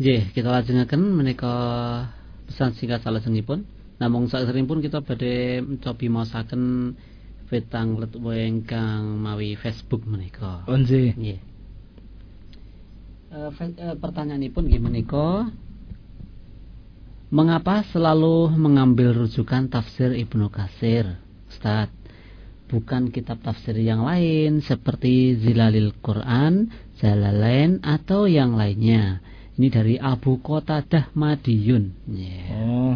Nggih, 0.00 0.32
kita 0.32 0.48
lajengaken 0.48 1.12
menika 1.12 1.52
pesan 2.48 2.72
singkat 2.72 3.04
salajengipun. 3.04 3.79
Namung 4.00 4.32
pun 4.64 4.80
kita 4.80 5.04
badhe 5.04 5.60
mencobi 5.60 6.08
masaken 6.08 6.96
petang 7.52 8.00
let 8.00 8.16
ingkang 8.16 9.20
mawi 9.20 9.60
Facebook 9.60 10.08
menika. 10.08 10.64
Oh 10.64 10.80
nggih. 10.80 11.36
Uh, 13.30 13.52
uh, 13.52 13.94
pertanyaan 14.00 14.42
pun 14.50 14.66
gimana 14.66 14.98
kok 15.06 15.54
Mengapa 17.30 17.86
selalu 17.94 18.50
mengambil 18.58 19.14
rujukan 19.14 19.70
tafsir 19.70 20.10
Ibnu 20.18 20.50
Kasir, 20.50 21.14
Ustaz? 21.46 21.86
Bukan 22.66 23.14
kitab 23.14 23.38
tafsir 23.46 23.78
yang 23.78 24.02
lain 24.02 24.58
seperti 24.58 25.38
Zilalil 25.38 25.94
Quran, 26.02 26.74
Jalalain 26.98 27.78
atau 27.86 28.26
yang 28.26 28.58
lainnya. 28.58 29.22
Ini 29.54 29.68
dari 29.70 29.94
Abu 29.94 30.42
Qatadah 30.42 31.14
Madiyun. 31.14 31.94
Yeah. 32.10 32.50
Oh. 32.50 32.94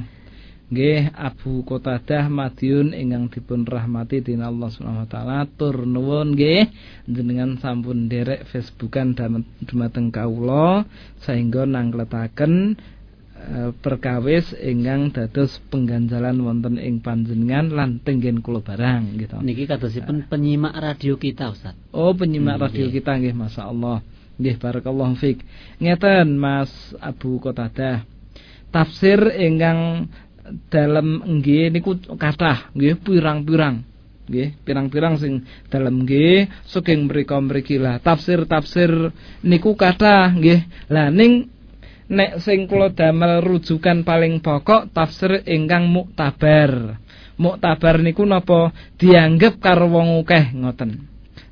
Nggih 0.74 1.14
Abu 1.14 1.62
Qatadah 1.62 2.26
Madiun 2.26 2.90
ingkang 2.90 3.30
dipun 3.30 3.62
rahmati 3.62 4.26
dening 4.26 4.42
Allah 4.42 4.74
Subhanahu 4.74 5.06
wa 5.06 5.10
taala 5.10 5.46
tur 5.46 5.86
nuwun 5.86 6.34
nggih 6.34 6.66
jenengan 7.06 7.54
sampun 7.62 8.10
derek 8.10 8.42
Facebookan 8.50 9.14
dumateng 9.62 10.10
kawula 10.10 10.82
sehingga 11.22 11.62
nangkletaken 11.62 12.74
Eh, 13.44 13.76
perkawis 13.76 14.56
ingkang 14.56 15.12
dados 15.12 15.60
pengganjalan 15.68 16.40
wonten 16.40 16.80
ing 16.80 17.04
panjenengan 17.04 17.68
lan 17.68 18.00
tenggen 18.00 18.40
kula 18.40 18.64
barang 18.64 19.20
gitu. 19.20 19.36
Niki 19.44 19.68
kadosipun 19.68 20.24
penyimak 20.32 20.72
radio 20.72 21.20
kita 21.20 21.52
Ustaz. 21.52 21.76
Oh, 21.92 22.16
penyimak 22.16 22.56
hmm, 22.56 22.64
radio 22.64 22.86
kita 22.88 23.20
nggih 23.20 23.36
masyaallah. 23.36 24.00
Nggih 24.40 24.56
barakallahu 24.56 25.20
fik. 25.20 25.44
Ngeten 25.76 26.40
Mas 26.40 26.72
Abu 26.96 27.36
Qatadah. 27.36 28.08
Tafsir 28.72 29.20
ingkang 29.36 30.08
dalam 30.68 31.40
nggih 31.40 31.72
niku 31.72 31.96
kathah 32.20 32.72
nggih 32.76 33.00
pirang-pirang 33.00 33.84
nggih 34.28 34.56
pirang-pirang 34.64 35.20
sing 35.20 35.44
dalam 35.68 36.04
nggih 36.04 36.48
saking 36.68 37.08
mriku 37.08 37.40
mriki 37.40 37.76
lah 37.80 38.00
tafsir-tafsir 38.00 39.12
niku 39.44 39.76
kathah 39.76 40.32
nggih 40.32 40.64
lah 40.88 41.08
ning 41.08 41.54
nek 42.08 42.40
sing 42.44 42.68
kula 42.68 42.92
damel 42.92 43.40
rujukan 43.40 44.04
paling 44.04 44.44
pokok 44.44 44.92
tafsir 44.92 45.44
ingkang 45.48 45.88
muktabar. 45.88 47.00
Muktabar 47.34 47.98
niku 47.98 48.22
napa 48.22 48.70
dianggep 49.00 49.58
karo 49.58 49.90
wong 49.90 50.22
akeh 50.22 50.54
ngoten. 50.54 51.08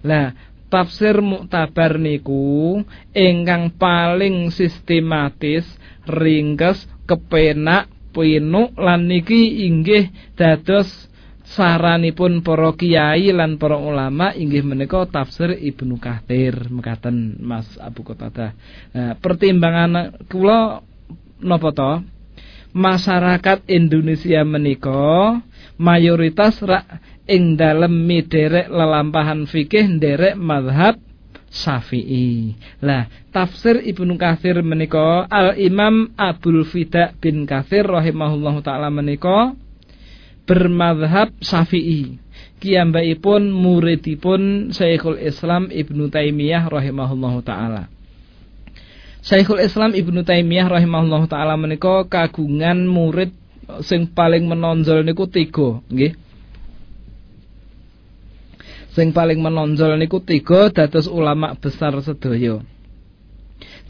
Lah 0.06 0.30
tafsir 0.70 1.18
muktabar 1.24 1.98
niku 1.98 2.80
ingkang 3.16 3.74
paling 3.74 4.52
sistematis, 4.54 5.66
ringkes, 6.06 6.86
kepenak, 7.08 7.90
pinuk 8.12 8.76
lan 8.76 9.08
niki 9.08 9.66
inggih 9.66 10.12
dados 10.36 11.10
saranipun 11.52 12.40
para 12.40 12.72
kiai 12.72 13.28
lan 13.34 13.60
para 13.60 13.76
ulama 13.76 14.32
inggih 14.32 14.64
menika 14.64 15.04
tafsir 15.08 15.52
Ibnu 15.52 16.00
Katsir 16.00 16.70
mekaten 16.72 17.40
Mas 17.42 17.68
Abu 17.76 18.04
Qatadah. 18.06 18.52
Nah, 18.96 19.12
pertimbangan 19.20 20.22
kula 20.30 20.80
napa 21.42 21.70
to? 21.74 21.92
Masyarakat 22.72 23.68
Indonesia 23.68 24.40
menika 24.48 25.36
mayoritas 25.76 26.56
rak 26.64 26.88
ing 27.28 27.60
dalem 27.60 27.92
miderek 28.08 28.72
lelampahan 28.72 29.44
fikih 29.44 30.00
nderek 30.00 30.40
madhab 30.40 30.96
Syafi'i. 31.52 32.56
Lah, 32.80 33.12
tafsir 33.28 33.84
Ibnu 33.84 34.16
Katsir 34.16 34.56
menika 34.64 35.28
Al 35.28 35.60
Imam 35.60 36.08
Abdul 36.16 36.64
Fida 36.64 37.12
bin 37.20 37.44
Katsir 37.44 37.84
rahimahullahu 37.84 38.64
taala 38.64 38.88
menika 38.88 39.52
bermadhab 40.48 41.36
syafi'i 41.44 42.16
Kiambaipun 42.62 43.50
muridipun 43.50 44.70
Syekhul 44.70 45.18
Islam 45.18 45.66
Ibnu 45.68 46.08
Taimiyah 46.14 46.70
rahimahullahu 46.70 47.42
taala. 47.42 47.90
Syekhul 49.18 49.66
Islam 49.66 49.98
Ibnu 49.98 50.22
Taimiyah 50.22 50.70
rahimahullahu 50.70 51.26
taala 51.26 51.58
menika 51.58 52.06
kagungan 52.06 52.86
murid 52.86 53.34
sing 53.82 54.14
paling 54.14 54.46
menonjol 54.46 55.02
niku 55.02 55.26
tiga, 55.26 55.82
nggih. 55.90 56.14
Sing 58.92 59.16
paling 59.16 59.40
menonjol 59.40 59.96
niku 59.96 60.20
tiga 60.20 60.68
dados 60.68 61.08
ulama 61.08 61.56
besar 61.56 61.96
sedaya. 62.04 62.60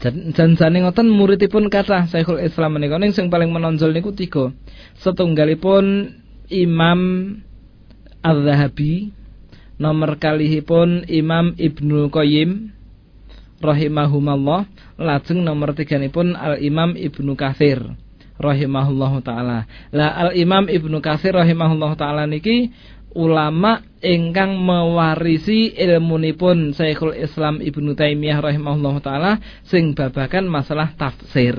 Janjane 0.03 0.83
ngoten 0.83 1.11
muridipun 1.11 1.67
kathah 1.67 2.07
Syekhul 2.07 2.43
Islam 2.43 2.79
menika 2.79 2.99
ning 2.99 3.11
sing 3.11 3.27
paling 3.27 3.51
menonjol 3.51 3.91
niku 3.91 4.15
tiga. 4.15 4.55
Setunggalipun 5.03 6.15
Imam 6.47 6.99
Al-Zahabi 8.23 9.11
nomor 9.75 10.15
kalihipun 10.15 11.03
Imam 11.11 11.51
Ibnu 11.59 12.07
Qayyim 12.07 12.71
rahimahumallah 13.59 14.67
lajeng 14.99 15.43
nomor 15.43 15.75
tiganipun 15.75 16.35
Al-Imam 16.35 16.95
Ibnu 16.95 17.35
Katsir 17.35 17.79
rahimahullahu 18.39 19.23
taala. 19.23 19.67
Lah 19.91 20.11
Al-Imam 20.27 20.67
Ibnu 20.67 20.99
Katsir 20.99 21.35
rahimahullahu 21.35 21.95
taala 21.95 22.27
niki 22.27 22.71
ulama 23.13 23.85
ingkang 24.03 24.59
mewarisi 24.59 25.71
ilmunipun 25.77 26.75
Syekhul 26.75 27.15
Islam 27.15 27.61
Ibnu 27.63 27.93
Taimiyah 27.95 28.41
rahimahullahu 28.43 28.99
taala 28.99 29.39
sing 29.63 29.95
babakan 29.95 30.49
masalah 30.49 30.91
tafsir. 30.97 31.55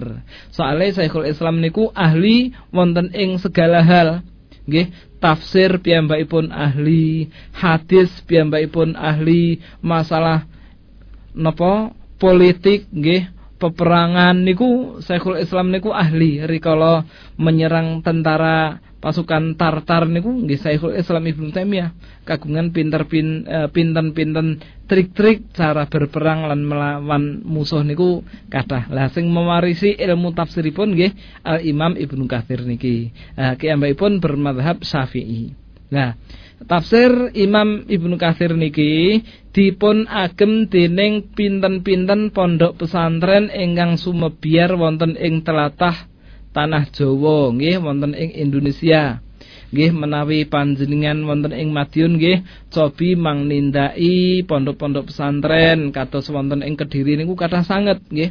Soale 0.52 0.92
Syekhul 0.92 1.30
Islam 1.30 1.62
niku 1.62 1.94
ahli 1.94 2.52
wonten 2.74 3.14
ing 3.14 3.40
segala 3.40 3.80
hal 3.80 4.26
nggih 4.68 4.92
tafsir 5.22 5.80
piyambakipun 5.80 6.52
ahli 6.52 7.32
hadis 7.56 8.12
piyambakipun 8.28 8.98
ahli 8.98 9.60
masalah 9.80 10.44
napa 11.32 11.92
politik 12.20 12.88
nggih 12.92 13.30
peperangan 13.56 14.36
niku 14.44 15.00
Syekhul 15.00 15.40
Islam 15.40 15.72
niku 15.72 15.94
ahli 15.94 16.44
rikala 16.44 17.06
menyerang 17.40 18.04
tentara 18.04 18.82
pasukan 19.04 19.60
Tartar 19.60 20.08
niku 20.08 20.32
nggih 20.32 20.56
Syekhul 20.56 20.96
Islam 20.96 21.28
Ibnu 21.28 21.52
Taimiyah 21.52 21.92
kagungan 22.24 22.72
pinter 22.72 23.04
pin 23.04 23.44
uh, 23.44 23.68
pinten-pinten 23.68 24.64
trik-trik 24.88 25.52
cara 25.52 25.84
berperang 25.84 26.48
lan 26.48 26.64
melawan 26.64 27.44
musuh 27.44 27.84
niku 27.84 28.24
kathah. 28.48 28.88
Lah 28.88 29.12
sing 29.12 29.28
mewarisi 29.28 29.92
ilmu 29.92 30.32
tafsiripun 30.32 30.96
nggih 30.96 31.12
Al 31.44 31.60
Imam 31.68 31.92
Ibnu 32.00 32.24
Katsir 32.24 32.64
niki. 32.64 33.12
Uh, 33.36 33.52
pun 33.92 34.24
bermadhab 34.24 34.80
Syafi'i. 34.80 35.52
Nah, 35.92 36.16
tafsir 36.64 37.12
Imam 37.36 37.84
Ibnu 37.84 38.16
Katsir 38.16 38.56
niki 38.56 39.20
dipun 39.52 40.08
agem 40.08 40.72
dening 40.72 41.36
pinten-pinten 41.36 42.32
pondok 42.32 42.80
pesantren 42.80 43.52
ingkang 43.52 44.00
sumebiar 44.00 44.74
wonten 44.80 45.14
ing 45.20 45.44
telatah 45.44 46.08
tanah 46.54 46.88
Jawa 46.94 47.50
nggih 47.50 47.82
wonten 47.82 48.14
ing 48.14 48.30
Indonesia. 48.38 49.18
Nggih 49.74 49.90
menawi 49.90 50.46
panjenengan 50.46 51.18
wonten 51.26 51.50
ing 51.50 51.74
Madiun 51.74 52.14
nggih 52.14 52.70
cobi 52.70 53.18
mangnindaki 53.18 54.46
pondok-pondok 54.46 55.10
pesantren 55.10 55.90
kados 55.90 56.30
wonten 56.30 56.62
ing 56.62 56.78
Kediri 56.78 57.18
niku 57.18 57.34
kathah 57.34 57.66
sanget 57.66 57.98
nggih. 58.06 58.30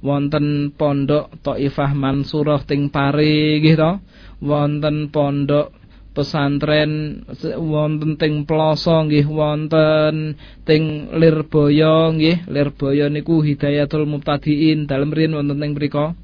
Wonten 0.00 0.72
pondok 0.72 1.28
Thaifah 1.44 1.92
Mansurah 1.92 2.64
ting 2.64 2.88
Pare 2.88 3.60
nggih 3.60 3.76
to. 3.76 3.92
Wonten 4.40 5.12
pondok 5.12 5.76
pesantren 6.10 7.22
wonten 7.58 8.18
teng 8.18 8.42
Ploso 8.42 9.06
nggih 9.06 9.26
wonten 9.30 10.34
teng 10.66 11.10
Lirboyo 11.14 12.14
nggih. 12.14 12.50
Lirboyo 12.50 13.06
niku 13.06 13.42
Hidayatul 13.46 14.06
Mubtadiin. 14.10 14.90
Dalem 14.90 15.14
riyen 15.14 15.38
wonten 15.38 15.58
teng 15.62 15.72
mriku. 15.74 16.14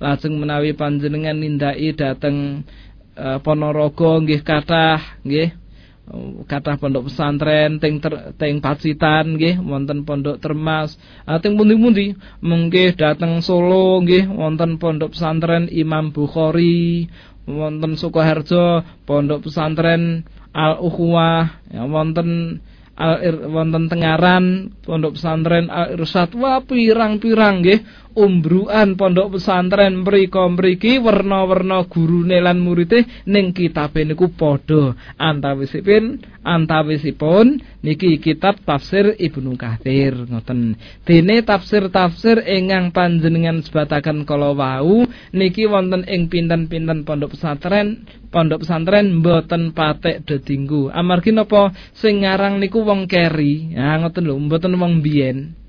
Lajeng 0.00 0.34
menawi 0.40 0.74
panjenengan 0.74 1.36
nindaki 1.36 1.94
dhateng 1.94 2.66
uh, 3.16 3.38
Ponorogo 3.44 4.20
nggih 4.24 4.40
kathah 4.40 5.20
nggih. 5.24 5.62
Kathah 6.44 6.76
pondok 6.76 7.08
pesantren 7.08 7.80
teng 7.80 7.96
ter, 7.96 8.36
teng 8.36 8.60
Pacitan 8.60 9.40
nggih 9.40 9.56
wonten 9.60 10.04
pondok 10.04 10.36
Termas. 10.40 10.96
Uh, 11.24 11.40
teng 11.40 11.56
pundi-pundi. 11.56 12.16
Mengke 12.44 12.92
dhateng 12.96 13.40
Solo 13.40 14.00
nggih 14.04 14.28
wonten 14.28 14.76
pondok 14.76 15.16
pesantren 15.16 15.68
Imam 15.72 16.12
Bukhari 16.12 17.08
wonten 17.48 17.96
Sukoharjo 17.96 18.84
pondok 19.04 19.48
pesantren 19.48 20.24
Al 20.54 20.80
Ukhuwah 20.80 21.66
ya 21.72 21.84
wonten 21.84 22.60
Al 22.94 23.18
wonten 23.50 23.90
Tengaran 23.90 24.70
pondok 24.86 25.18
pesantren 25.18 25.68
Al 25.68 25.98
Irsyad 25.98 26.32
wah 26.38 26.62
pirang-pirang 26.62 27.60
nggih 27.60 27.80
umbruan 28.14 28.94
pondok 28.94 29.36
pesantren 29.38 30.06
mriko 30.06 30.46
mriki 30.46 31.02
werna-werna 31.02 31.82
gurune 31.90 32.38
lan 32.38 32.62
murite 32.62 33.26
ning 33.26 33.50
kitabe 33.50 34.06
niku 34.06 34.30
padha. 34.30 34.94
Antawisipun 35.18 36.22
antawisipun 36.46 37.58
niki 37.82 38.22
kitab 38.22 38.62
tafsir 38.62 39.18
Ibnu 39.18 39.58
Katsir 39.58 40.14
ngoten. 40.30 40.78
Dene 41.02 41.42
tafsir-tafsir 41.42 42.46
ingkang 42.46 42.94
panjenengan 42.94 43.60
sebataken 43.66 44.22
kala 44.22 44.54
wau 44.54 45.04
niki 45.34 45.66
wonten 45.66 46.06
ing 46.06 46.30
pinten-pinten 46.30 47.02
pondok 47.02 47.34
pesantren 47.34 48.06
pondok 48.30 48.62
pesantren 48.62 49.18
mboten 49.22 49.74
patek 49.74 50.22
dedinggu 50.22 50.90
amargi 50.94 51.34
napa 51.34 51.74
sing 51.98 52.22
ngarang 52.22 52.62
niku 52.62 52.86
wong 52.86 53.10
keri? 53.10 53.74
Ya 53.74 53.98
ngoten 53.98 54.22
lho 54.22 54.38
mboten 54.38 54.78
wong 54.78 55.02
biyen 55.02 55.63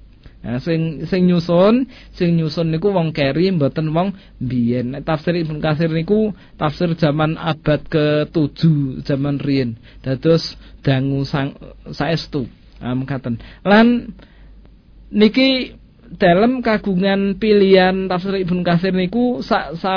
Nah, 0.45 0.61
sing 0.61 1.09
sing 1.09 1.25
nyusun, 1.25 1.89
sing 2.13 2.37
nyusun 2.37 2.69
niku 2.69 2.93
wong 2.93 3.17
keri 3.17 3.49
mboten 3.49 3.89
wong 3.89 4.13
biyen. 4.37 4.93
Tafsir 5.01 5.33
Ibnu 5.33 5.57
Katsir 5.57 5.89
niku 5.89 6.37
tafsir 6.53 6.93
zaman 6.93 7.33
abad 7.33 7.81
ke-7 7.89 9.01
zaman 9.01 9.41
riyen. 9.41 9.81
Dados 10.05 10.53
dangu 10.85 11.25
sang 11.25 11.57
saestu. 11.89 12.45
Ah 12.77 12.93
mekaten. 12.93 13.41
Lan 13.65 14.13
niki 15.09 15.73
dalam 16.13 16.61
kagungan 16.61 17.41
pilihan 17.41 18.05
tafsir 18.05 18.37
Ibnu 18.37 18.61
Katsir 18.61 18.93
niku 18.93 19.41
sa, 19.41 19.73
sa 19.73 19.93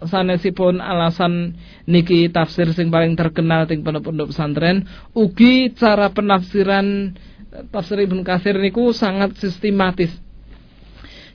sanesipun 0.00 0.80
alasan 0.80 1.60
niki 1.84 2.32
tafsir 2.32 2.72
sing 2.72 2.88
paling 2.88 3.12
terkenal 3.12 3.68
ting 3.68 3.84
pondok-pondok 3.84 4.32
pesantren 4.32 4.88
ugi 5.12 5.76
cara 5.76 6.08
penafsiran 6.08 7.12
tafsir 7.70 7.98
Ibnu 8.06 8.22
Katsir 8.22 8.56
niku 8.56 8.94
sangat 8.94 9.34
sistematis. 9.38 10.10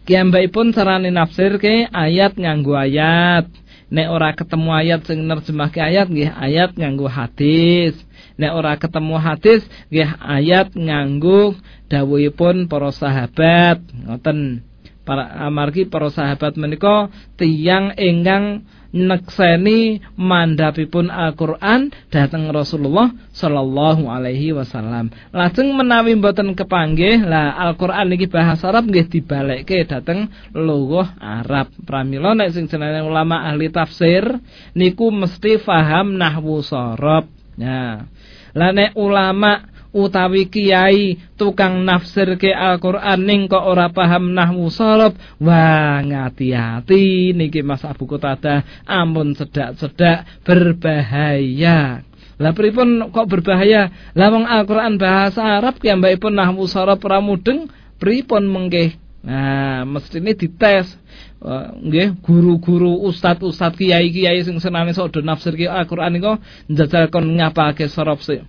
Kiambaipun 0.06 0.70
carane 0.70 1.10
nafsir 1.10 1.58
ke 1.58 1.90
ayat 1.90 2.38
nganggo 2.38 2.78
ayat. 2.78 3.50
Nek 3.86 4.08
ora 4.10 4.34
ketemu 4.34 4.70
ayat 4.74 5.02
sing 5.06 5.26
nerjemahke 5.26 5.82
ayat 5.82 6.10
nggih 6.10 6.30
ayat 6.30 6.78
nganggo 6.78 7.10
hadis. 7.10 7.98
Nek 8.38 8.52
ora 8.54 8.78
ketemu 8.78 9.18
hadis 9.18 9.62
nggih 9.90 10.10
ayat 10.22 10.74
nganggo 10.78 11.58
dawuhipun 11.90 12.70
para 12.70 12.94
sahabat. 12.94 13.82
Ngoten. 13.94 14.62
Para 15.06 15.30
amargi 15.46 15.86
para 15.86 16.10
sahabat 16.10 16.58
menika 16.58 17.14
tiyang 17.38 17.94
ingkang 17.94 18.66
nekseni 18.96 20.00
mandhapipun 20.16 21.12
Al-Qur'an 21.12 21.92
dhateng 22.08 22.48
Rasulullah 22.56 23.12
sallallahu 23.36 24.08
alaihi 24.08 24.56
wasallam. 24.56 25.12
Lajeng 25.36 25.76
menawi 25.76 26.16
mboten 26.16 26.56
kepanggih, 26.56 27.28
lah 27.28 27.60
Al-Qur'an 27.60 28.08
niki 28.08 28.32
bahasa 28.32 28.72
Arab 28.72 28.88
nggih 28.88 29.12
dibalekke 29.12 29.84
dhateng 29.84 30.32
lugah 30.56 31.20
Arab. 31.20 31.68
Pramila 31.84 32.32
nek 32.32 32.56
sing 32.56 32.72
jenenge 32.72 33.04
ulama 33.04 33.44
ahli 33.52 33.68
tafsir 33.68 34.24
niku 34.72 35.12
mesti 35.12 35.60
faham 35.60 36.16
nahwu 36.16 36.64
sorab. 36.64 37.28
Ya. 37.60 38.08
Lah 38.56 38.72
nek 38.72 38.96
ulama 38.96 39.75
utawi 39.96 40.52
kiai 40.52 41.16
tukang 41.40 41.88
nafsir 41.88 42.36
ke 42.36 42.52
Al-Qur'an 42.52 43.24
ning 43.24 43.48
kok 43.48 43.64
ora 43.64 43.88
paham 43.88 44.36
nahwu 44.36 44.68
sharab 44.68 45.16
wah 45.40 46.04
ngati-ati 46.04 47.32
niki 47.32 47.64
Mas 47.64 47.88
Abu 47.88 48.04
Qatadah. 48.04 48.84
Ampun 48.84 49.32
sedak-sedak 49.32 50.44
berbahaya. 50.44 52.04
Lah 52.36 52.52
pripun 52.52 53.16
kok 53.16 53.32
berbahaya? 53.32 53.88
Lah 54.12 54.28
wong 54.28 54.44
Al-Qur'an 54.44 55.00
bahasa 55.00 55.40
Arab 55.64 55.80
ki 55.80 55.96
mbakipun 55.96 56.36
nahwu 56.36 56.68
sharab 56.68 57.00
ora 57.08 57.24
mudeng 57.24 57.72
pripun 57.96 58.44
mengke 58.52 59.00
Nah, 59.26 59.82
mestine 59.90 60.38
dites. 60.38 61.02
Uh, 61.42 61.74
nggih 61.78 62.22
guru-guru 62.26 63.06
ustad-ustad 63.06 63.74
kiai-kiai 63.78 64.42
sing 64.42 64.58
senane 64.58 64.94
sok 64.98 65.14
do 65.14 65.20
nafsirke 65.22 65.70
Al-Qur'an 65.70 66.14
niku 66.14 66.42
njajal 66.70 67.10
kon 67.14 67.38
ngapake 67.38 67.86
sorop 67.86 68.22
sih 68.26 68.42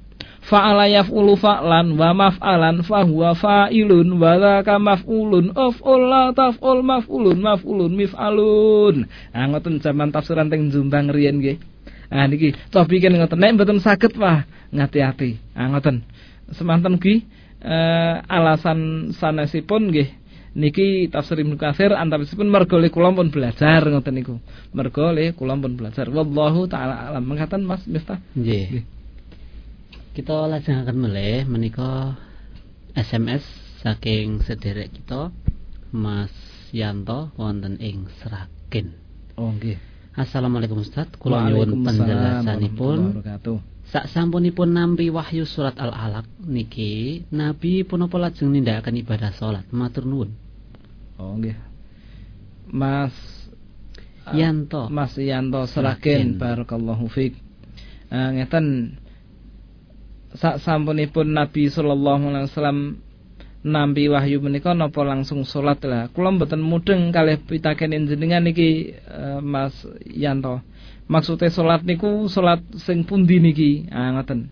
fa'ala 0.46 0.86
yaf'ulu 0.86 1.34
fa'lan 1.34 1.98
wa 1.98 2.14
maf'alan 2.14 2.86
fahuwa 2.86 3.34
fa'ilun 3.34 4.14
wa 4.16 4.38
dzaka 4.38 4.78
maf'ulun. 4.78 5.50
Af'ul 5.52 6.00
la 6.06 6.30
taf'ul 6.30 6.86
maf'ulun 6.86 7.38
maf'ulun 7.42 7.92
mif'alun. 7.92 8.96
Ah 9.34 9.50
ngoten 9.50 9.82
zaman 9.82 10.14
tafsiran 10.14 10.46
teng 10.46 10.70
Jombang 10.70 11.10
riyen 11.10 11.42
nggih. 11.42 11.58
Ah 12.14 12.30
niki 12.30 12.54
topike 12.70 13.10
ngoten. 13.10 13.38
Nek 13.42 13.58
mboten 13.58 13.82
saged 13.82 14.14
wah 14.16 14.46
ngati-ati. 14.70 15.58
Ah 15.58 15.66
ngoten. 15.66 16.06
Semanten 16.54 17.02
nggih. 17.02 17.26
Eh, 17.66 18.14
alasan 18.30 19.10
sanesipun 19.18 19.90
nggih. 19.90 20.08
Niki 20.56 21.12
tafsir 21.12 21.36
Ibnu 21.36 21.60
Katsir 21.60 21.92
antawisipun 21.92 22.48
mergo 22.48 22.80
le 22.80 22.88
kula 22.88 23.12
pun 23.12 23.28
belajar 23.28 23.82
ngoten 23.82 24.14
niku. 24.14 24.38
Mergo 24.72 25.10
le 25.10 25.34
kula 25.34 25.58
pun 25.58 25.74
belajar. 25.74 26.06
Wallahu 26.08 26.70
taala 26.70 27.10
alam. 27.10 27.26
Mengatakan 27.26 27.66
Mas 27.66 27.84
Miftah? 27.84 28.22
Nggih 28.32 28.95
kita 30.16 30.48
lajengaken 30.48 30.96
meleh 30.96 31.44
menika 31.44 32.16
SMS 32.96 33.44
saking 33.84 34.40
sederek 34.40 34.88
kita 34.88 35.28
Mas 35.92 36.32
Yanto 36.72 37.36
wonten 37.36 37.76
ing 37.84 38.08
Seragen. 38.24 38.96
Oh 39.36 39.52
nggih. 39.52 39.76
Assalamualaikum 40.16 40.80
Ustaz, 40.80 41.12
kula 41.20 41.52
nyuwun 41.52 41.84
penjelasanipun. 41.84 43.20
Sak 43.92 44.08
sampunipun 44.08 44.72
nampi 44.72 45.12
wahyu 45.12 45.44
surat 45.44 45.76
Al-Alaq 45.76 46.24
niki 46.48 47.28
Nabi 47.28 47.84
punapa 47.84 48.16
lajeng 48.16 48.56
nindakaken 48.56 48.96
ibadah 48.96 49.36
salat? 49.36 49.68
Matur 49.68 50.08
nuwun. 50.08 50.32
Oh 51.20 51.36
nggih. 51.36 51.60
Mas 52.72 53.12
Yanto. 54.32 54.88
Mas 54.88 55.12
Yanto 55.20 55.68
Seragen, 55.68 56.40
barakallahu 56.40 57.04
fik. 57.12 57.36
Uh, 58.08 58.32
ngeten 58.32 58.96
sak 60.34 60.58
sampunipun 60.58 61.30
Nabi 61.30 61.70
sallallahu 61.70 62.32
alaihi 62.32 62.48
wasallam 62.50 62.78
nampi 63.66 64.06
wahyu 64.06 64.38
menika 64.38 64.70
napa 64.78 65.02
langsung 65.02 65.42
salat 65.42 65.82
lah. 65.82 66.06
Kula 66.14 66.30
mboten 66.30 66.62
mudeng 66.62 67.10
kalih 67.10 67.42
pitaken 67.42 68.06
jenengan 68.06 68.46
niki 68.46 68.94
uh, 69.10 69.42
Mas 69.42 69.74
Yanto. 70.06 70.62
Maksude 71.10 71.50
salat 71.50 71.82
niku 71.82 72.30
salat 72.30 72.62
sing 72.78 73.02
pundi 73.02 73.42
niki? 73.42 73.90
Ah 73.90 74.14
ngoten. 74.14 74.50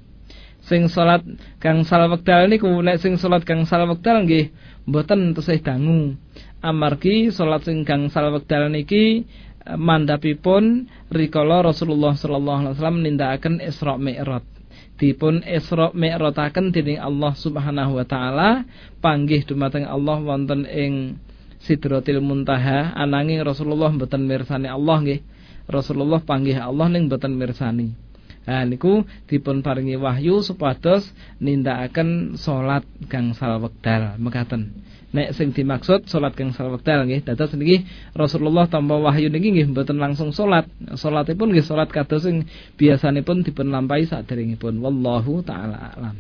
Sing 0.66 0.90
salat 0.90 1.22
kang 1.62 1.86
sal 1.86 2.10
wekdal 2.10 2.50
niku 2.50 2.82
nek 2.82 2.98
sing 2.98 3.14
salat 3.14 3.46
kang 3.46 3.62
sal 3.68 3.86
wekdal 3.86 4.26
nggih 4.26 4.50
mboten 4.90 5.30
tesih 5.38 5.62
dangu. 5.62 6.18
Amargi 6.58 7.30
salat 7.30 7.62
sing 7.62 7.86
kang 7.86 8.10
sal 8.10 8.34
wekdal 8.34 8.66
niki 8.66 9.22
eh, 9.62 9.78
mandhapipun 9.78 10.90
rikala 11.12 11.62
Rasulullah 11.62 12.18
sallallahu 12.18 12.58
alaihi 12.66 12.74
wasallam 12.74 12.98
nindakaken 13.04 13.54
Isra 13.62 13.94
Mi'raj 13.94 14.53
dipun 14.99 15.42
Isra 15.42 15.90
Mi'rajaken 15.90 16.70
dening 16.70 17.01
Allah 17.03 17.32
Subhanahu 17.34 17.99
wa 17.99 18.07
taala. 18.07 18.64
Panggih 19.03 19.42
dumateng 19.47 19.86
Allah 19.86 20.18
wonten 20.22 20.66
ing 20.66 21.18
Sidratil 21.62 22.20
Muntaha. 22.20 22.95
Ananging 22.95 23.42
Rasulullah 23.42 23.90
mboten 23.90 24.26
mirsani 24.28 24.68
Allah 24.70 24.97
nggih. 25.03 25.20
Rasulullah 25.64 26.20
panggih 26.20 26.61
Allah 26.61 26.86
ning 26.92 27.09
mboten 27.09 27.34
mirsani. 27.34 27.97
Nah 28.45 28.61
niku 28.68 29.09
dipun 29.24 29.64
paringi 29.64 29.97
wahyu 29.97 30.45
supados 30.45 31.09
nindakaken 31.40 32.36
salat 32.36 32.84
gangsal 33.09 33.57
wekdal. 33.64 34.20
Mekaten 34.20 34.76
nek 35.14 35.30
sing 35.38 35.54
dimaksud 35.54 36.10
salat 36.10 36.34
kang 36.34 36.50
salwekdal 36.50 37.06
nggih 37.06 37.22
dados 37.22 37.54
niki 37.54 37.86
Rasulullah 38.18 38.66
tanpa 38.66 38.98
wahyu 38.98 39.30
niki 39.30 39.54
nggih 39.54 39.70
mboten 39.70 40.02
langsung 40.02 40.34
salat 40.34 40.66
salatipun 40.98 41.54
nggih 41.54 41.62
salat 41.62 41.86
kados 41.94 42.26
sing 42.26 42.50
biasanipun 42.74 43.46
dipun 43.46 43.70
lampahi 43.70 44.10
saderengipun 44.10 44.82
wallahu 44.82 45.46
taala 45.46 45.94
alam 45.94 46.18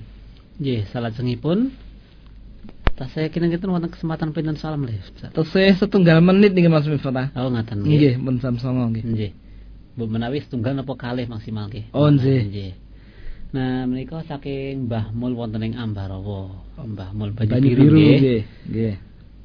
nggih 0.62 0.86
salajengipun 0.94 1.74
Tak 2.94 3.10
saya 3.10 3.26
kira 3.26 3.50
kita 3.50 3.66
wonten 3.66 3.90
kesempatan 3.90 4.30
pinten 4.30 4.54
salam 4.54 4.86
lho. 4.86 4.94
Tesih 5.34 5.74
setunggal 5.82 6.22
menit 6.22 6.54
niki 6.54 6.70
Mas 6.70 6.86
Miftah. 6.86 7.34
Oh 7.34 7.50
ngaten 7.50 7.82
nggih. 7.82 7.90
Nggih, 7.90 8.14
mun 8.22 8.38
sam 8.38 8.54
songo 8.62 8.86
nggih. 8.86 9.02
Nggih. 9.02 9.30
Menawi 9.98 10.46
setunggal 10.46 10.78
napa 10.78 10.94
kalih 10.94 11.26
maksimal 11.26 11.66
nggih. 11.66 11.90
Oh 11.90 12.06
nggih. 12.06 12.78
Nah, 13.54 13.86
menika 13.86 14.18
saking 14.26 14.90
Mbah 14.90 15.14
Mul 15.14 15.38
wonten 15.38 15.62
ing 15.62 15.78
Ambarawa. 15.78 16.66
Mbah 16.74 17.14
Mul 17.14 17.38
Banyu 17.38 17.54
Biru 17.62 17.86
nggih. 17.86 18.42
Nggih. 18.66 18.94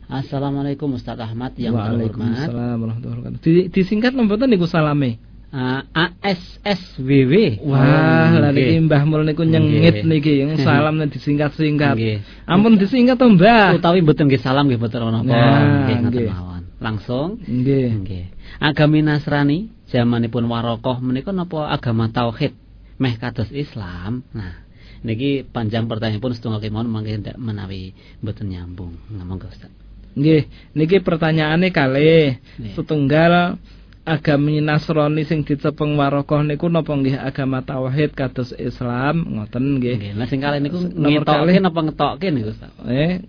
Assalamualaikum 0.10 0.98
Ustaz 0.98 1.22
Ahmad 1.22 1.53
yang 1.61 1.77
terhormat. 1.77 2.18
Waalaikumsalam 2.18 2.77
warahmatullahi 2.81 3.22
wabarakatuh. 3.22 3.69
Disingkat 3.69 4.18
mboten 4.18 4.49
niku 4.49 4.65
salame. 4.65 5.22
Uh, 5.53 5.86
ASSWW. 6.26 7.61
Wah, 7.69 8.34
oh, 8.34 8.41
lha 8.41 8.49
niki 8.49 8.81
Mbah 8.81 9.02
Mul 9.06 9.30
niku 9.30 9.45
nyengit 9.45 10.02
niki, 10.02 10.41
salam 10.65 11.06
disingkat-singkat. 11.06 12.26
Ampun 12.49 12.81
disingkat 12.81 13.22
to, 13.22 13.30
Mbah. 13.30 13.77
Utawi 13.77 14.02
mboten 14.02 14.26
nggih 14.26 14.41
salam 14.41 14.65
nggih 14.65 14.81
mboten 14.81 15.06
apa. 15.06 15.22
Nggih 15.22 15.95
ngoten 16.02 16.23
mawon. 16.34 16.61
Langsung. 16.81 17.38
Nggih. 17.45 18.02
Nggih. 18.02 18.26
Agami 18.57 19.06
Nasrani 19.06 19.69
zamanipun 19.86 20.49
Warokoh 20.49 20.98
menika 20.98 21.30
napa 21.30 21.69
agama 21.69 22.10
tauhid? 22.10 22.69
Meh 23.00 23.16
kados 23.16 23.50
Islam. 23.56 24.22
Nah, 24.36 24.68
niki 25.02 25.48
panjang 25.48 25.88
pertanyaan 25.88 26.20
pun 26.20 26.36
setunggal 26.36 26.60
kemauan 26.60 26.92
mangke 26.92 27.16
ndak 27.16 27.40
menawi 27.40 27.96
mboten 28.20 28.52
nyambung. 28.52 28.94
Ngomong 29.08 29.40
Ustaz. 29.48 29.72
Nggih, 30.20 30.46
niki 30.76 31.00
pertanyaane 31.00 31.72
kalih. 31.72 32.38
Setunggal 32.76 33.56
agama 34.04 34.52
Nasrani 34.60 35.24
sing 35.24 35.46
dicepeng 35.46 35.94
warokoh 35.94 36.42
niku 36.42 36.66
napa 36.68 36.92
nggih 36.98 37.16
agama 37.16 37.62
tauhid 37.62 38.12
kados 38.18 38.52
Islam 38.60 39.40
ngoten 39.40 39.80
nggih. 39.80 39.96
Nggih, 39.96 40.14
lah 40.20 40.28
sing 40.28 40.44
kalih 40.44 40.60
niku 40.60 40.84
ngetokke 40.84 41.56
napa 41.64 41.80
ngetokke 41.88 42.28
niku 42.36 42.52
Ustaz? 42.52 42.74
Eh 42.84 43.24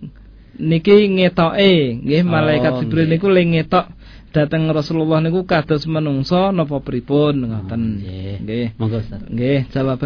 niki 0.61 1.09
ngetoke 1.15 2.03
nggih 2.03 2.23
malaikat 2.27 2.73
oh, 2.75 2.79
Jibril 2.83 3.07
niku 3.07 3.31
le 3.31 3.43
ngetok 3.47 3.87
dateng 4.31 4.71
Rasulullah 4.71 5.19
niku 5.19 5.47
kados 5.47 5.87
menungso 5.91 6.55
napa 6.55 6.79
pripun 6.83 7.51
ngoten. 7.51 7.83
Oh, 8.01 8.37
nggih. 8.47 8.67
Monggo. 8.79 9.01
Nggih, 9.31 9.61
jawab 9.75 10.01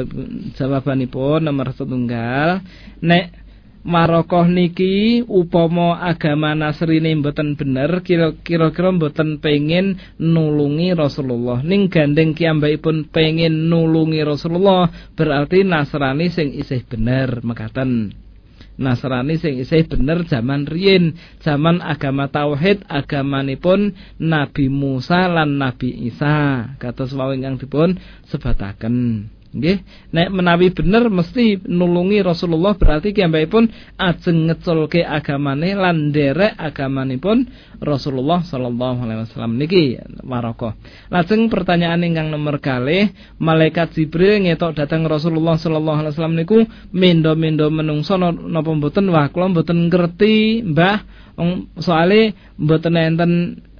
jawabanipun 0.56 1.44
nomor 1.44 1.72
setunggal 1.76 2.64
nek 3.04 3.44
Marokoh 3.84 4.48
niki 4.48 5.20
upama 5.28 6.00
agama 6.00 6.56
Nasrani 6.56 7.20
mboten 7.20 7.52
bener 7.52 8.00
kira-kira 8.00 8.88
mboten 8.96 9.44
pengen 9.44 10.00
nulungi 10.16 10.96
Rasulullah 10.96 11.60
ning 11.60 11.92
gandeng 11.92 12.32
pun 12.80 13.04
pengen 13.12 13.68
nulungi 13.68 14.24
Rasulullah 14.24 14.88
berarti 15.12 15.68
Nasrani 15.68 16.32
sing 16.32 16.56
isih 16.56 16.80
bener 16.88 17.44
mekaten 17.44 18.23
Nasrani 18.74 19.38
sing 19.38 19.62
isih 19.62 19.86
bener 19.86 20.26
zaman 20.26 20.66
riyin, 20.66 21.14
zaman 21.38 21.78
agama 21.78 22.26
tauhid, 22.26 22.82
agamanipun 22.90 23.94
Nabi 24.18 24.66
Musa 24.66 25.30
lan 25.30 25.62
Nabi 25.62 25.94
Isa. 26.10 26.74
Kados 26.82 27.14
wau 27.14 27.30
ingkang 27.30 27.62
dipun 27.62 27.94
sebataken. 28.26 29.30
Nggih, 29.54 29.86
nek 30.10 30.34
menawi 30.34 30.74
bener 30.74 31.06
mesti 31.06 31.62
nulungi 31.62 32.18
Rasulullah 32.26 32.74
berarti 32.74 33.14
pun 33.46 33.70
ajeng 33.94 34.50
ngeculke 34.50 35.06
agamane 35.06 35.78
lan 35.78 36.10
nderek 36.10 36.58
agamanipun 36.58 37.46
Rasulullah 37.78 38.42
sallallahu 38.42 38.98
alaihi 39.06 39.22
wasallam. 39.22 39.54
Niki 39.54 39.94
waraka. 40.26 40.74
Lajeng 41.06 41.46
pertanyaan 41.46 42.02
ingkang 42.02 42.34
nomor 42.34 42.58
kalih, 42.58 43.14
malaikat 43.38 43.94
Jibril 43.94 44.42
ngetok 44.42 44.74
datang 44.74 45.06
Rasulullah 45.06 45.54
sallallahu 45.54 46.02
alaihi 46.02 46.12
wasallam 46.18 46.34
niku 46.34 46.58
mendo-mendo 46.90 47.70
menungso 47.70 48.18
napa 48.18 48.70
mboten? 48.74 49.06
Wah 49.14 49.30
kula 49.30 49.54
mboten 49.54 49.86
ngerti 49.86 50.66
Mbah. 50.66 50.98
Soale 51.78 52.34
mboten 52.58 52.98
enten 52.98 53.32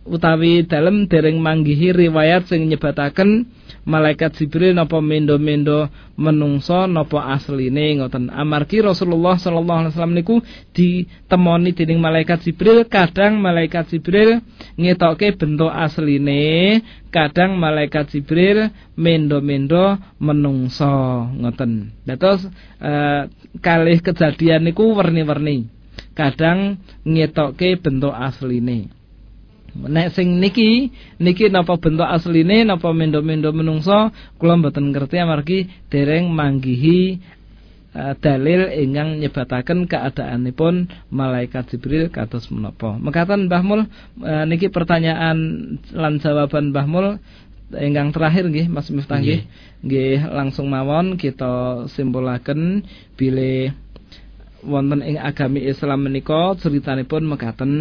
utawi 0.06 0.62
dalem 0.68 1.10
dereng 1.10 1.40
manggihi 1.40 1.90
riwayat 1.96 2.46
sing 2.46 2.68
nyebataken 2.68 3.48
malaikat 3.85 4.36
Jibril 4.40 4.73
napa 4.73 4.98
mendo-mendo 4.98 5.89
menungso 6.16 6.89
napa 6.89 7.32
asline 7.36 8.01
ngoten. 8.01 8.32
Amargi 8.32 8.81
Rasulullah 8.81 9.36
sallallahu 9.36 9.78
alaihi 9.86 9.93
wasallam 9.94 10.16
niku 10.16 10.36
ditemoni 10.73 11.77
dening 11.77 12.01
malaikat 12.01 12.44
Jibril. 12.44 12.89
Kadang 12.89 13.39
malaikat 13.39 13.93
Jibril 13.93 14.40
ngetoke 14.81 15.36
bentuk 15.36 15.70
asline 15.70 16.82
kadang 17.15 17.55
malaikat 17.55 18.11
Jibril 18.11 18.73
mendo-mendo 18.98 20.01
menungso 20.19 21.31
ngoten. 21.39 21.94
Dados 22.02 22.43
eh, 22.82 23.31
kalih 23.62 24.02
kejadian 24.02 24.66
niku 24.66 24.97
werni-werni. 24.97 25.70
Kadang 26.15 26.82
ngetoke 27.06 27.78
bentuk 27.78 28.15
asline 28.15 29.03
Nek 29.74 30.14
sing 30.14 30.38
niki 30.38 30.94
niki 31.18 31.51
napa 31.51 31.74
bentuk 31.82 32.06
asline 32.06 32.62
napa 32.62 32.94
mendo-mendo 32.94 33.51
menungso 33.51 34.14
kula 34.38 34.55
mboten 34.55 34.94
ngerti 34.94 35.16
amargi 35.18 35.59
dereng 35.90 36.30
manggihi 36.30 37.18
uh, 37.94 38.14
dalil 38.18 38.70
ingkang 38.70 39.18
nyebataken 39.18 39.90
keadaanipun 39.90 40.90
malaikat 41.10 41.74
Jibril 41.74 42.06
kados 42.10 42.51
menapa. 42.55 42.94
Mekaten 43.02 43.51
Mbah 43.51 43.62
Mul 43.66 43.80
uh, 44.22 44.44
niki 44.46 44.70
pertanyaan 44.70 45.38
lan 45.90 46.22
jawaban 46.22 46.70
Mbah 46.70 46.86
Mul 46.86 47.18
ingkang 47.74 48.14
terakhir 48.14 48.46
nggih 48.46 48.70
Mas 48.70 48.90
Miftah 48.94 49.18
nggih. 49.18 49.42
Nggih 49.82 50.30
langsung 50.30 50.70
mawon 50.70 51.18
kita 51.18 51.86
simpulaken 51.90 52.86
bilih 53.18 53.74
wonten 54.64 55.05
ing 55.05 55.20
agami 55.20 55.66
Islam 55.66 56.09
menika 56.09 56.56
ceritanipun 56.59 57.26
mekaten. 57.28 57.72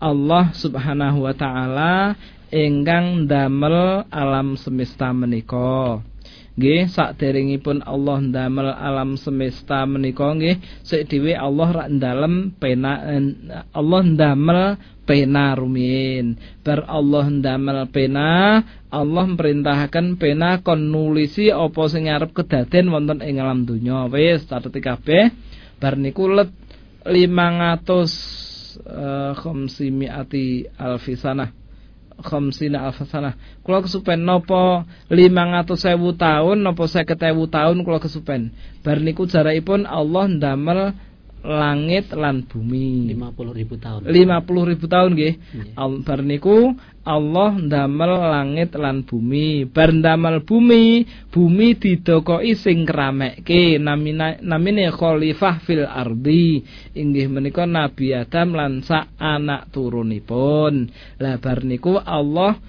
Allah 0.00 0.50
Subhanahu 0.56 1.28
wa 1.28 1.34
taala 1.36 2.16
ingkang 2.48 3.28
damel 3.28 4.08
alam 4.08 4.56
semesta 4.56 5.12
menika. 5.12 6.00
Nggih, 6.58 6.92
saderengipun 6.92 7.86
Allah 7.86 8.20
ndamel 8.20 8.68
alam 8.74 9.14
semesta 9.16 9.86
menika 9.86 10.34
nggih, 10.34 10.84
sik 10.84 11.08
dhewe 11.08 11.32
Allah 11.32 11.68
rak 11.72 11.88
ndalem 11.88 12.52
pena 12.58 13.00
Allah 13.70 14.00
ndamel 14.02 14.60
pena 15.08 15.56
rumiyin. 15.56 16.36
Bar 16.60 16.84
Allah 16.90 17.30
ndamel 17.30 17.86
pena, 17.94 18.60
Allah 18.90 19.24
merintahkan 19.30 20.18
pena 20.18 20.60
kon 20.60 20.90
nulisi 20.90 21.48
apa 21.54 21.80
sing 21.86 22.10
arep 22.10 22.34
kedaden 22.34 22.92
wonten 22.92 23.22
ing 23.22 23.38
alam 23.38 23.64
donya. 23.64 24.10
Wis 24.10 24.44
catet 24.44 24.74
kabeh. 24.82 25.32
Bar 25.80 25.96
niku 25.96 26.28
let 26.28 26.50
500 27.08 27.88
uh, 27.88 28.04
khamsimiati 29.40 30.68
alfisana 30.78 31.52
khamsina 32.20 32.84
alfasana 32.84 33.34
kula 33.64 33.80
kesupen 33.80 34.22
napa 34.28 34.84
500.000 35.08 35.96
tahun 36.20 36.58
napa 36.60 36.84
50.000 36.84 37.16
tahun 37.48 37.76
kula 37.80 37.98
kesupen. 37.98 38.52
Bar 38.84 39.00
niku 39.00 39.24
jarakipun 39.24 39.88
Allah 39.88 40.24
ndamel 40.28 40.92
langit 41.40 42.12
lan 42.12 42.44
bumi. 42.44 43.16
50 43.16 43.58
ribu 43.58 43.74
tahun. 43.80 44.08
50 44.08 44.70
ribu 44.70 44.84
tahun 44.86 45.10
nggih. 45.16 45.34
Yeah. 45.76 46.00
bar 46.04 46.20
niku 46.20 46.76
Allah 47.00 47.56
ndamel 47.56 48.12
langit 48.20 48.76
lan 48.76 49.08
bumi. 49.08 49.64
Bar 49.68 49.90
ndamel 49.96 50.44
bumi 50.44 51.08
bumi 51.32 51.80
didokoki 51.80 52.52
sing 52.56 52.84
kramekke 52.84 53.80
namine 53.80 54.40
namine 54.44 54.92
khalifah 54.92 55.64
fil 55.64 55.88
ardi. 55.88 56.60
Inggih 56.92 57.32
menika 57.32 57.64
Nabi 57.64 58.12
Adam 58.12 58.52
lan 58.52 58.84
sak 58.84 59.16
anak 59.16 59.72
turunipun. 59.72 60.92
Lah 61.16 61.40
bar 61.40 61.64
niku 61.64 61.96
Allah 61.96 62.60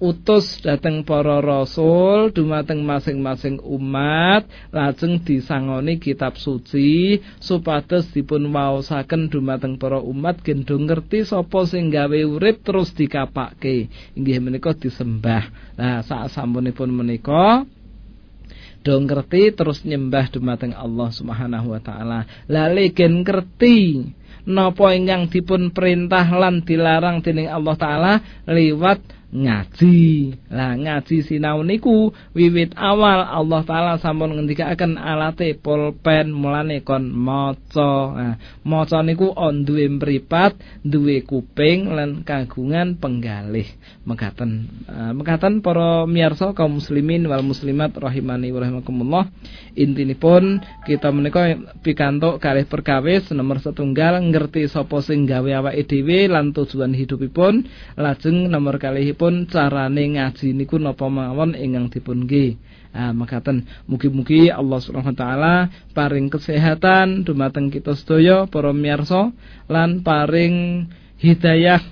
utus 0.00 0.64
dateng 0.64 1.04
para 1.04 1.44
rasul 1.44 2.32
dumateng 2.32 2.80
masing-masing 2.80 3.60
umat 3.60 4.48
lajeng 4.72 5.20
disangoni 5.20 6.00
kitab 6.00 6.40
suci 6.40 7.20
supados 7.36 8.08
dipun 8.08 8.48
waosaken 8.48 9.28
dumateng 9.28 9.76
para 9.76 10.00
umat 10.00 10.40
gendong 10.40 10.88
ngerti 10.88 11.28
sapa 11.28 11.68
sing 11.68 11.92
gawe 11.92 12.16
urip 12.16 12.64
terus 12.64 12.96
dikapake 12.96 13.92
inggih 14.16 14.40
menika 14.40 14.72
disembah. 14.72 15.76
Nah 15.76 16.00
saat 16.00 16.32
sampunipun 16.32 16.88
menika 16.88 17.68
dong 18.80 19.04
ngerti 19.04 19.52
terus 19.52 19.84
nyembah 19.84 20.32
dumateng 20.32 20.72
Allah 20.72 21.12
Subhanahu 21.12 21.76
wa 21.76 21.80
taala. 21.84 22.24
Lale 22.48 22.88
gen 22.96 23.20
ngerti 23.20 24.08
napa 24.48 24.96
ingkang 24.96 25.28
dipun 25.28 25.76
perintah 25.76 26.24
lan 26.32 26.64
dilarang 26.64 27.20
dening 27.20 27.52
Allah 27.52 27.76
taala 27.76 28.12
liwat 28.48 29.19
ngaji. 29.30 29.98
Lah 30.50 30.74
ngaji 30.74 31.22
sinau 31.22 31.62
niku 31.62 32.10
wiwit 32.34 32.74
awal 32.74 33.22
Allah 33.22 33.62
taala 33.62 33.94
sampun 34.02 34.34
ngendikaken 34.34 34.98
alate 34.98 35.54
pulpen 35.54 36.34
mulane 36.34 36.82
kon 36.82 37.14
maca. 37.14 37.92
Nah, 38.10 38.34
maca 38.66 38.98
niku 39.06 39.30
on 39.30 39.62
duwe 39.62 39.86
mripat, 39.86 40.58
duwe 40.82 41.22
kuping 41.22 41.94
lan 41.94 42.26
kagungan 42.26 42.98
penggalih. 42.98 43.66
Mekaten 44.02 44.66
uh, 44.90 45.12
mekaten 45.14 45.62
para 45.62 46.04
miyarsa 46.10 46.50
kaum 46.52 46.82
muslimin 46.82 47.30
wal 47.30 47.46
muslimat 47.46 47.94
rahimani 47.94 48.50
wa 48.50 48.58
rahimakumullah. 48.66 49.24
Intinipun 49.78 50.58
kita 50.82 51.14
menika 51.14 51.54
pikantuk 51.86 52.42
kalih 52.42 52.66
perkawis 52.66 53.30
nomor 53.30 53.62
setunggal 53.62 54.18
ngerti 54.18 54.66
sapa 54.66 54.98
sing 55.06 55.30
gawe 55.30 55.62
awake 55.62 55.86
dhewe 55.86 56.26
lan 56.26 56.50
tujuan 56.50 56.90
hidupipun. 56.90 57.70
Lajeng 57.94 58.50
nomor 58.50 58.82
kalih 58.82 59.14
pun 59.20 59.44
carane 59.44 60.16
ngaji 60.16 60.56
niku 60.56 60.80
napa 60.80 61.12
mawon 61.12 61.52
ingkang 61.52 61.92
dipun 61.92 62.24
nggih. 62.24 62.56
Ah 62.90 63.12
makaten 63.12 63.68
mugi-mugi 63.84 64.48
Allah 64.48 64.80
Subhanahu 64.80 65.12
wa 65.12 65.20
taala 65.20 65.54
paring 65.92 66.32
kesehatan 66.32 67.22
dumateng 67.22 67.68
kita 67.68 67.92
sedaya 67.94 68.48
para 68.48 68.72
miyarsa 68.72 69.30
lan 69.68 70.00
paring 70.00 70.88
hidayah 71.20 71.84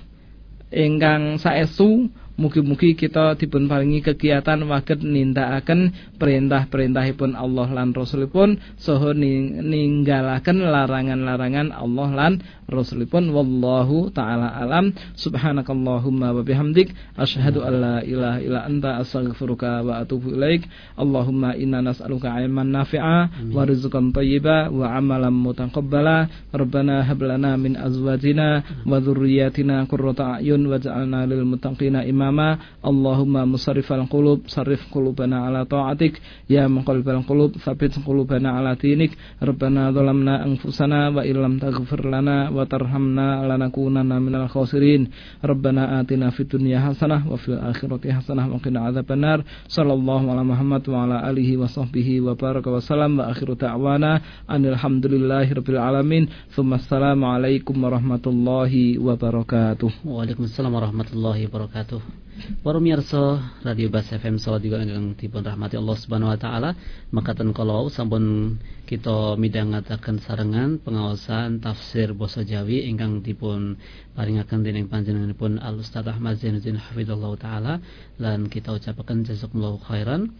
ingkang 0.73 1.37
saestu 1.39 2.09
Mugi-mugi 2.39 2.95
kita 2.95 3.35
dipun 3.35 3.67
paringi 3.67 3.99
kegiatan 3.99 4.63
waget 4.63 5.03
nindakaken 5.03 5.91
perintah-perintahipun 6.15 7.35
Allah 7.35 7.67
lan 7.67 7.91
Rasulipun. 7.91 8.55
Saha 8.79 9.11
ninggalaken 9.11 10.63
larangan-larangan 10.63 11.75
Allah 11.75 12.09
lan 12.15 12.33
Rasulipun. 12.71 13.35
Wallahu 13.35 14.15
taala 14.15 14.55
alam. 14.55 14.95
Subhanakallahumma 15.19 16.31
wa 16.31 16.39
bihamdik. 16.39 16.95
Asyhadu 17.19 17.59
an 17.59 17.73
la 17.75 17.95
ilaha 18.07 18.39
illa 18.39 18.63
anta. 18.63 19.03
Astaghfiruka 19.03 19.83
wa 19.83 19.99
atubu 19.99 20.31
ilaik. 20.31 20.63
Allahumma 20.95 21.59
inna 21.59 21.83
nas'aluka 21.83 22.39
ilman 22.39 22.71
nafi'a 22.71 23.51
wa 23.51 23.67
rizqan 23.67 24.15
thayyiba 24.15 24.71
wa 24.71 24.95
amalan 24.95 25.35
mutaqabbala. 25.35 26.31
Rabbana 26.55 27.03
hab 27.03 27.19
lana 27.19 27.59
min 27.59 27.75
azwajina 27.75 28.63
wa 28.87 28.95
dhurriyyatina 29.03 29.83
qurrata 29.91 30.39
a'yun 30.39 30.63
waj'alna 30.63 31.27
lil 31.27 31.43
muttaqina 31.43 32.07
imama 32.07 32.28
imama 32.29 32.61
Allahumma 32.85 33.45
musarrifal 33.49 34.05
qulub 34.07 34.45
sarrif 34.47 34.79
qulubana 34.93 35.49
ala 35.49 35.65
ta'atik 35.65 36.21
ya 36.47 36.69
muqallibal 36.69 37.25
qulub 37.25 37.57
tsabbit 37.57 37.97
qulubana 38.05 38.61
ala 38.61 38.77
dinik 38.77 39.17
rabbana 39.41 39.91
zalamna 39.91 40.45
anfusana 40.45 41.09
wa 41.09 41.25
illam 41.25 41.59
taghfir 41.59 42.05
lana 42.05 42.53
wa 42.53 42.63
tarhamna 42.69 43.43
lanakunanna 43.49 44.21
minal 44.21 44.47
khasirin. 44.47 45.09
Rabbana 45.41 45.99
atina 45.99 46.31
fid 46.31 46.47
dunya 46.47 46.79
hasanah 46.79 47.25
wa 47.25 47.35
fil 47.35 47.57
akhirati 47.57 48.13
hasanah 48.13 48.45
wa 48.47 48.61
qina 48.61 48.87
adzabannar. 48.87 49.43
Sallallahu 49.67 50.29
ala 50.29 50.45
Muhammad 50.45 50.85
wa 50.87 51.03
ala 51.03 51.25
alihi 51.25 51.57
wa 51.57 51.67
sahbihi 51.67 52.21
wa 52.21 52.37
baraka 52.37 52.69
wa 52.69 52.79
salam 52.79 53.17
wa 53.17 53.27
akhiru 53.27 53.57
da'wana 53.57 54.45
alhamdulillahi 54.47 55.57
rabbil 55.57 55.81
alamin. 55.81 56.29
Thumma 56.53 56.77
assalamu 56.77 57.27
alaikum 57.27 57.75
warahmatullahi 57.75 59.01
wabarakatuh. 59.01 60.05
Waalaikumsalam 60.05 60.71
warahmatullahi 60.71 61.49
wabarakatuh 61.49 62.18
Para 62.63 62.79
mirsa 62.79 63.55
Radio 63.67 63.91
Bas 63.91 64.07
FM 64.07 64.39
salat 64.39 64.63
juga 64.63 64.79
ingkang 64.79 65.11
dipun 65.19 65.43
rahmati 65.43 65.75
Allah 65.75 65.97
Subhanahu 65.99 66.31
wa 66.31 66.39
taala, 66.39 66.71
makaten 67.11 67.51
kalau 67.51 67.91
sampun 67.91 68.55
kita 68.87 69.35
midhangetaken 69.35 70.23
sarengan 70.23 70.79
pengawasan 70.79 71.59
tafsir 71.59 72.15
basa 72.15 72.47
Jawi 72.47 72.87
ingkang 72.87 73.19
dipun 73.19 73.75
paringaken 74.15 74.63
dening 74.63 74.87
panjenenganipun 74.87 75.59
Al 75.59 75.83
Ustaz 75.83 76.07
Ahmad 76.07 76.39
Zainuddin 76.39 76.79
Hafizallahu 76.79 77.35
taala 77.35 77.83
lan 78.15 78.47
kita 78.47 78.71
ucapaken 78.71 79.27
jazakumullahu 79.27 79.83
khairan. 79.83 80.31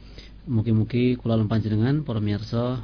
Mugi-mugi 0.47 1.19
kula 1.19 1.35
lan 1.35 1.51
panjenengan 1.51 2.07
para 2.07 2.23
mirsa 2.23 2.79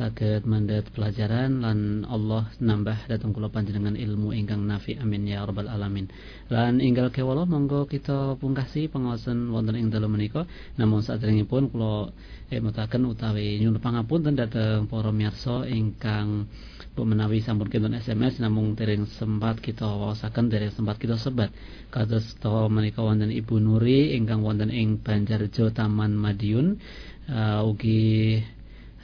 saged 0.00 0.48
mandat 0.48 0.88
pelajaran 0.96 1.60
lan 1.60 2.08
Allah 2.08 2.48
nambah 2.56 3.04
datang 3.04 3.36
kula 3.36 3.52
panjenengan 3.52 3.92
ilmu 3.92 4.32
ingkang 4.32 4.64
nafi. 4.64 4.96
Amin 4.96 5.28
ya 5.28 5.44
rabbal 5.44 5.68
alamin. 5.68 6.08
Lan 6.48 6.80
inggal 6.80 7.12
kewala 7.12 7.44
monggo 7.44 7.84
kita 7.84 8.40
pungkasi 8.40 8.88
pengawasan 8.88 9.52
wonten 9.52 9.76
ing 9.76 9.92
dalem 9.92 10.16
menika. 10.16 10.48
Namun 10.80 11.04
pun 11.44 11.68
kula 11.68 12.16
mutaken 12.48 13.12
utawi 13.12 13.60
nyuwun 13.60 13.76
pangapunten 13.76 14.40
dhateng 14.40 14.88
para 14.88 15.12
miyarsa 15.12 15.68
ingkang 15.68 16.48
menawi 16.96 17.44
sampun 17.44 17.68
kinten 17.68 17.96
SMS 17.96 18.40
namun 18.40 18.76
dereng 18.76 19.04
sempat 19.04 19.60
kita 19.60 19.84
wawasaken 19.84 20.48
dereng 20.48 20.72
sempat 20.72 20.96
kita 20.96 21.20
sebat. 21.20 21.52
Kados 21.92 22.40
to 22.40 22.72
menika 22.72 23.04
wonten 23.04 23.28
Ibu 23.28 23.60
Nuri 23.60 24.16
ingkang 24.16 24.40
wonten 24.40 24.72
ing 24.72 25.04
Banjarjo 25.04 25.76
Taman 25.76 26.16
Madiun 26.16 26.80
uh, 27.28 27.68
ugi 27.68 28.40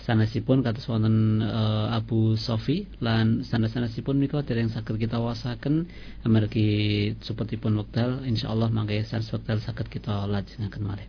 sanesipun 0.06 0.62
kados 0.62 0.86
wonten 0.86 1.42
uh, 1.42 1.90
Abu 1.90 2.38
Sofi 2.38 2.86
lan 3.02 3.42
sanes-sanesipun 3.42 4.14
menika 4.14 4.38
dereng 4.46 4.70
saged 4.70 4.94
kita 5.02 5.18
wasaken 5.18 5.90
amargi 6.22 7.18
supetipun 7.26 7.74
wekdal 7.82 8.22
insyaallah 8.22 8.70
mangke 8.70 9.02
sanes 9.02 9.26
wekdal 9.34 9.58
saged 9.58 9.90
kita 9.90 10.30
lajengaken 10.30 10.82
malih. 10.86 11.06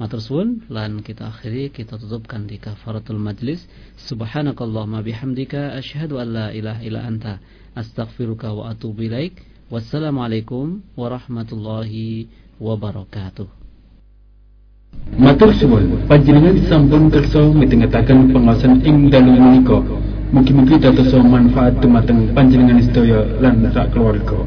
Matur 0.00 0.24
suwun 0.24 0.64
lan 0.72 1.04
kita 1.04 1.28
akhiri 1.28 1.68
kita 1.68 2.00
tutupkan 2.00 2.48
di 2.48 2.56
kafaratul 2.56 3.20
majlis. 3.20 3.68
Subhanakallahumma 4.08 5.04
bihamdika 5.04 5.76
asyhadu 5.76 6.16
an 6.16 6.28
la 6.32 6.46
ilaha 6.48 6.80
illa 6.80 7.04
anta 7.04 7.44
astaghfiruka 7.76 8.48
wa 8.56 8.72
atubu 8.72 9.04
ilaik. 9.12 9.44
Wassalamualaikum 9.68 10.80
warahmatullahi 10.96 12.32
wabarakatuh. 12.56 13.57
Matur 15.18 15.50
suwun 15.50 16.06
panjenengan 16.06 16.54
sampun 16.70 17.10
kersa 17.10 17.50
mitengetaken 17.50 18.30
pengawasan 18.30 18.78
ing 18.86 19.10
dalu 19.10 19.34
menika. 19.34 19.82
Mugi-mugi 20.30 20.78
dados 20.78 21.10
manfaat 21.10 21.82
dumateng 21.82 22.30
panjenengan 22.38 22.78
sedaya 22.86 23.26
lan 23.42 23.66
sak 23.74 23.90
keluarga. 23.90 24.46